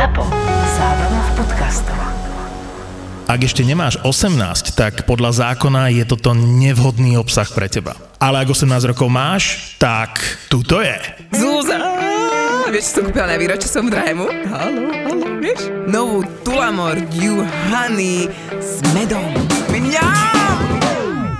ZAPO. 0.00 0.24
Zábrná 0.80 1.20
v 1.20 1.30
podcastov. 1.36 2.00
Ak 3.28 3.40
ešte 3.44 3.60
nemáš 3.68 4.00
18, 4.00 4.72
tak 4.72 5.04
podľa 5.04 5.52
zákona 5.52 5.92
je 5.92 6.08
toto 6.08 6.32
nevhodný 6.32 7.20
obsah 7.20 7.44
pre 7.44 7.68
teba. 7.68 7.92
Ale 8.16 8.40
ak 8.40 8.48
18 8.48 8.96
rokov 8.96 9.12
máš, 9.12 9.76
tak 9.76 10.16
tuto 10.48 10.80
je. 10.80 10.96
Zúza! 11.36 11.76
Vieš, 12.72 12.80
čo 12.80 12.92
som 12.96 13.12
kúpila 13.12 13.28
na 13.28 13.36
výročie 13.36 13.68
som 13.68 13.92
drahému? 13.92 14.24
Halo, 14.48 14.88
halo, 14.88 15.26
vieš? 15.36 15.68
Novú 15.84 16.24
Tulamor 16.48 16.96
Dew 17.12 17.44
Honey 17.68 18.32
s 18.56 18.80
medom. 18.96 19.36
Mňam! 19.68 20.80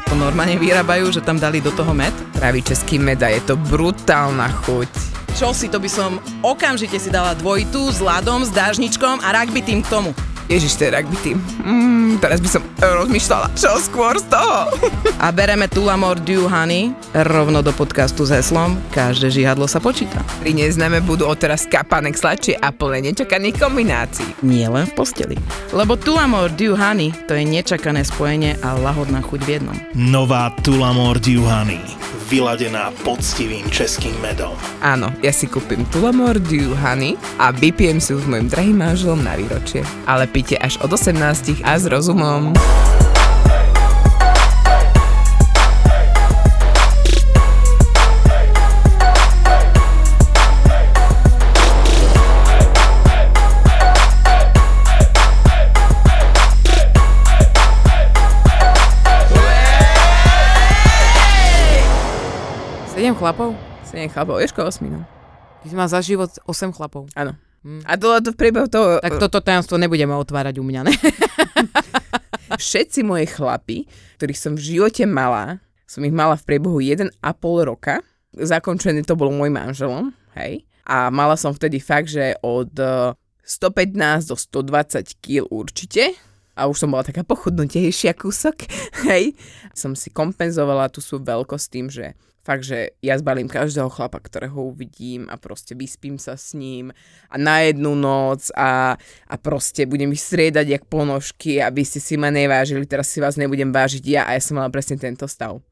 To 0.05 0.21
normálne 0.21 0.61
vyrábajú, 0.61 1.17
že 1.17 1.25
tam 1.25 1.41
dali 1.41 1.65
do 1.65 1.73
toho 1.73 1.97
med? 1.97 2.13
Pravý 2.37 2.61
český 2.61 3.01
med 3.01 3.25
a 3.25 3.33
je 3.33 3.41
to 3.41 3.57
brutálna 3.57 4.53
chuť. 4.69 5.20
Čo 5.41 5.57
si, 5.57 5.73
to 5.73 5.81
by 5.81 5.89
som 5.89 6.21
okamžite 6.45 7.01
si 7.01 7.09
dala 7.09 7.33
dvojitú 7.33 7.89
s 7.89 8.05
ľadom, 8.05 8.45
s 8.45 8.53
dážničkom 8.53 9.25
a 9.25 9.33
rugby 9.41 9.65
tým 9.65 9.81
k 9.81 9.89
tomu. 9.89 10.13
Ježiš, 10.51 10.83
to 10.83 10.83
je 10.83 10.91
rugby 10.91 11.17
tým. 11.23 11.39
Mm, 11.63 12.19
teraz 12.19 12.43
by 12.43 12.49
som 12.51 12.63
rozmýšľala, 12.83 13.55
čo 13.55 13.71
skôr 13.79 14.19
z 14.19 14.27
toho. 14.35 14.67
A 15.23 15.31
bereme 15.31 15.71
Tulamor 15.71 16.19
Dew 16.19 16.51
Honey 16.51 16.91
rovno 17.15 17.63
do 17.63 17.71
podcastu 17.71 18.27
s 18.27 18.35
heslom 18.35 18.75
Každé 18.91 19.31
žihadlo 19.31 19.71
sa 19.71 19.79
počíta. 19.79 20.19
Pri 20.43 20.51
neznáme 20.51 21.07
budú 21.07 21.31
odteraz 21.31 21.71
kapanek 21.71 22.19
sladšie 22.19 22.59
a 22.59 22.75
plné 22.75 23.15
nečakaných 23.15 23.63
kombinácií. 23.63 24.43
Nie 24.43 24.67
len 24.67 24.91
v 24.91 24.99
posteli. 24.99 25.37
Lebo 25.71 25.95
Tulamor 25.95 26.51
Dew 26.59 26.75
Honey 26.75 27.15
to 27.31 27.39
je 27.39 27.47
nečakané 27.47 28.03
spojenie 28.03 28.59
a 28.67 28.75
lahodná 28.75 29.23
chuť 29.23 29.41
v 29.47 29.51
jednom. 29.55 29.77
Nová 29.95 30.51
Tulamor 30.67 31.23
Dew 31.23 31.47
Honey. 31.47 31.79
Vyladená 32.31 32.95
poctivým 33.03 33.67
českým 33.75 34.15
medom. 34.23 34.55
Áno, 34.87 35.11
ja 35.19 35.35
si 35.35 35.51
kúpim 35.51 35.83
Tulamor 35.91 36.39
Dew 36.39 36.79
Honey 36.79 37.19
a 37.43 37.51
vypijem 37.51 37.99
si 37.99 38.15
ju 38.15 38.23
s 38.23 38.27
mojim 38.31 38.47
drahým 38.47 38.79
manželom 38.79 39.19
na 39.19 39.35
výročie. 39.35 39.83
Ale 40.07 40.31
pite 40.41 40.57
až 40.57 40.81
od 40.81 40.89
18 40.89 41.61
a 41.61 41.77
s 41.77 41.85
rozumom. 41.85 42.57
Sedem 62.89 63.13
chlapov? 63.13 63.53
Sedem 63.85 64.09
chlapov, 64.09 64.41
Ješko 64.41 64.65
osminu. 64.65 65.05
Ty 65.61 65.67
si 65.69 65.77
mal 65.77 65.93
za 65.93 66.01
život 66.01 66.33
8 66.49 66.73
chlapov. 66.73 67.13
Áno. 67.13 67.50
Hm. 67.61 67.85
A 67.85 67.93
to, 68.01 68.09
to 68.25 68.31
v 68.33 68.39
priebehu 68.41 68.67
toho... 68.73 69.05
Tak 69.05 69.21
toto 69.21 69.45
tajomstvo 69.45 69.77
nebudeme 69.77 70.17
otvárať 70.17 70.57
u 70.61 70.65
mňa, 70.65 70.81
ne? 70.89 70.95
Všetci 72.63 73.05
moje 73.05 73.29
chlapi, 73.29 73.85
ktorých 74.17 74.41
som 74.41 74.53
v 74.57 74.65
živote 74.65 75.05
mala, 75.05 75.61
som 75.85 76.01
ich 76.03 76.15
mala 76.15 76.41
v 76.41 76.47
priebehu 76.49 76.81
1,5 76.81 77.21
roka. 77.69 78.01
Zakončený 78.33 79.05
to 79.05 79.19
bol 79.19 79.29
môj 79.29 79.53
manželom, 79.53 80.15
hej. 80.39 80.65
A 80.89 81.13
mala 81.13 81.37
som 81.37 81.53
vtedy 81.53 81.79
fakt, 81.79 82.11
že 82.11 82.35
od 82.41 82.73
eh, 82.81 83.13
115 83.45 84.31
do 84.31 84.37
120 84.39 85.19
kg 85.19 85.47
určite. 85.51 86.15
A 86.55 86.67
už 86.67 86.83
som 86.83 86.93
bola 86.93 87.07
taká 87.07 87.27
pochudnutejšia 87.27 88.15
kúsok, 88.15 88.67
hej. 89.11 89.35
Som 89.77 89.99
si 89.99 90.09
kompenzovala 90.09 90.89
tú 90.89 91.03
svoju 91.03 91.27
veľkosť 91.27 91.67
tým, 91.71 91.87
že 91.93 92.15
fakt, 92.51 92.67
že 92.67 92.99
ja 92.99 93.15
zbalím 93.15 93.47
každého 93.47 93.87
chlapa, 93.87 94.19
ktorého 94.19 94.75
uvidím 94.75 95.31
a 95.31 95.39
proste 95.39 95.79
vyspím 95.79 96.19
sa 96.19 96.35
s 96.35 96.51
ním 96.59 96.91
a 97.31 97.39
na 97.39 97.63
jednu 97.63 97.95
noc 97.95 98.51
a, 98.59 98.99
a 99.31 99.35
proste 99.39 99.87
budem 99.87 100.11
ich 100.11 100.19
striedať 100.27 100.67
jak 100.67 100.85
ponožky, 100.91 101.63
aby 101.63 101.87
ste 101.87 102.03
si 102.03 102.19
ma 102.19 102.35
nevážili, 102.35 102.91
teraz 102.91 103.07
si 103.07 103.23
vás 103.23 103.39
nebudem 103.39 103.71
vážiť 103.71 104.03
ja 104.03 104.27
a 104.27 104.35
ja 104.35 104.43
som 104.43 104.59
mala 104.59 104.67
presne 104.75 104.99
tento 104.99 105.31
stav. 105.31 105.63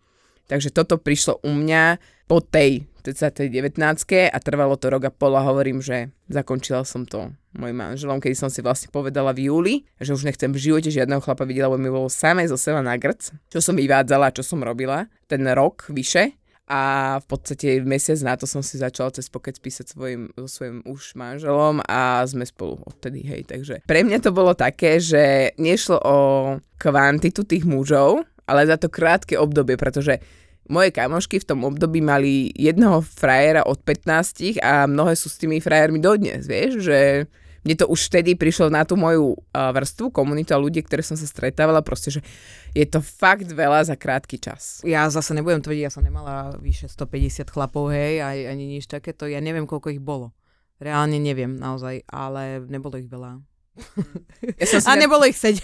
Takže 0.47 0.71
toto 0.71 1.03
prišlo 1.03 1.43
u 1.43 1.51
mňa 1.51 1.99
po 2.31 2.39
tej, 2.39 2.87
teda 3.03 3.35
tej 3.35 3.51
19 3.51 3.83
a 4.31 4.39
trvalo 4.39 4.79
to 4.79 4.87
rok 4.87 5.11
a 5.11 5.13
pol 5.13 5.35
a 5.35 5.43
hovorím, 5.43 5.83
že 5.83 6.15
zakončila 6.31 6.87
som 6.87 7.03
to 7.05 7.35
mojim 7.59 7.75
manželom, 7.75 8.23
keď 8.23 8.39
som 8.39 8.49
si 8.49 8.63
vlastne 8.63 8.87
povedala 8.95 9.35
v 9.35 9.51
júli, 9.51 9.75
že 9.99 10.15
už 10.15 10.31
nechcem 10.31 10.55
v 10.55 10.63
živote 10.63 10.95
žiadneho 10.95 11.19
chlapa 11.19 11.43
vidieť, 11.43 11.67
lebo 11.67 11.75
mi 11.75 11.91
bolo 11.91 12.07
samé 12.07 12.47
zo 12.47 12.55
seba 12.55 12.87
na 12.87 12.95
grc, 12.95 13.35
čo 13.51 13.59
som 13.59 13.75
vyvádzala, 13.75 14.31
čo 14.31 14.47
som 14.47 14.63
robila, 14.63 15.11
ten 15.27 15.43
rok 15.43 15.91
vyše 15.91 16.38
a 16.69 17.17
v 17.25 17.27
podstate 17.27 17.81
mesiac 17.81 18.21
na 18.21 18.37
to 18.37 18.45
som 18.45 18.61
si 18.61 18.77
začala 18.77 19.09
cez 19.09 19.33
pokec 19.33 19.57
písať 19.57 19.97
svojim, 19.97 20.29
so 20.37 20.45
svojím 20.45 20.85
už 20.85 21.17
manželom 21.17 21.81
a 21.89 22.21
sme 22.29 22.45
spolu 22.45 22.77
odtedy, 22.85 23.25
hej. 23.25 23.49
Takže 23.49 23.89
pre 23.89 24.05
mňa 24.05 24.21
to 24.21 24.31
bolo 24.37 24.53
také, 24.53 25.01
že 25.01 25.57
nešlo 25.57 25.97
o 25.97 26.17
kvantitu 26.77 27.49
tých 27.49 27.65
mužov, 27.65 28.29
ale 28.45 28.69
za 28.69 28.77
to 28.77 28.93
krátke 28.93 29.41
obdobie, 29.41 29.81
pretože 29.81 30.21
moje 30.69 30.93
kamošky 30.93 31.41
v 31.41 31.49
tom 31.49 31.65
období 31.65 32.05
mali 32.05 32.53
jedného 32.53 33.01
frajera 33.01 33.65
od 33.65 33.81
15 33.81 34.61
a 34.61 34.85
mnohé 34.85 35.17
sú 35.17 35.33
s 35.33 35.41
tými 35.41 35.65
frajermi 35.65 35.97
dodnes, 35.97 36.45
vieš, 36.45 36.85
že 36.85 37.25
mne 37.67 37.75
to 37.75 37.87
už 37.91 38.11
vtedy 38.11 38.39
prišlo 38.39 38.71
na 38.71 38.87
tú 38.87 38.95
moju 38.95 39.35
uh, 39.35 39.71
vrstvu, 39.75 40.15
komunitu 40.15 40.55
a 40.55 40.63
ľudí, 40.63 40.83
ktoré 40.83 41.03
som 41.03 41.19
sa 41.19 41.27
stretávala, 41.27 41.83
proste, 41.83 42.15
že 42.15 42.21
je 42.73 42.87
to 42.87 43.03
fakt 43.03 43.51
veľa 43.51 43.87
za 43.87 43.97
krátky 43.99 44.39
čas. 44.39 44.83
Ja 44.87 45.07
zase 45.11 45.35
nebudem 45.35 45.63
tvrdiť, 45.63 45.83
ja 45.87 45.93
som 45.93 46.07
nemala 46.07 46.55
vyše 46.63 46.87
150 46.87 47.51
chlapov, 47.51 47.91
hej, 47.91 48.23
aj, 48.23 48.39
ani 48.55 48.79
nič 48.79 48.87
takéto. 48.87 49.27
Ja 49.27 49.43
neviem, 49.43 49.67
koľko 49.67 49.91
ich 49.91 50.03
bolo. 50.03 50.31
Reálne 50.79 51.19
neviem 51.19 51.59
naozaj, 51.59 52.07
ale 52.07 52.63
nebolo 52.63 53.03
ich 53.03 53.11
veľa. 53.11 53.43
Ja 54.59 54.67
som 54.67 54.79
si 54.83 54.87
A 54.87 54.95
na- 54.95 55.03
nebolo 55.07 55.27
ich 55.27 55.39
7. 55.39 55.59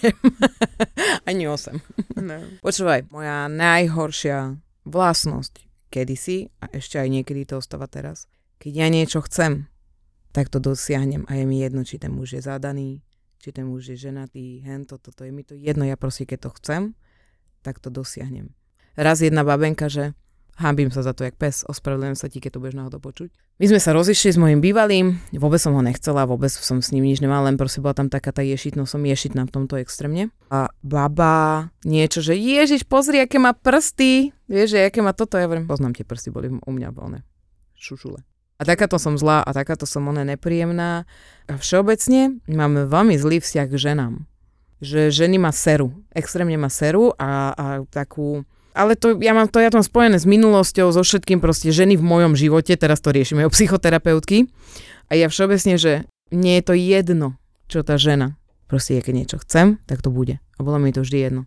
ani 1.31 1.47
8. 1.47 2.19
No. 2.19 2.37
Počúvaj, 2.62 3.11
moja 3.15 3.47
najhoršia 3.47 4.59
vlastnosť 4.87 5.65
kedysi, 5.94 6.50
a 6.59 6.66
ešte 6.75 6.99
aj 6.99 7.09
niekedy 7.11 7.47
to 7.47 7.62
ostáva 7.62 7.87
teraz, 7.87 8.26
keď 8.59 8.72
ja 8.82 8.88
niečo 8.91 9.22
chcem, 9.22 9.71
tak 10.34 10.50
to 10.50 10.59
dosiahnem 10.59 11.22
a 11.31 11.39
je 11.39 11.47
mi 11.47 11.62
jedno, 11.62 11.87
či 11.87 12.03
ten 12.03 12.11
muž 12.11 12.34
je 12.34 12.43
zadaný, 12.43 13.06
či 13.39 13.55
ten 13.55 13.71
muž 13.71 13.95
je 13.95 13.97
ženatý, 14.11 14.67
hento, 14.67 14.99
toto 14.99 15.22
je 15.22 15.31
mi 15.31 15.47
to 15.47 15.55
jedno, 15.55 15.87
ja 15.87 15.95
proste 15.95 16.27
keď 16.27 16.50
to 16.50 16.50
chcem, 16.59 16.83
tak 17.62 17.78
to 17.78 17.87
dosiahnem. 17.87 18.50
Raz 18.99 19.23
jedna 19.23 19.47
babenka, 19.47 19.87
že 19.87 20.19
hábim 20.59 20.91
sa 20.91 21.06
za 21.06 21.15
to 21.15 21.23
jak 21.23 21.39
pes, 21.39 21.62
ospravedlňujem 21.67 22.19
sa 22.19 22.27
ti, 22.27 22.43
keď 22.43 22.59
to 22.59 22.62
budeš 22.62 22.77
náhodou 22.78 22.99
počuť. 22.99 23.31
My 23.62 23.71
sme 23.71 23.78
sa 23.78 23.94
rozišli 23.94 24.34
s 24.34 24.39
mojim 24.39 24.59
bývalým, 24.59 25.23
vôbec 25.39 25.62
som 25.62 25.78
ho 25.78 25.83
nechcela, 25.83 26.27
vôbec 26.27 26.50
som 26.50 26.83
s 26.83 26.91
ním 26.91 27.06
nič 27.06 27.23
nemala, 27.23 27.47
len 27.47 27.55
proste 27.55 27.78
bola 27.78 27.94
tam 27.94 28.11
taká 28.11 28.34
tá 28.34 28.43
ješitnosť, 28.43 28.91
som 28.91 29.03
ješitná 29.06 29.47
v 29.47 29.55
tomto 29.55 29.78
extrémne. 29.78 30.34
A 30.50 30.67
baba 30.83 31.71
niečo, 31.87 32.19
že 32.19 32.34
Ježiš, 32.34 32.83
pozri, 32.83 33.23
aké 33.23 33.39
má 33.39 33.55
prsty, 33.55 34.34
vieš, 34.50 34.75
že 34.75 34.91
aké 34.91 34.99
má 34.99 35.15
toto, 35.15 35.39
ja 35.39 35.47
hovorím, 35.47 35.71
poznám 35.71 35.94
tie 35.94 36.03
prsty, 36.03 36.34
boli 36.34 36.50
u 36.50 36.71
mňa 36.75 36.91
voľné, 36.91 37.23
šušule. 37.78 38.34
A 38.54 38.62
takáto 38.62 39.03
som 39.03 39.19
zlá 39.19 39.42
a 39.42 39.50
takáto 39.50 39.82
som 39.82 40.06
ona 40.06 40.22
nepríjemná. 40.22 41.10
A 41.50 41.53
všeobecne 41.59 42.38
máme 42.47 42.87
veľmi 42.87 43.19
zlý 43.19 43.42
vzťah 43.42 43.66
k 43.66 43.75
ženám. 43.75 44.15
Že 44.78 45.10
ženy 45.10 45.42
má 45.42 45.50
seru, 45.50 45.91
extrémne 46.15 46.54
má 46.54 46.70
seru 46.70 47.10
a, 47.19 47.50
a 47.54 47.66
takú 47.91 48.47
ale 48.75 48.98
to, 48.98 49.14
ja 49.22 49.31
mám 49.31 49.47
to 49.47 49.62
ja 49.62 49.70
to 49.70 49.78
mám 49.78 49.87
spojené 49.87 50.19
s 50.19 50.26
minulosťou, 50.26 50.91
so 50.91 51.06
všetkým 51.06 51.38
proste 51.38 51.70
ženy 51.70 51.94
v 51.94 52.03
mojom 52.03 52.34
živote, 52.34 52.75
teraz 52.75 52.98
to 52.98 53.14
riešime 53.14 53.47
o 53.47 53.50
psychoterapeutky. 53.54 54.50
A 55.06 55.14
ja 55.14 55.31
všeobecne, 55.31 55.78
že 55.78 56.10
mne 56.34 56.59
je 56.59 56.62
to 56.66 56.75
jedno, 56.75 57.38
čo 57.70 57.87
tá 57.87 57.94
žena. 57.94 58.34
Proste, 58.66 58.98
ja 58.98 59.03
keď 59.06 59.14
niečo 59.14 59.38
chcem, 59.47 59.78
tak 59.87 60.03
to 60.03 60.10
bude. 60.10 60.43
A 60.59 60.60
bolo 60.66 60.82
mi 60.82 60.91
to 60.91 61.06
vždy 61.06 61.19
jedno. 61.22 61.47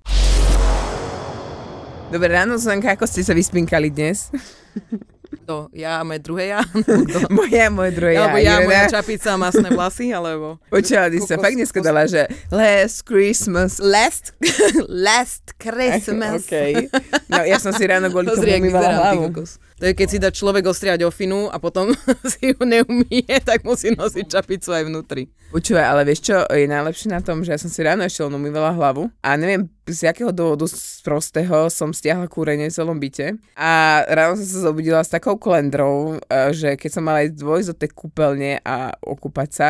Dobre, 2.07 2.31
ráno, 2.31 2.55
Zuzanka, 2.55 2.95
ako 2.95 3.03
ste 3.03 3.27
sa 3.27 3.35
vyspinkali 3.35 3.91
dnes? 3.91 4.31
To 5.47 5.67
ja 5.75 5.99
a 5.99 6.03
moje 6.07 6.23
druhé 6.23 6.55
ja? 6.55 6.61
Moja, 7.37 7.67
moje 7.67 7.91
druhé 7.95 8.15
ja. 8.15 8.27
Alebo 8.27 8.39
ja, 8.39 8.55
Irena. 8.59 8.67
moja 8.67 8.83
čapica 8.99 9.27
a 9.35 9.37
masné 9.39 9.69
vlasy, 9.71 10.11
alebo... 10.15 10.55
Počula, 10.73 11.11
ty 11.11 11.19
sa 11.19 11.35
fakt 11.35 11.55
dneska 11.59 11.79
dala, 11.83 12.07
že 12.07 12.27
last 12.51 13.03
Christmas. 13.03 13.79
Last, 13.83 14.31
last 15.07 15.55
Christmas. 15.59 16.47
Okay. 16.47 16.87
No 17.27 17.43
ja 17.43 17.59
som 17.59 17.75
si 17.75 17.83
ráno 17.83 18.07
kvôli 18.07 18.31
tomu 18.31 18.47
umývala 18.47 19.11
hlavu. 19.11 19.31
kokos. 19.31 19.59
To 19.77 19.85
je, 19.85 19.93
keď 19.93 20.07
si 20.09 20.17
dá 20.17 20.33
človek 20.33 20.65
ostriať 20.65 21.05
ofinu 21.05 21.53
a 21.53 21.61
potom 21.61 21.93
si 22.33 22.49
ju 22.49 22.57
neumie, 22.65 23.29
tak 23.45 23.61
musí 23.61 23.93
nosiť 23.93 24.25
čapicu 24.25 24.73
aj 24.73 24.89
vnútri. 24.89 25.29
Počúvaj, 25.53 25.85
ale 25.85 26.01
vieš 26.01 26.33
čo 26.33 26.37
je 26.49 26.65
najlepšie 26.65 27.13
na 27.13 27.21
tom, 27.21 27.45
že 27.45 27.53
ja 27.53 27.61
som 27.61 27.69
si 27.69 27.85
ráno 27.85 28.01
ešte 28.01 28.25
len 28.25 28.33
umývala 28.33 28.73
hlavu 28.73 29.13
a 29.21 29.37
neviem 29.37 29.69
z 29.85 30.09
jakého 30.09 30.33
dôvodu 30.33 30.65
z 30.65 31.05
prostého 31.05 31.69
som 31.69 31.93
stiahla 31.93 32.25
kúrenie 32.25 32.67
v 32.67 32.75
celom 32.75 32.97
byte 32.97 33.37
a 33.53 34.01
ráno 34.09 34.41
som 34.41 34.49
sa 34.49 34.59
zobudila 34.73 35.05
s 35.05 35.13
takou 35.13 35.37
klendrou, 35.37 36.17
eh, 36.25 36.49
že 36.57 36.73
keď 36.73 36.89
som 36.97 37.05
mala 37.05 37.29
ísť 37.29 37.37
dvojsť 37.37 37.67
do 37.69 37.75
tej 37.77 37.89
kúpeľne 37.93 38.51
a 38.65 38.97
okúpať 38.97 39.49
sa 39.53 39.69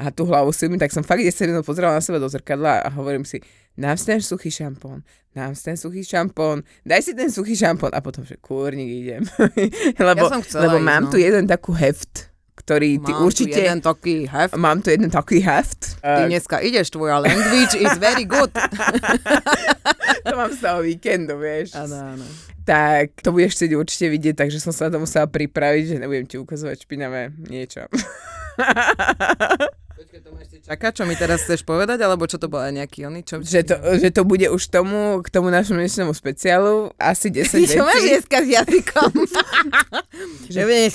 a 0.00 0.08
tú 0.10 0.24
hlavu 0.26 0.50
si 0.50 0.66
umyť, 0.66 0.88
tak 0.88 0.96
som 0.96 1.04
fakt 1.04 1.22
10 1.22 1.52
minút 1.52 1.68
pozerala 1.68 2.00
na 2.00 2.02
seba 2.02 2.16
do 2.16 2.26
zrkadla 2.26 2.82
a 2.82 2.88
hovorím 2.90 3.28
si, 3.28 3.44
nám 3.76 3.96
si 3.96 4.04
ten 4.04 4.20
suchý 4.20 4.50
šampón, 4.52 5.00
nám 5.32 5.56
si 5.56 5.62
ten 5.64 5.76
suchý 5.80 6.04
šampón, 6.04 6.60
daj 6.84 7.00
si 7.00 7.12
ten 7.16 7.32
suchý 7.32 7.56
šampón 7.56 7.92
a 7.96 8.04
potom, 8.04 8.24
že 8.24 8.36
kúrnik 8.36 8.88
idem. 8.88 9.22
lebo, 10.08 10.28
Ja 10.28 10.40
lebo 10.60 10.76
ísť, 10.76 10.84
mám 10.84 11.08
no. 11.08 11.10
tu 11.10 11.16
jeden 11.16 11.48
takú 11.48 11.72
heft, 11.72 12.28
ktorý 12.52 13.00
ty 13.00 13.12
Mám 13.16 13.24
určite... 13.24 13.56
tu 13.56 13.58
jeden 13.64 13.80
taký 13.80 14.16
heft. 14.28 14.54
Mám 14.54 14.84
tu 14.84 14.92
jeden 14.92 15.08
taký 15.08 15.40
heft. 15.40 15.98
Ty 16.04 16.28
dneska 16.28 16.60
ideš, 16.60 16.92
tvoja 16.92 17.18
language 17.18 17.74
is 17.80 17.96
very 17.96 18.28
good. 18.28 18.52
to 20.28 20.34
mám 20.36 20.52
z 20.52 20.60
toho 20.60 20.84
víkendu, 20.84 21.40
vieš. 21.40 21.72
Áno, 21.74 21.96
áno. 21.96 22.26
Tak 22.62 23.18
to 23.24 23.34
budeš 23.34 23.58
chcieť 23.58 23.72
určite 23.74 24.06
vidieť, 24.06 24.34
takže 24.38 24.62
som 24.62 24.70
sa 24.70 24.86
na 24.86 24.94
to 24.94 25.02
musela 25.02 25.26
pripraviť, 25.26 25.96
že 25.96 25.96
nebudem 25.98 26.28
ti 26.28 26.38
ukazovať 26.38 26.86
špinavé 26.86 27.34
niečo. 27.50 27.88
Počkaj, 30.02 30.18
to 30.18 30.30
ma 30.34 30.42
ešte 30.42 30.58
čaká, 30.66 30.90
čo 30.90 31.06
mi 31.06 31.14
teraz 31.14 31.46
chceš 31.46 31.62
povedať, 31.62 32.02
alebo 32.02 32.26
čo 32.26 32.34
to 32.34 32.50
bol 32.50 32.58
aj 32.58 32.74
nejaký 32.74 33.06
oný? 33.06 33.22
Čo, 33.22 33.38
že, 33.38 33.62
to, 33.62 33.78
že 34.02 34.10
to 34.10 34.26
bude 34.26 34.42
už 34.50 34.58
tomu, 34.66 35.22
k 35.22 35.30
tomu 35.30 35.46
našemu 35.46 35.78
dnešnému 35.78 36.10
speciálu 36.10 36.90
asi 36.98 37.30
10 37.38 37.46
Ty 37.46 37.62
vecí. 37.62 37.78
čo 37.78 37.86
máš 37.86 38.02
dneska 38.02 38.38
s 38.42 38.48
jazykom? 38.50 39.10
že 40.58 40.60
budeš 40.66 40.92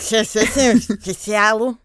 špeciálu. 0.99 1.79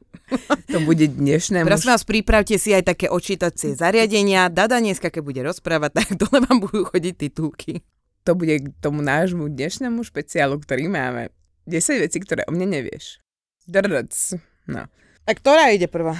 To 0.66 0.78
bude 0.82 1.06
dnešnému... 1.14 1.62
Prosím 1.62 1.94
vás, 1.94 2.02
pripravte 2.02 2.58
si 2.58 2.74
aj 2.74 2.90
také 2.90 3.06
očítacie 3.06 3.78
zariadenia. 3.78 4.50
Dada 4.50 4.82
dneska, 4.82 5.06
keď 5.06 5.22
bude 5.22 5.40
rozprávať, 5.46 5.90
tak 6.02 6.18
dole 6.18 6.42
vám 6.42 6.58
budú 6.58 6.90
chodiť 6.90 7.14
titulky. 7.14 7.86
To 8.26 8.34
bude 8.34 8.66
k 8.66 8.66
tomu 8.82 8.98
nášmu 8.98 9.46
dnešnému 9.46 10.02
špeciálu, 10.02 10.58
ktorý 10.58 10.90
máme. 10.90 11.30
10 11.70 12.02
vecí, 12.02 12.18
ktoré 12.18 12.42
o 12.50 12.52
mne 12.54 12.82
nevieš. 12.82 13.22
Drc. 13.70 14.42
No. 14.66 14.90
A 15.22 15.30
ktorá 15.38 15.70
ide 15.70 15.86
prvá? 15.86 16.18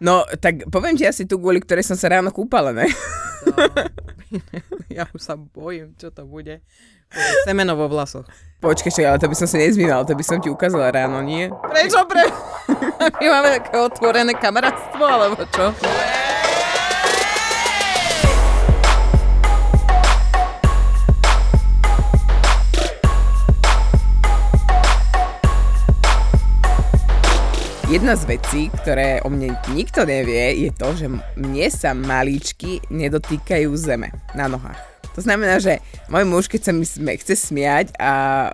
No, 0.00 0.24
tak 0.40 0.64
poviem 0.72 0.96
ti 0.96 1.04
asi 1.04 1.28
tu, 1.28 1.36
kvôli 1.36 1.60
ktorej 1.60 1.84
som 1.84 1.96
sa 1.96 2.08
ráno 2.08 2.32
kúpala, 2.32 2.72
ne? 2.72 2.88
ja 4.96 5.04
už 5.12 5.20
sa 5.20 5.36
bojím, 5.36 5.92
čo 6.00 6.08
to 6.08 6.24
bude. 6.24 6.64
Semeno 7.44 7.76
vo 7.76 7.84
vlasoch. 7.84 8.24
Počkej, 8.64 8.92
čakaj, 8.92 9.08
ale 9.12 9.20
to 9.20 9.28
by 9.28 9.36
som 9.36 9.48
si 9.50 9.56
nezmínala, 9.60 10.08
to 10.08 10.16
by 10.16 10.24
som 10.24 10.40
ti 10.40 10.48
ukázala 10.48 10.88
ráno, 10.88 11.20
nie? 11.20 11.52
Prečo 11.52 12.08
pre... 12.08 12.24
My 13.20 13.26
máme 13.28 13.48
také 13.60 13.76
otvorené 13.76 14.32
kamarátstvo, 14.36 15.04
alebo 15.04 15.44
čo? 15.52 15.72
Jedna 27.90 28.14
z 28.14 28.22
vecí, 28.38 28.70
ktoré 28.70 29.18
o 29.26 29.28
mne 29.34 29.58
nikto 29.74 30.06
nevie, 30.06 30.62
je 30.62 30.70
to, 30.70 30.94
že 30.94 31.10
mne 31.10 31.66
sa 31.74 31.90
malíčky 31.90 32.78
nedotýkajú 32.86 33.66
zeme 33.74 34.14
na 34.30 34.46
nohách. 34.46 34.89
To 35.18 35.20
znamená, 35.20 35.58
že 35.58 35.82
môj 36.06 36.24
muž, 36.24 36.46
keď 36.46 36.70
sa 36.70 36.72
mi 36.72 36.86
sme, 36.86 37.18
chce 37.18 37.34
smiať 37.50 37.92
a 37.98 38.12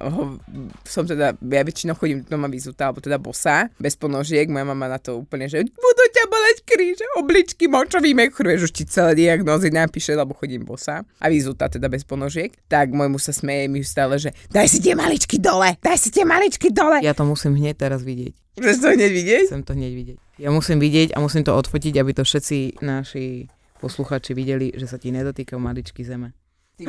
ho, 0.09 0.41
som 0.89 1.05
teda, 1.05 1.37
ja 1.37 1.63
väčšinou 1.63 1.95
chodím 1.95 2.25
doma 2.25 2.49
vyzutá, 2.49 2.89
alebo 2.89 3.05
teda 3.05 3.21
bosá, 3.21 3.69
bez 3.77 3.93
ponožiek, 3.95 4.49
moja 4.49 4.65
mama 4.65 4.89
na 4.89 4.97
to 4.97 5.21
úplne, 5.21 5.47
že 5.53 5.69
budú 5.69 6.05
ťa 6.17 6.25
boleť 6.33 6.57
kríže, 6.65 7.07
obličky, 7.21 7.69
močový 7.69 8.17
mechúr, 8.17 8.49
vieš, 8.49 8.69
už 8.69 8.73
ti 8.73 8.85
celé 8.89 9.13
diagnózy 9.13 9.69
napíše, 9.69 10.17
lebo 10.17 10.33
chodím 10.33 10.65
bosá 10.65 11.05
a 11.21 11.27
vyzutá 11.29 11.69
teda 11.69 11.93
bez 11.93 12.09
ponožiek, 12.09 12.57
tak 12.73 12.89
môj 12.91 13.13
muž 13.13 13.29
sa 13.29 13.35
smeje 13.37 13.69
mi 13.69 13.85
stále, 13.85 14.17
že 14.17 14.33
daj 14.49 14.73
si 14.73 14.79
tie 14.81 14.97
maličky 14.97 15.37
dole, 15.37 15.77
daj 15.85 15.99
si 16.01 16.09
tie 16.09 16.25
maličky 16.25 16.73
dole. 16.73 17.05
Ja 17.05 17.13
to 17.13 17.29
musím 17.29 17.53
hneď 17.61 17.77
teraz 17.77 18.01
vidieť. 18.01 18.33
Chceš 18.57 18.77
to 18.81 18.89
hneď 18.97 19.11
vidieť? 19.13 19.45
Chcem 19.53 19.65
to 19.69 19.77
hneď 19.77 19.93
vidieť. 19.93 20.19
Ja 20.41 20.49
musím 20.49 20.81
vidieť 20.81 21.13
a 21.13 21.21
musím 21.21 21.45
to 21.45 21.53
odfotiť, 21.53 22.01
aby 22.01 22.17
to 22.17 22.25
všetci 22.25 22.81
naši 22.81 23.53
posluchači 23.77 24.33
videli, 24.33 24.73
že 24.73 24.89
sa 24.89 24.97
ti 24.97 25.13
nedotýkajú 25.13 25.61
maličky 25.61 26.01
zeme. 26.01 26.33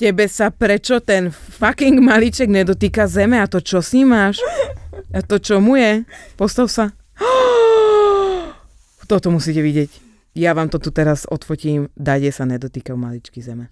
Tebe 0.00 0.24
sa 0.24 0.48
prečo 0.48 1.04
ten 1.04 1.28
fucking 1.28 2.00
malíček 2.00 2.48
nedotýka 2.48 3.04
zeme 3.04 3.36
a 3.36 3.44
to 3.44 3.60
čo 3.60 3.84
s 3.84 3.92
ním 3.92 4.16
máš? 4.16 4.40
A 5.12 5.20
to 5.20 5.36
čo 5.36 5.60
mu 5.60 5.76
je? 5.76 6.08
Postav 6.40 6.72
sa. 6.72 6.96
Toto 9.10 9.28
musíte 9.28 9.60
vidieť. 9.60 10.08
Ja 10.32 10.56
vám 10.56 10.72
to 10.72 10.80
tu 10.80 10.88
teraz 10.94 11.28
odfotím. 11.28 11.92
Dade 11.92 12.32
sa 12.32 12.48
nedotýkajú 12.48 12.96
maličky 12.96 13.44
zeme. 13.44 13.68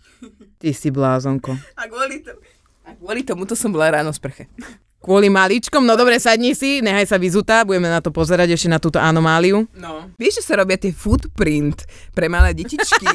Ty 0.61 0.77
si 0.77 0.93
blázonko. 0.93 1.57
A 1.81 1.89
kvôli, 1.89 2.21
to, 2.21 2.37
a 2.85 2.93
kvôli 3.01 3.25
tomuto 3.25 3.57
som 3.57 3.73
bola 3.73 3.97
ráno 3.97 4.13
sprche. 4.13 4.51
Kvôli 5.07 5.31
maličkom? 5.31 5.87
No 5.87 5.95
dobre, 5.95 6.19
sadni 6.19 6.51
si, 6.53 6.83
nechaj 6.83 7.07
sa 7.07 7.17
vyzutá, 7.17 7.63
budeme 7.63 7.87
na 7.87 8.03
to 8.03 8.11
pozerať 8.11 8.59
ešte 8.59 8.67
na 8.67 8.83
túto 8.83 8.99
anomáliu. 8.99 9.71
No. 9.79 10.11
Vieš, 10.19 10.43
že 10.43 10.51
sa 10.51 10.59
robia 10.59 10.75
tie 10.75 10.91
footprint 10.91 11.87
pre 12.11 12.27
malé 12.27 12.59
detičky 12.59 13.07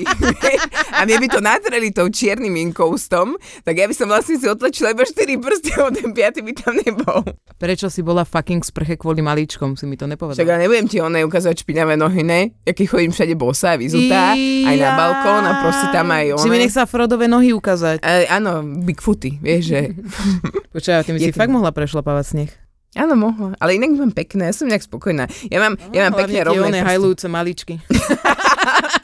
a 0.98 1.04
mne 1.04 1.20
by 1.20 1.28
to 1.28 1.40
natreli 1.44 1.92
tou 1.92 2.08
čiernym 2.08 2.56
inkoustom, 2.72 3.36
tak 3.68 3.76
ja 3.76 3.92
by 3.92 3.96
som 3.96 4.08
vlastne 4.08 4.40
si 4.40 4.48
otlačila 4.48 4.96
iba 4.96 5.04
4 5.04 5.20
prsty 5.36 5.70
a 5.76 5.92
ten 5.92 6.16
5 6.16 6.48
by 6.48 6.52
tam 6.56 6.74
nebol. 6.80 7.22
Prečo 7.60 7.92
si 7.92 8.00
bola 8.00 8.24
fucking 8.24 8.64
sprche 8.64 8.96
kvôli 8.96 9.20
maličkom, 9.20 9.76
si 9.76 9.84
mi 9.84 10.00
to 10.00 10.08
Však 10.08 10.16
nepovedala. 10.16 10.48
ja 10.48 10.58
nebudem 10.64 10.88
ti 10.88 11.04
onej 11.04 11.28
ukázať 11.28 11.68
špinavé 11.68 12.00
nohy, 12.00 12.24
ne? 12.24 12.56
Jaký 12.64 12.88
chodím 12.88 13.12
všade 13.12 13.36
bosa, 13.36 13.76
vyzutá, 13.76 14.32
aj 14.40 14.76
na 14.80 14.90
balkón 14.96 15.44
a 15.44 15.60
proste 15.60 15.92
tam 15.92 16.08
aj 16.08 16.40
Si 16.40 16.48
mi 16.48 16.56
one. 16.56 16.64
nech 16.64 16.72
sa 16.72 16.88
Frodové 16.88 17.28
nohy 17.28 17.52
ukázať. 17.52 18.00
E, 18.00 18.32
áno, 18.32 18.64
Bigfooty, 18.64 19.44
vieš, 19.44 19.76
že... 19.76 19.80
Počkaj, 20.76 21.04
ty 21.04 21.12
mi 21.12 21.20
si 21.20 21.36
fakt 21.36 21.52
mohla 21.52 21.76
prešlapávať 21.82 22.26
sneh. 22.30 22.52
Áno, 22.94 23.18
mohla. 23.18 23.58
Ale 23.58 23.80
inak 23.80 23.98
mám 23.98 24.14
pekné, 24.14 24.52
ja 24.52 24.54
som 24.54 24.70
nejak 24.70 24.86
spokojná. 24.86 25.26
Ja 25.50 25.64
mám, 25.64 25.80
ja 25.96 26.06
mám 26.06 26.22
pekné 26.22 26.46
rovné 26.46 26.84
prsty. 26.84 26.90
hajlujúce 26.94 27.28
maličky. 27.32 27.74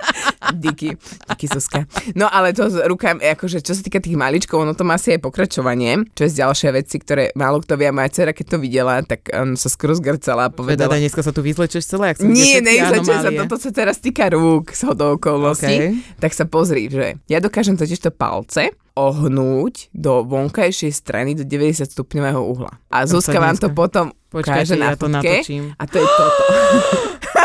Díky, 0.53 0.97
díky 1.29 1.47
Zuzka. 1.47 1.85
No 2.15 2.31
ale 2.31 2.53
to 2.53 2.69
s 2.69 2.79
rukami, 2.79 3.23
akože 3.35 3.59
čo 3.59 3.75
sa 3.75 3.81
týka 3.83 3.99
tých 3.99 4.15
maličkov, 4.15 4.63
ono 4.63 4.73
to 4.73 4.87
má 4.87 4.95
asi 4.95 5.17
aj 5.17 5.23
pokračovanie, 5.23 6.07
čo 6.15 6.27
je 6.27 6.31
z 6.31 6.35
ďalšia 6.43 6.69
veci, 6.71 6.95
ktoré 6.99 7.35
málo 7.35 7.59
kto 7.59 7.75
vie. 7.75 7.91
Moja 7.91 8.09
dcera, 8.11 8.31
keď 8.31 8.45
to 8.55 8.57
videla, 8.61 8.95
tak 9.03 9.27
um, 9.31 9.59
sa 9.59 9.67
skoro 9.67 9.95
zgrcala 9.95 10.47
a 10.47 10.53
Povedala, 10.57 10.89
povedala, 10.89 11.03
dneska 11.03 11.21
sa 11.21 11.31
tu 11.35 11.43
vyzlečeš 11.43 11.83
celé, 11.85 12.15
ak 12.15 12.23
som 12.23 12.31
nie, 12.31 12.59
neizlečie 12.63 13.15
sa, 13.19 13.29
toto 13.31 13.55
sa 13.59 13.69
teraz 13.71 13.99
týka 13.99 14.31
rúk 14.31 14.71
z 14.73 14.81
hodou 14.87 15.19
okolností. 15.19 15.75
Okay. 15.77 15.91
Tak 16.17 16.31
sa 16.33 16.45
pozri, 16.47 16.87
že 16.87 17.19
ja 17.27 17.39
dokážem 17.43 17.75
totiž 17.77 17.99
to 17.99 18.11
palce 18.11 18.73
ohnúť 18.97 19.93
do 19.93 20.25
vonkajšej 20.25 20.89
strany 20.89 21.37
do 21.37 21.45
90 21.45 21.85
stupňového 21.93 22.41
uhla. 22.41 22.81
A 22.89 23.05
Zuzka 23.05 23.37
vám 23.37 23.53
to 23.53 23.69
potom 23.69 24.09
Počkajte, 24.33 24.73
ukáže 24.73 24.75
na 24.75 24.87
ja 24.91 24.97
to 24.97 25.07
natočím. 25.07 25.63
A 25.77 25.83
to 25.85 26.01
je 26.01 26.07
toto. 26.09 26.41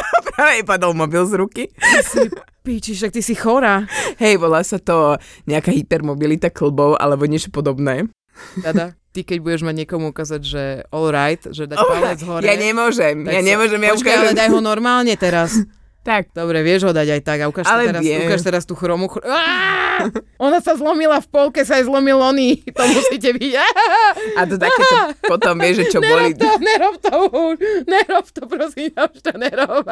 Jej 0.55 0.65
padol 0.65 0.93
mobil 0.93 1.23
z 1.23 1.35
ruky. 1.37 1.65
Píči, 2.63 2.95
však 2.95 3.11
ty 3.11 3.21
si 3.21 3.35
chorá. 3.35 3.87
Hej, 4.17 4.39
volá 4.39 4.63
sa 4.63 4.79
to 4.79 5.19
nejaká 5.45 5.71
hypermobilita 5.71 6.49
klbov 6.49 6.95
alebo 6.95 7.27
niečo 7.27 7.51
podobné. 7.51 8.07
Dada, 8.57 8.95
ty 9.11 9.23
keď 9.23 9.39
budeš 9.39 9.63
mať 9.63 9.85
niekomu 9.85 10.11
ukázať, 10.11 10.41
že 10.41 10.63
all 10.89 11.11
right, 11.11 11.43
že 11.43 11.67
dať 11.67 11.77
palec 11.77 12.21
hore. 12.23 12.43
Ja 12.43 12.55
nemôžem, 12.55 13.27
ja 13.27 13.39
sa- 13.39 13.45
nemôžem, 13.45 13.81
ja 13.81 13.93
Počkaj, 13.93 14.09
ale 14.11 14.23
ukážem. 14.31 14.39
daj 14.39 14.49
ho 14.51 14.61
normálne 14.61 15.15
teraz. 15.19 15.51
Tak, 16.03 16.35
Dobre, 16.35 16.67
vieš 16.67 16.91
ho 16.91 16.91
dať 16.91 17.15
aj 17.15 17.21
tak 17.23 17.39
a 17.43 17.47
ukáž, 17.47 17.67
Ale 17.71 17.87
teraz, 17.87 18.03
viem. 18.03 18.27
ukáž 18.27 18.43
teraz 18.43 18.67
tú 18.67 18.75
chromu. 18.75 19.07
Chr- 19.07 19.23
Á! 19.23 20.03
Ona 20.51 20.59
sa 20.59 20.75
zlomila 20.75 21.23
v 21.23 21.29
polke, 21.31 21.63
sa 21.63 21.79
aj 21.79 21.87
zlomil 21.87 22.19
oný. 22.19 22.59
To 22.75 22.83
musíte 22.91 23.31
vidieť. 23.39 23.63
a 24.39 24.41
to 24.43 24.59
takéto 24.59 24.97
potom 25.31 25.55
vieš, 25.63 25.87
že 25.87 25.95
čo 25.95 26.01
boli. 26.03 26.35
Nerob 26.35 26.43
to, 26.43 26.51
nerob 26.59 26.97
to 26.99 27.15
už. 27.31 27.57
Nerob 27.87 28.27
to, 28.35 28.43
prosím, 28.51 28.91
už 28.99 29.19
to 29.23 29.33
nerob. 29.39 29.85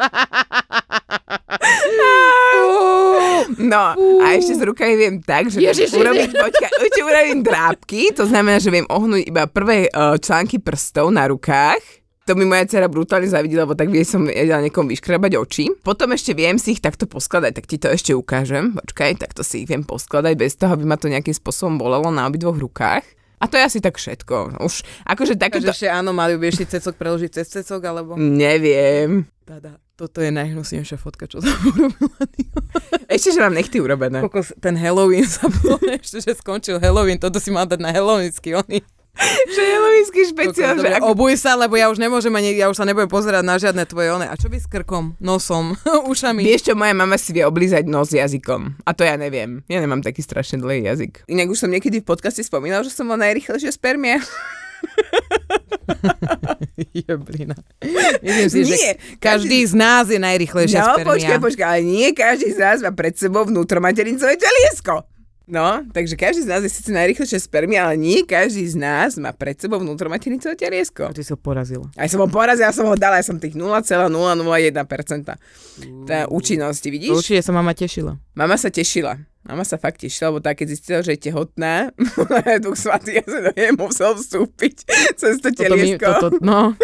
No, 3.61 3.95
a 3.95 4.25
ešte 4.35 4.59
s 4.59 4.61
rukami 4.61 4.93
viem 4.99 5.15
tak, 5.23 5.47
že 5.47 5.63
Ježiši, 5.63 5.95
urobiť, 5.95 6.29
počkaj, 6.35 6.71
urobím 7.01 7.39
drápky, 7.45 8.11
to 8.11 8.27
znamená, 8.27 8.59
že 8.59 8.67
viem 8.73 8.87
ohnúť 8.87 9.23
iba 9.27 9.47
prvé 9.47 9.87
uh, 9.91 10.19
články 10.19 10.59
prstov 10.59 11.07
na 11.13 11.27
rukách. 11.31 12.00
To 12.29 12.37
mi 12.37 12.45
moja 12.45 12.69
dcera 12.69 12.85
brutálne 12.85 13.25
zavidela, 13.25 13.65
lebo 13.65 13.73
tak 13.73 13.89
vie 13.89 14.05
som 14.05 14.29
vedela 14.29 14.61
niekom 14.61 14.85
vyškrabať 14.85 15.41
oči. 15.41 15.65
Potom 15.81 16.13
ešte 16.13 16.37
viem 16.37 16.61
si 16.61 16.77
ich 16.77 16.81
takto 16.81 17.09
poskladať, 17.09 17.51
tak 17.57 17.65
ti 17.65 17.81
to 17.81 17.89
ešte 17.89 18.13
ukážem. 18.13 18.77
Počkaj, 18.77 19.17
takto 19.17 19.41
si 19.41 19.65
ich 19.65 19.67
viem 19.67 19.81
poskladať 19.81 20.33
bez 20.37 20.53
toho, 20.53 20.77
aby 20.77 20.85
ma 20.85 21.01
to 21.01 21.09
nejakým 21.09 21.33
spôsobom 21.33 21.81
bolelo 21.81 22.13
na 22.13 22.29
obidvoch 22.29 22.61
rukách. 22.61 23.01
A 23.41 23.49
to 23.49 23.57
je 23.57 23.65
asi 23.65 23.79
tak 23.81 23.97
všetko. 23.97 24.61
Už 24.61 24.85
akože 25.09 25.33
takéto... 25.33 25.73
ešte 25.73 25.89
áno, 25.89 26.13
mali 26.13 26.37
by 26.37 26.53
ešte 26.53 26.77
cecok 26.77 26.93
preložiť 26.93 27.41
cez 27.41 27.49
cecok, 27.49 27.81
alebo... 27.89 28.13
Neviem. 28.13 29.25
Dada, 29.41 29.81
toto 29.97 30.21
je 30.21 30.29
najhnusnejšia 30.29 31.01
fotka, 31.01 31.25
čo 31.25 31.41
tam 31.41 31.57
urobila. 31.73 32.61
Ešte, 33.09 33.33
že 33.33 33.41
mám 33.41 33.57
nechty 33.57 33.81
urobené. 33.81 34.21
Kokos, 34.21 34.53
ten 34.61 34.77
Halloween 34.77 35.25
sa 35.41 35.49
bol, 35.49 35.81
ešte, 35.89 36.21
že 36.21 36.37
skončil 36.37 36.77
Halloween, 36.77 37.17
toto 37.17 37.41
si 37.41 37.49
mal 37.49 37.65
dať 37.65 37.81
na 37.81 37.89
Halloweensky, 37.89 38.53
oni. 38.53 38.85
Že 39.53 39.61
je 39.61 39.77
lovický 39.77 40.21
špeciál, 40.23 40.73
že 40.79 40.87
Dobre, 40.87 40.95
ako... 40.97 41.05
Obuj 41.11 41.35
sa, 41.35 41.53
lebo 41.53 41.75
ja 41.75 41.91
už 41.91 41.99
nemôžem 41.99 42.31
ani, 42.31 42.55
ja 42.55 42.71
už 42.71 42.79
sa 42.79 42.87
nebudem 42.87 43.11
pozerať 43.11 43.43
na 43.43 43.59
žiadne 43.59 43.83
tvoje 43.83 44.07
one. 44.07 44.23
A 44.23 44.33
čo 44.39 44.47
by 44.47 44.57
s 44.57 44.65
krkom, 44.65 45.19
nosom, 45.19 45.75
ušami? 46.11 46.41
Vieš 46.41 46.71
čo, 46.71 46.73
moja 46.73 46.95
mama 46.95 47.19
si 47.19 47.35
vie 47.35 47.43
oblízať 47.43 47.85
nos 47.85 48.09
jazykom. 48.09 48.79
A 48.87 48.91
to 48.95 49.03
ja 49.03 49.19
neviem. 49.19 49.61
Ja 49.67 49.83
nemám 49.83 49.99
taký 49.99 50.23
strašne 50.23 50.63
dlhý 50.63 50.87
jazyk. 50.87 51.27
Inak 51.27 51.51
už 51.51 51.59
som 51.59 51.69
niekedy 51.69 51.99
v 52.01 52.07
podcaste 52.07 52.41
spomínal, 52.41 52.81
že 52.81 52.95
som 52.95 53.05
bol 53.05 53.19
najrychlejšia 53.19 53.75
spermia. 53.75 54.23
Jeblina. 56.95 57.55
Myslím 58.23 58.49
si, 58.49 58.59
že 58.65 58.75
Nie, 58.79 58.91
každý 59.21 59.59
z 59.67 59.73
nás 59.75 60.09
je 60.09 60.17
najrychlejšia 60.17 60.79
No, 60.81 60.87
spermia. 60.97 61.11
počkaj, 61.13 61.37
počkaj, 61.37 61.67
ale 61.67 61.81
nie 61.83 62.07
každý 62.15 62.55
z 62.55 62.59
nás 62.59 62.77
má 62.81 62.89
pred 62.89 63.13
sebou 63.13 63.45
vnútromaterincové 63.45 64.39
teliesko. 64.39 65.05
No, 65.51 65.83
takže 65.91 66.15
každý 66.15 66.47
z 66.47 66.49
nás 66.49 66.63
je 66.63 66.71
síce 66.71 66.95
najrychlejšia 66.95 67.35
spermia, 67.43 67.83
ale 67.83 67.99
nie 67.99 68.23
každý 68.23 68.63
z 68.63 68.79
nás 68.79 69.19
má 69.19 69.35
pred 69.35 69.59
sebou 69.59 69.83
vnútromaternicové 69.83 70.55
teliesko. 70.55 71.11
A 71.11 71.11
ty 71.11 71.27
si 71.27 71.35
ho 71.35 71.35
porazila. 71.35 71.91
Aj 71.99 72.07
som 72.07 72.23
ho 72.23 72.29
porazila, 72.31 72.71
som 72.71 72.87
ho 72.87 72.95
dala, 72.95 73.19
ja 73.19 73.27
som 73.27 73.35
tých 73.35 73.59
0,001% 73.59 74.07
tá 76.07 76.17
účinnosti, 76.31 76.87
vidíš? 76.87 77.11
Určite 77.19 77.43
sa 77.43 77.51
mama 77.51 77.75
tešila. 77.75 78.15
Mama 78.31 78.55
sa 78.55 78.71
tešila. 78.71 79.19
Mama 79.43 79.67
sa 79.67 79.75
fakt 79.75 79.99
tešila, 79.99 80.31
lebo 80.31 80.39
tak, 80.39 80.63
keď 80.63 80.67
zistila, 80.71 80.99
že 81.03 81.17
je 81.17 81.27
tehotná, 81.27 81.91
Duch 82.63 82.79
Svatý, 82.79 83.19
ja 83.19 83.25
sa 83.27 83.39
do 83.41 83.51
nej 83.51 83.75
musel 83.75 84.15
vstúpiť 84.15 84.87
cez 85.19 85.41
to 85.43 85.51
Toto 85.51 85.75
mi, 85.75 85.97
teliesko. 85.97 86.15
toto, 86.15 86.37
no, 86.39 86.77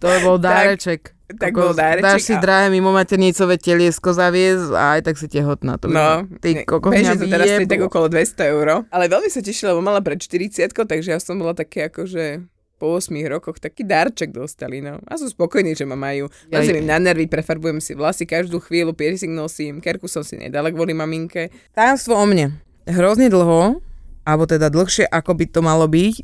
to 0.00 0.06
bol 0.24 0.38
dáreček. 0.40 1.12
tak 1.12 1.13
Kokos, 1.24 1.72
bol 1.72 1.74
dáreček 1.74 2.04
Dáš 2.04 2.20
si 2.22 2.34
a- 2.36 2.40
drahé 2.40 2.68
mimo 2.68 2.92
maternicové 2.92 3.56
teliesko 3.56 4.12
zaviesť 4.12 4.76
a 4.76 4.84
aj 4.96 5.00
tak 5.08 5.16
si 5.16 5.26
tehotná. 5.26 5.80
To 5.80 5.88
No, 5.88 6.28
ty 6.38 6.68
kokos 6.68 6.92
mňa 6.92 7.16
to 7.16 7.24
teraz 7.24 7.48
vyjeblo. 7.48 7.70
tak 7.72 7.80
okolo 7.80 8.06
200 8.12 8.52
eur. 8.52 8.84
Ale 8.92 9.04
veľmi 9.08 9.32
sa 9.32 9.40
tešila, 9.40 9.72
lebo 9.72 9.80
mala 9.80 10.04
pred 10.04 10.20
40 10.20 10.84
takže 10.84 11.16
ja 11.16 11.18
som 11.18 11.40
bola 11.40 11.56
také 11.56 11.88
akože 11.88 12.44
po 12.76 13.00
8 13.00 13.08
rokoch 13.24 13.56
taký 13.56 13.88
darček 13.88 14.36
dostali, 14.36 14.84
no. 14.84 15.00
A 15.08 15.16
sú 15.16 15.24
spokojní, 15.24 15.72
že 15.72 15.88
ma 15.88 15.96
majú. 15.96 16.28
Lezím 16.52 16.84
im 16.84 16.90
na 16.90 17.00
nervy, 17.00 17.24
prefarbujem 17.24 17.80
si 17.80 17.96
vlasy 17.96 18.28
každú 18.28 18.60
chvíľu, 18.60 18.92
piercing 18.92 19.32
nosím, 19.32 19.80
kerku 19.80 20.04
som 20.10 20.20
si 20.20 20.36
nedala 20.36 20.68
kvôli 20.68 20.92
maminke. 20.92 21.48
Tajomstvo 21.72 22.20
o 22.20 22.26
mne. 22.28 22.60
Hrozne 22.84 23.32
dlho, 23.32 23.80
alebo 24.28 24.44
teda 24.44 24.68
dlhšie, 24.68 25.08
ako 25.08 25.32
by 25.32 25.44
to 25.48 25.60
malo 25.64 25.88
byť, 25.88 26.14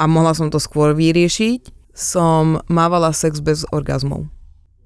a 0.00 0.04
mohla 0.08 0.32
som 0.32 0.48
to 0.48 0.56
skôr 0.56 0.96
vyriešiť, 0.96 1.92
som 1.92 2.64
mávala 2.68 3.12
sex 3.12 3.40
bez 3.44 3.64
orgazmov. 3.68 4.28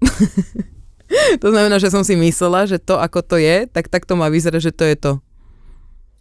to 1.43 1.47
znamená, 1.51 1.77
že 1.77 1.93
som 1.93 2.07
si 2.07 2.17
myslela, 2.17 2.65
že 2.65 2.81
to, 2.81 2.97
ako 2.97 3.21
to 3.25 3.37
je, 3.37 3.69
tak 3.69 3.91
takto 3.91 4.17
má 4.17 4.31
vyzerať, 4.31 4.71
že 4.71 4.73
to 4.73 4.85
je 4.87 4.97
to. 4.97 5.13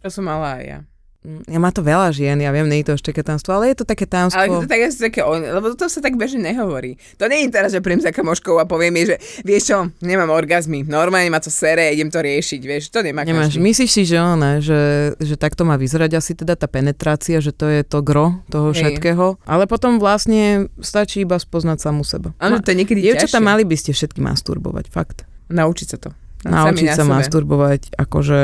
To 0.00 0.08
som 0.08 0.24
mala 0.26 0.60
aj 0.60 0.64
ja. 0.64 0.80
Ja 1.20 1.60
má 1.60 1.68
to 1.68 1.84
veľa 1.84 2.16
žien, 2.16 2.40
ja 2.40 2.48
viem, 2.48 2.64
nie 2.64 2.80
je 2.80 2.88
to 2.88 2.92
ešte 2.96 3.12
také 3.12 3.20
tajomstvo, 3.20 3.52
ale 3.52 3.68
je 3.68 3.84
to 3.84 3.84
také 3.84 4.08
tajomstvo. 4.08 4.40
Ale 4.40 4.64
to 4.64 4.72
tak 4.72 4.80
asi 4.88 4.98
také, 5.04 5.20
lebo 5.28 5.76
to 5.76 5.84
sa 5.92 6.00
tak 6.00 6.16
bežne 6.16 6.40
nehovorí. 6.40 6.96
To 7.20 7.28
nie 7.28 7.44
je 7.44 7.52
teraz, 7.52 7.76
že 7.76 7.84
príjem 7.84 8.00
za 8.00 8.08
kamoškou 8.08 8.56
a 8.56 8.64
poviem 8.64 8.96
jej, 9.04 9.06
že 9.12 9.16
vieš 9.44 9.62
čo, 9.68 9.92
nemám 10.00 10.32
orgazmy, 10.32 10.80
normálne 10.80 11.28
ma 11.28 11.36
to 11.36 11.52
sere, 11.52 11.92
idem 11.92 12.08
to 12.08 12.24
riešiť, 12.24 12.60
vieš, 12.64 12.88
to 12.88 13.04
nemá 13.04 13.28
Nemáš, 13.28 13.52
každý. 13.52 13.60
myslíš 13.60 13.90
si, 13.92 14.02
že 14.08 14.16
ona, 14.16 14.64
že, 14.64 15.12
že 15.20 15.36
takto 15.36 15.68
má 15.68 15.76
vyzerať 15.76 16.16
asi 16.16 16.32
teda 16.32 16.56
tá 16.56 16.64
penetrácia, 16.64 17.36
že 17.44 17.52
to 17.52 17.68
je 17.68 17.84
to 17.84 18.00
gro 18.00 18.40
toho 18.48 18.72
Hej. 18.72 18.80
všetkého, 18.80 19.36
ale 19.44 19.68
potom 19.68 20.00
vlastne 20.00 20.72
stačí 20.80 21.28
iba 21.28 21.36
spoznať 21.36 21.84
samú 21.84 22.00
seba. 22.00 22.32
Áno, 22.40 22.64
to 22.64 22.72
je 22.72 22.80
niekedy 22.80 23.04
Dievčatá 23.04 23.44
mali 23.44 23.68
by 23.68 23.76
ste 23.76 23.92
všetky 23.92 24.24
masturbovať, 24.24 24.88
fakt. 24.88 25.28
Naučiť 25.52 25.86
sa 25.92 25.98
to. 26.00 26.10
Naučiť 26.48 26.88
na 26.88 26.96
sa 26.96 27.04
sebe. 27.04 27.12
masturbovať, 27.12 27.92
akože 28.00 28.40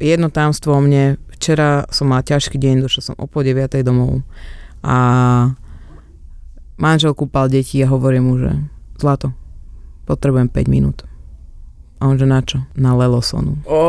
jedno 0.00 0.28
tajomstvo 0.28 0.76
o 0.76 0.80
mne, 0.80 1.16
včera 1.36 1.84
som 1.92 2.08
mala 2.08 2.24
ťažký 2.24 2.56
deň, 2.56 2.82
došla 2.88 3.12
som 3.12 3.16
o 3.20 3.28
po 3.28 3.44
9 3.44 3.84
domov 3.84 4.24
a 4.80 4.96
manžel 6.80 7.12
kúpal 7.12 7.52
deti 7.52 7.80
a 7.84 7.92
hovorím 7.92 8.24
mu, 8.24 8.34
že 8.40 8.52
zlato, 8.96 9.36
potrebujem 10.08 10.48
5 10.48 10.72
minút. 10.72 11.04
A 11.96 12.12
on 12.12 12.20
že 12.20 12.28
na 12.28 12.44
čo? 12.44 12.60
Na 12.76 12.92
Lelosonu. 12.92 13.56
O, 13.64 13.84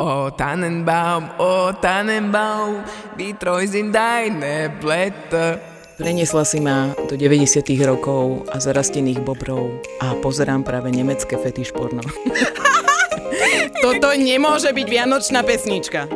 o 0.00 0.32
Tannenbaum, 0.32 1.28
o 1.36 1.76
Tannenbaum, 1.76 2.80
die 3.20 3.36
treu 3.36 3.60
sind 3.68 3.92
deine 3.92 4.72
Blätter. 4.80 5.60
Preniesla 5.96 6.44
si 6.44 6.60
ma 6.60 6.92
do 7.08 7.16
90 7.16 7.64
rokov 7.88 8.44
a 8.52 8.60
zarastených 8.60 9.24
bobrov 9.24 9.80
a 10.00 10.12
pozerám 10.20 10.60
práve 10.60 10.92
nemecké 10.92 11.40
fetiš 11.40 11.72
porno. 11.72 12.04
Toto 13.82 14.14
nemôže 14.14 14.70
byť 14.70 14.86
vianočná 14.86 15.42
pesnička. 15.42 16.06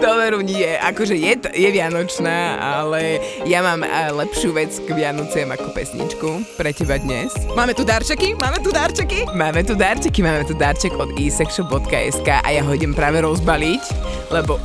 To 0.00 0.16
veru 0.16 0.40
nie, 0.40 0.64
akože 0.80 1.12
je, 1.12 1.36
je 1.52 1.68
Vianočná, 1.68 2.56
ale 2.56 3.20
ja 3.44 3.60
mám 3.60 3.84
eh, 3.84 4.08
lepšiu 4.08 4.56
vec 4.56 4.72
k 4.88 4.96
Vianociam 4.96 5.52
ako 5.52 5.76
pesničku 5.76 6.56
pre 6.56 6.72
teba 6.72 6.96
dnes. 6.96 7.28
Máme 7.52 7.76
tu 7.76 7.84
darčeky? 7.84 8.32
Máme 8.40 8.64
tu 8.64 8.72
darčeky? 8.72 9.28
Máme 9.36 9.60
tu 9.60 9.76
darčeky, 9.76 10.20
máme 10.24 10.44
tu 10.48 10.56
darček 10.56 10.96
od 10.96 11.12
isexshop.sk 11.20 12.28
a 12.28 12.48
ja 12.48 12.64
ho 12.64 12.72
idem 12.72 12.96
práve 12.96 13.20
rozbaliť, 13.20 13.84
lebo 14.32 14.56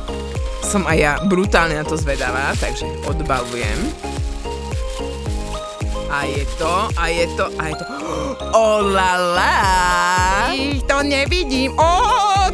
som 0.64 0.88
aj 0.88 0.98
ja 0.98 1.12
brutálne 1.28 1.76
na 1.76 1.84
to 1.84 2.00
zvedavá, 2.00 2.56
takže 2.56 2.88
odbalujem. 3.04 4.15
A 6.10 6.24
je 6.24 6.46
to, 6.58 6.88
a 6.94 7.04
je 7.10 7.26
to, 7.34 7.46
a 7.58 7.64
je 7.68 7.74
to... 7.74 7.84
Oh 8.56 8.80
la 8.80 9.16
la! 9.16 9.54
Ich 10.54 10.82
to 10.86 11.02
nevidím. 11.02 11.74
Ó, 11.76 12.00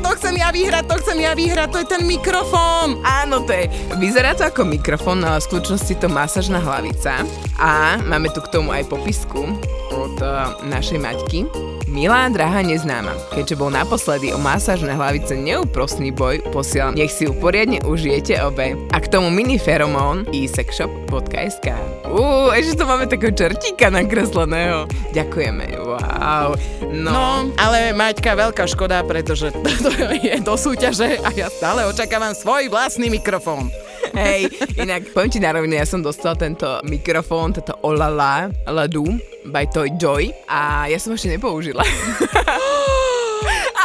to 0.03 0.19
chcem 0.19 0.35
ja 0.41 0.51
vyhrať, 0.51 0.85
to 0.89 0.95
chcem 1.05 1.19
ja 1.21 1.37
vyhrať, 1.37 1.69
to 1.71 1.79
je 1.85 1.87
ten 1.87 2.03
mikrofón. 2.09 2.99
Áno, 3.07 3.45
to 3.47 3.53
je, 3.55 3.71
vyzerá 4.01 4.35
to 4.35 4.43
ako 4.43 4.67
mikrofón, 4.67 5.23
ale 5.23 5.39
v 5.39 5.47
skutočnosti 5.53 5.95
to 6.01 6.09
masažná 6.11 6.59
hlavica. 6.59 7.23
A 7.61 8.01
máme 8.03 8.33
tu 8.35 8.41
k 8.43 8.51
tomu 8.51 8.75
aj 8.75 8.89
popisku 8.91 9.47
od 9.93 10.17
uh, 10.19 10.59
našej 10.67 10.99
Maťky. 10.99 11.47
Milá, 11.93 12.25
drahá 12.33 12.65
neznáma, 12.65 13.13
keďže 13.37 13.53
bol 13.61 13.69
naposledy 13.69 14.33
o 14.33 14.41
masážne 14.41 14.97
hlavice 14.97 15.37
neúprostný 15.37 16.09
boj, 16.09 16.41
posielam, 16.49 16.97
nech 16.97 17.13
si 17.13 17.29
ju 17.29 17.37
poriadne 17.37 17.85
užijete 17.85 18.41
obe. 18.41 18.81
A 18.89 18.97
k 18.97 19.13
tomu 19.13 19.29
mini 19.29 19.61
feromón 19.61 20.25
isexshop.sk 20.33 21.69
Uú, 22.09 22.49
ešte 22.57 22.81
to 22.81 22.89
máme 22.89 23.13
takého 23.13 23.37
čertíka 23.37 23.93
nakresleného. 23.93 24.89
Ďakujeme, 25.13 25.85
wow. 25.85 26.57
No, 26.97 27.13
No, 27.13 27.29
ale 27.61 27.93
Maťka, 27.93 28.41
veľká 28.41 28.65
škoda, 28.73 29.05
pretože 29.05 29.53
to 29.85 29.93
je 30.17 30.41
do 30.41 30.57
súťaže 30.57 31.21
a 31.21 31.29
ja 31.37 31.53
stále 31.53 31.85
očakávam 31.85 32.33
svoj 32.33 32.73
vlastný 32.73 33.13
mikrofón. 33.13 33.69
Hej, 34.13 34.53
inak 34.77 35.09
poviem 35.17 35.33
ti 35.33 35.41
na 35.41 35.57
rovine, 35.57 35.81
ja 35.81 35.89
som 35.89 36.05
dostal 36.05 36.37
tento 36.37 36.69
mikrofón, 36.85 37.57
toto 37.57 37.77
Olala 37.81 38.53
Ladu 38.69 39.09
by 39.49 39.65
Toy 39.73 39.89
Joy 39.97 40.33
a 40.49 40.87
ja 40.89 40.99
som 41.01 41.17
ešte 41.17 41.33
nepoužila. 41.33 41.81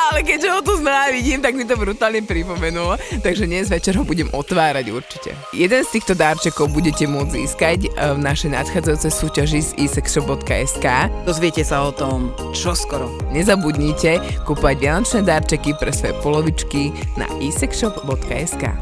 Ale 0.07 0.23
keďže 0.23 0.49
ho 0.49 0.59
tu 0.63 0.73
znova 0.79 1.11
vidím, 1.11 1.43
tak 1.43 1.53
mi 1.53 1.67
to 1.67 1.75
brutálne 1.75 2.23
pripomenulo. 2.23 2.95
Takže 3.21 3.43
dnes 3.43 3.67
večer 3.67 3.93
ho 3.99 4.07
budem 4.07 4.31
otvárať 4.31 4.89
určite. 4.89 5.29
Jeden 5.51 5.83
z 5.83 5.89
týchto 5.93 6.15
dárčekov 6.15 6.71
budete 6.71 7.05
môcť 7.05 7.33
získať 7.35 7.79
eh, 7.85 8.15
v 8.15 8.19
našej 8.23 8.49
nadchádzajúcej 8.55 9.11
súťaži 9.13 9.59
z 9.61 9.71
isexshop.sk. 9.77 10.85
Dozviete 11.27 11.61
sa 11.61 11.85
o 11.85 11.91
tom 11.91 12.31
čoskoro. 12.55 13.13
Nezabudnite 13.35 14.41
kúpať 14.47 14.75
vianočné 14.79 15.21
dárčeky 15.27 15.75
pre 15.75 15.91
svoje 15.91 16.15
polovičky 16.23 16.95
na 17.19 17.27
isexshop.sk. 17.37 18.73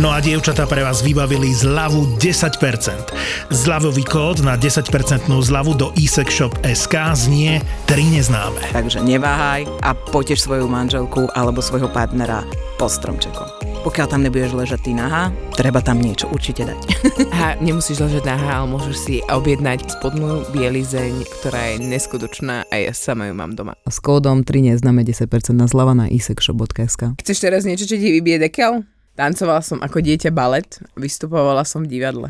No 0.00 0.08
a 0.08 0.16
dievčatá 0.16 0.64
pre 0.64 0.80
vás 0.80 1.04
vybavili 1.04 1.52
zľavu 1.52 2.16
10%. 2.16 3.52
Zľavový 3.52 4.00
kód 4.08 4.40
na 4.40 4.56
10% 4.56 4.88
zľavu 5.28 5.76
do 5.76 5.92
eSexShop.sk 5.92 6.94
znie 7.12 7.60
3 7.84 8.16
neznáme. 8.16 8.64
Takže 8.72 9.04
neváhaj 9.04 9.68
a 9.84 9.92
potež 9.92 10.40
svoju 10.40 10.64
manželku 10.72 11.28
alebo 11.36 11.60
svojho 11.60 11.92
partnera 11.92 12.48
pod 12.80 12.88
stromčekom. 12.88 13.44
Pokiaľ 13.84 14.06
tam 14.08 14.24
nebudeš 14.24 14.56
ležať 14.56 14.88
ty 14.88 14.96
nahá, 14.96 15.28
treba 15.52 15.84
tam 15.84 16.00
niečo 16.00 16.32
určite 16.32 16.64
dať. 16.64 16.80
A 17.40 17.60
nemusíš 17.60 18.00
ležať 18.00 18.24
nahá, 18.24 18.64
ale 18.64 18.72
môžeš 18.72 18.96
si 18.96 19.16
objednať 19.28 20.00
spodnú 20.00 20.48
bielizeň, 20.48 21.28
ktorá 21.40 21.76
je 21.76 21.84
neskutočná 21.84 22.64
a 22.72 22.74
ja 22.76 22.96
sama 22.96 23.28
ju 23.28 23.36
mám 23.36 23.52
doma. 23.52 23.76
S 23.84 24.00
kódom 24.00 24.48
3 24.48 24.72
neznáme 24.72 25.04
10% 25.04 25.28
na 25.52 25.68
zľava 25.68 25.92
na 25.92 26.08
isexshop.sk. 26.08 27.20
Chceš 27.20 27.36
teraz 27.36 27.68
niečo, 27.68 27.84
čo 27.84 28.00
ti 28.00 28.08
vybije 28.16 28.48
dekel? 28.48 28.84
Tancovala 29.20 29.60
som 29.60 29.84
ako 29.84 30.00
dieťa 30.00 30.32
balet, 30.32 30.80
vystupovala 30.96 31.60
som 31.68 31.84
v 31.84 31.92
divadle. 31.92 32.28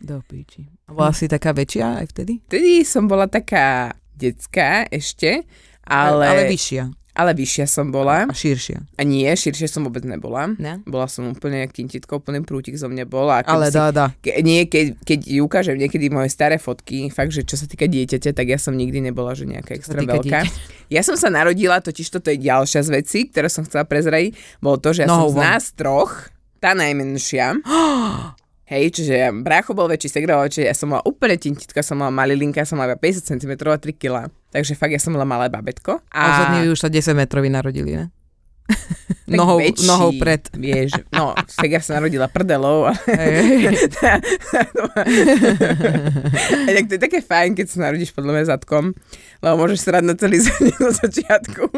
Do 0.00 0.24
píči. 0.24 0.64
A 0.88 0.96
bola 0.96 1.12
si 1.12 1.28
taká 1.28 1.52
väčšia 1.52 2.00
aj 2.00 2.06
vtedy? 2.16 2.40
Vtedy 2.48 2.88
som 2.88 3.04
bola 3.04 3.28
taká 3.28 3.92
detská 4.16 4.88
ešte, 4.88 5.44
ale, 5.84 6.24
ale 6.24 6.42
vyššia 6.48 7.05
ale 7.16 7.32
vyššia 7.32 7.64
som 7.64 7.88
bola. 7.88 8.28
a 8.28 8.34
širšia. 8.36 8.84
A 9.00 9.02
nie, 9.02 9.24
širšie 9.24 9.66
som 9.66 9.88
vôbec 9.88 10.04
nebola. 10.04 10.52
Ne? 10.60 10.84
Bola 10.84 11.08
som 11.08 11.32
úplne 11.32 11.64
jak 11.64 11.72
tintitka, 11.72 12.20
úplný 12.20 12.44
prútik 12.44 12.76
zo 12.76 12.92
mňa 12.92 13.08
bola. 13.08 13.40
Ale 13.42 13.72
si, 13.72 13.80
dá, 13.80 13.88
dá. 13.88 14.06
ke, 14.20 14.44
nie, 14.44 14.68
keď, 14.68 15.00
keď 15.00 15.18
ukážem 15.40 15.80
niekedy 15.80 16.12
moje 16.12 16.28
staré 16.28 16.60
fotky, 16.60 17.08
fakt, 17.08 17.32
že 17.32 17.48
čo 17.48 17.56
sa 17.56 17.64
týka 17.64 17.88
dieťaťa, 17.88 18.36
tak 18.36 18.46
ja 18.52 18.60
som 18.60 18.76
nikdy 18.76 19.00
nebola, 19.00 19.32
že 19.32 19.48
nejaká 19.48 19.72
extra 19.72 20.04
veľká. 20.04 20.44
Ja 20.92 21.02
som 21.02 21.16
sa 21.18 21.32
narodila, 21.32 21.82
totiž 21.82 22.06
toto 22.12 22.30
je 22.30 22.38
ďalšia 22.38 22.84
z 22.84 22.90
vecí, 22.92 23.18
ktoré 23.26 23.50
som 23.50 23.66
chcela 23.66 23.82
prezradiť, 23.88 24.36
bolo 24.62 24.78
to, 24.78 24.94
že 24.94 25.02
ja 25.02 25.10
Nohou 25.10 25.32
som 25.32 25.34
z 25.34 25.36
von. 25.40 25.42
nás 25.42 25.64
troch, 25.74 26.12
tá 26.62 26.76
najmenšia, 26.78 27.58
Hej, 28.66 28.98
čiže 28.98 29.14
ja, 29.14 29.30
brácho 29.30 29.78
bol 29.78 29.86
väčší, 29.86 30.10
segra 30.10 30.42
väčší, 30.42 30.66
ja 30.66 30.74
som 30.74 30.90
mala 30.90 31.06
úplne 31.06 31.38
tintitka, 31.38 31.86
som 31.86 32.02
mala 32.02 32.10
malilinka, 32.10 32.66
som 32.66 32.82
mala 32.82 32.98
iba 32.98 32.98
50 32.98 33.38
cm 33.38 33.52
a 33.62 33.78
3 33.78 33.94
kg. 33.94 34.26
Takže 34.56 34.72
fakt 34.72 34.96
ja 34.96 34.96
som 34.96 35.12
mala 35.12 35.28
malé 35.28 35.52
babetko. 35.52 36.00
A 36.08 36.20
ostatní 36.32 36.72
už 36.72 36.80
sa 36.80 36.88
10 36.88 37.12
metrovi 37.12 37.52
narodili, 37.52 37.92
ne? 37.92 38.08
Nohou, 39.28 39.60
väčší, 39.60 39.84
nohou 39.84 40.16
pred. 40.16 40.40
Vieš, 40.54 40.96
no, 41.12 41.36
tak 41.36 41.68
ja 41.70 41.82
som 41.84 42.00
narodila 42.00 42.30
prdelou. 42.30 42.88
Ale... 42.88 42.96
A 46.64 46.70
tak 46.80 46.84
to 46.88 46.94
je 46.96 47.02
také 47.04 47.20
fajn, 47.20 47.52
keď 47.52 47.66
sa 47.68 47.90
narodíš 47.90 48.16
podľa 48.16 48.32
mňa 48.32 48.44
zadkom, 48.48 48.96
lebo 49.44 49.54
môžeš 49.60 49.82
srať 49.82 50.04
na 50.08 50.14
celý 50.16 50.40
zem 50.46 50.72
na 50.78 50.88
začiatku. 50.88 51.68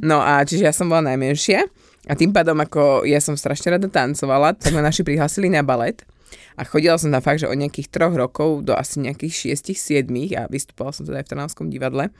No 0.00 0.24
a 0.24 0.40
čiže 0.48 0.64
ja 0.64 0.72
som 0.72 0.88
bola 0.88 1.12
najmenšia 1.12 1.68
a 2.08 2.12
tým 2.16 2.32
pádom, 2.32 2.56
ako 2.56 3.04
ja 3.04 3.20
som 3.20 3.36
strašne 3.36 3.76
rada 3.76 3.90
tancovala, 3.90 4.56
tak 4.56 4.72
ma 4.72 4.80
naši 4.80 5.04
prihlásili 5.04 5.52
na 5.52 5.60
balet. 5.60 6.08
A 6.54 6.62
chodila 6.62 6.98
som 7.00 7.10
tam 7.10 7.22
fakt, 7.22 7.42
že 7.42 7.50
od 7.50 7.58
nejakých 7.58 7.90
troch 7.90 8.14
rokov 8.14 8.64
do 8.66 8.74
asi 8.74 9.02
nejakých 9.02 9.32
šiestich, 9.32 9.78
siedmých 9.78 10.38
a 10.38 10.42
vystupovala 10.46 10.94
som 10.94 11.04
teda 11.06 11.22
aj 11.22 11.26
v 11.26 11.32
Trnavskom 11.32 11.66
divadle. 11.70 12.10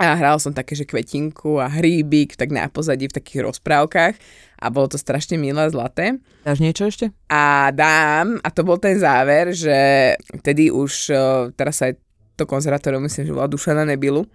A 0.00 0.18
hral 0.18 0.40
som 0.42 0.50
také, 0.50 0.74
že 0.74 0.88
kvetinku 0.88 1.62
a 1.62 1.68
hríbik, 1.68 2.34
tak 2.34 2.50
na 2.50 2.66
pozadí 2.66 3.06
v 3.06 3.16
takých 3.22 3.46
rozprávkach 3.46 4.14
a 4.58 4.66
bolo 4.72 4.90
to 4.90 4.98
strašne 4.98 5.38
milé, 5.38 5.68
zlaté. 5.68 6.18
Dáš 6.42 6.58
niečo 6.58 6.88
ešte? 6.88 7.14
A 7.30 7.70
dám, 7.70 8.40
a 8.42 8.48
to 8.50 8.66
bol 8.66 8.80
ten 8.82 8.98
záver, 8.98 9.54
že 9.54 10.12
vtedy 10.42 10.74
už, 10.74 11.12
eh, 11.12 11.20
teraz 11.54 11.84
aj 11.86 12.00
to 12.34 12.48
konzervatórium, 12.48 13.04
myslím, 13.04 13.30
že 13.30 13.36
bola 13.36 13.46
Dušana 13.46 13.86
Nebilu, 13.86 14.26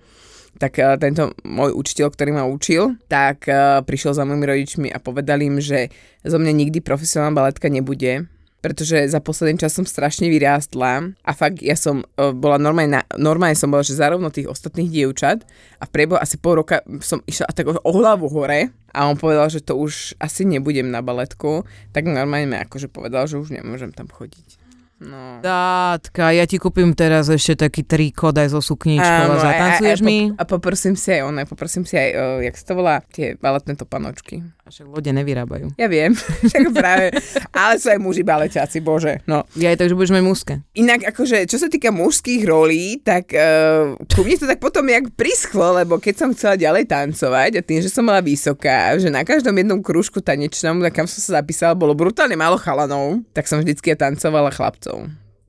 tak 0.55 0.79
eh, 0.79 0.95
tento 1.01 1.35
môj 1.43 1.73
učiteľ, 1.73 2.15
ktorý 2.15 2.31
ma 2.31 2.47
učil, 2.47 2.95
tak 3.11 3.49
eh, 3.49 3.81
prišiel 3.83 4.13
za 4.15 4.23
mojimi 4.23 4.45
rodičmi 4.47 4.87
a 4.93 5.03
povedal 5.03 5.41
im, 5.41 5.59
že 5.59 5.91
zo 6.23 6.37
mňa 6.39 6.53
nikdy 6.53 6.79
profesionálna 6.79 7.33
baletka 7.33 7.67
nebude, 7.67 8.29
pretože 8.67 9.07
za 9.07 9.23
posledný 9.23 9.55
čas 9.55 9.71
som 9.71 9.87
strašne 9.87 10.27
vyrástla 10.27 11.15
a 11.23 11.31
fakt 11.31 11.63
ja 11.63 11.79
som 11.79 12.03
uh, 12.03 12.35
bola 12.35 12.59
normálne, 12.59 12.99
na, 12.99 13.01
normálne 13.15 13.55
som 13.55 13.71
bola, 13.71 13.79
že 13.79 13.95
zarovno 13.95 14.27
tých 14.27 14.51
ostatných 14.51 14.91
dievčat 14.91 15.47
a 15.79 15.87
v 15.87 15.93
priebehu 15.95 16.19
asi 16.19 16.35
pol 16.35 16.59
roka 16.59 16.83
som 16.99 17.23
išla 17.23 17.47
tak 17.55 17.71
o, 17.71 17.79
hlavu 17.79 18.27
hore 18.27 18.75
a 18.91 19.07
on 19.07 19.15
povedal, 19.15 19.47
že 19.47 19.63
to 19.63 19.79
už 19.79 20.19
asi 20.19 20.43
nebudem 20.43 20.91
na 20.91 20.99
baletku, 20.99 21.63
tak 21.95 22.11
normálne 22.11 22.51
mi 22.51 22.59
akože 22.59 22.91
povedal, 22.91 23.23
že 23.31 23.39
už 23.39 23.55
nemôžem 23.55 23.95
tam 23.95 24.11
chodiť. 24.11 24.66
No. 24.97 25.37
Dátka, 25.45 26.33
ja 26.33 26.49
ti 26.49 26.57
kúpim 26.57 26.89
teraz 26.97 27.29
ešte 27.29 27.69
taký 27.69 27.85
trikot 27.85 28.33
aj 28.33 28.49
so 28.49 28.65
sukničkou 28.65 29.05
a 29.05 29.29
Áno, 29.29 29.37
zatancuješ 29.37 30.01
a, 30.01 30.03
a, 30.03 30.07
mi? 30.09 30.17
A 30.33 30.43
poprosím 30.49 30.97
si 30.97 31.13
aj 31.13 31.21
ono, 31.21 31.45
poprosím 31.45 31.85
si 31.85 31.93
aj, 31.93 32.09
uh, 32.17 32.37
jak 32.41 32.57
sa 32.57 32.65
to 32.65 32.73
volá, 32.73 32.95
tie 33.13 33.37
baletné 33.37 33.77
topanočky. 33.77 34.41
A 34.65 34.73
však 34.73 34.89
lode 34.89 35.13
nevyrábajú. 35.13 35.69
Ja 35.77 35.85
viem, 35.85 36.17
však 36.49 36.73
práve, 36.73 37.13
ale 37.53 37.77
sú 37.77 37.93
aj 37.93 37.99
muži 38.01 38.25
baletiaci, 38.25 38.81
bože, 38.81 39.21
no. 39.29 39.45
Ja 39.53 39.69
aj 39.69 39.85
tak, 39.85 39.93
že 39.93 39.97
budeš 40.01 40.17
mať 40.17 40.23
mužské. 40.25 40.53
Inak 40.73 41.05
akože, 41.13 41.45
čo 41.45 41.61
sa 41.61 41.69
týka 41.69 41.93
mužských 41.93 42.41
rolí, 42.49 42.97
tak 43.05 43.37
uh, 43.37 43.93
ku 44.17 44.25
mne 44.25 44.41
to 44.41 44.49
tak 44.49 44.57
potom 44.57 44.89
jak 44.89 45.13
prischlo, 45.13 45.77
lebo 45.77 46.01
keď 46.01 46.25
som 46.25 46.33
chcela 46.33 46.57
ďalej 46.57 46.89
tancovať 46.89 47.51
a 47.53 47.61
tým, 47.61 47.85
že 47.85 47.93
som 47.93 48.01
bola 48.01 48.25
vysoká, 48.25 48.97
že 48.97 49.13
na 49.13 49.21
každom 49.21 49.53
jednom 49.53 49.77
krúžku 49.77 50.25
tanečnom, 50.25 50.81
na 50.81 50.89
kam 50.89 51.05
som 51.05 51.21
sa 51.21 51.37
zapísala, 51.37 51.77
bolo 51.77 51.93
brutálne 51.93 52.33
málo 52.33 52.57
chalanov, 52.57 53.21
tak 53.37 53.45
som 53.45 53.61
vždycky 53.61 53.93
tancovala 53.93 54.49
chlapcov. 54.49 54.86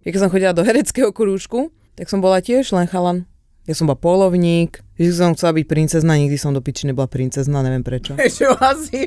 Ja 0.03 0.09
keď 0.11 0.21
som 0.25 0.33
chodila 0.33 0.57
do 0.57 0.65
hereckého 0.65 1.11
krúžku, 1.15 1.71
tak 1.99 2.11
som 2.11 2.23
bola 2.23 2.39
tiež 2.39 2.71
len 2.75 2.87
chalan. 2.87 3.27
Ja 3.69 3.77
som 3.77 3.85
bola 3.85 4.01
polovník, 4.01 4.81
vždy 4.97 5.13
som 5.13 5.37
chcela 5.37 5.53
byť 5.53 5.67
princezna, 5.69 6.17
nikdy 6.17 6.41
som 6.41 6.57
do 6.57 6.65
piči 6.65 6.89
nebola 6.89 7.05
princezna, 7.05 7.61
neviem 7.61 7.85
prečo. 7.85 8.17
Čo 8.41 8.57
asi? 8.57 9.05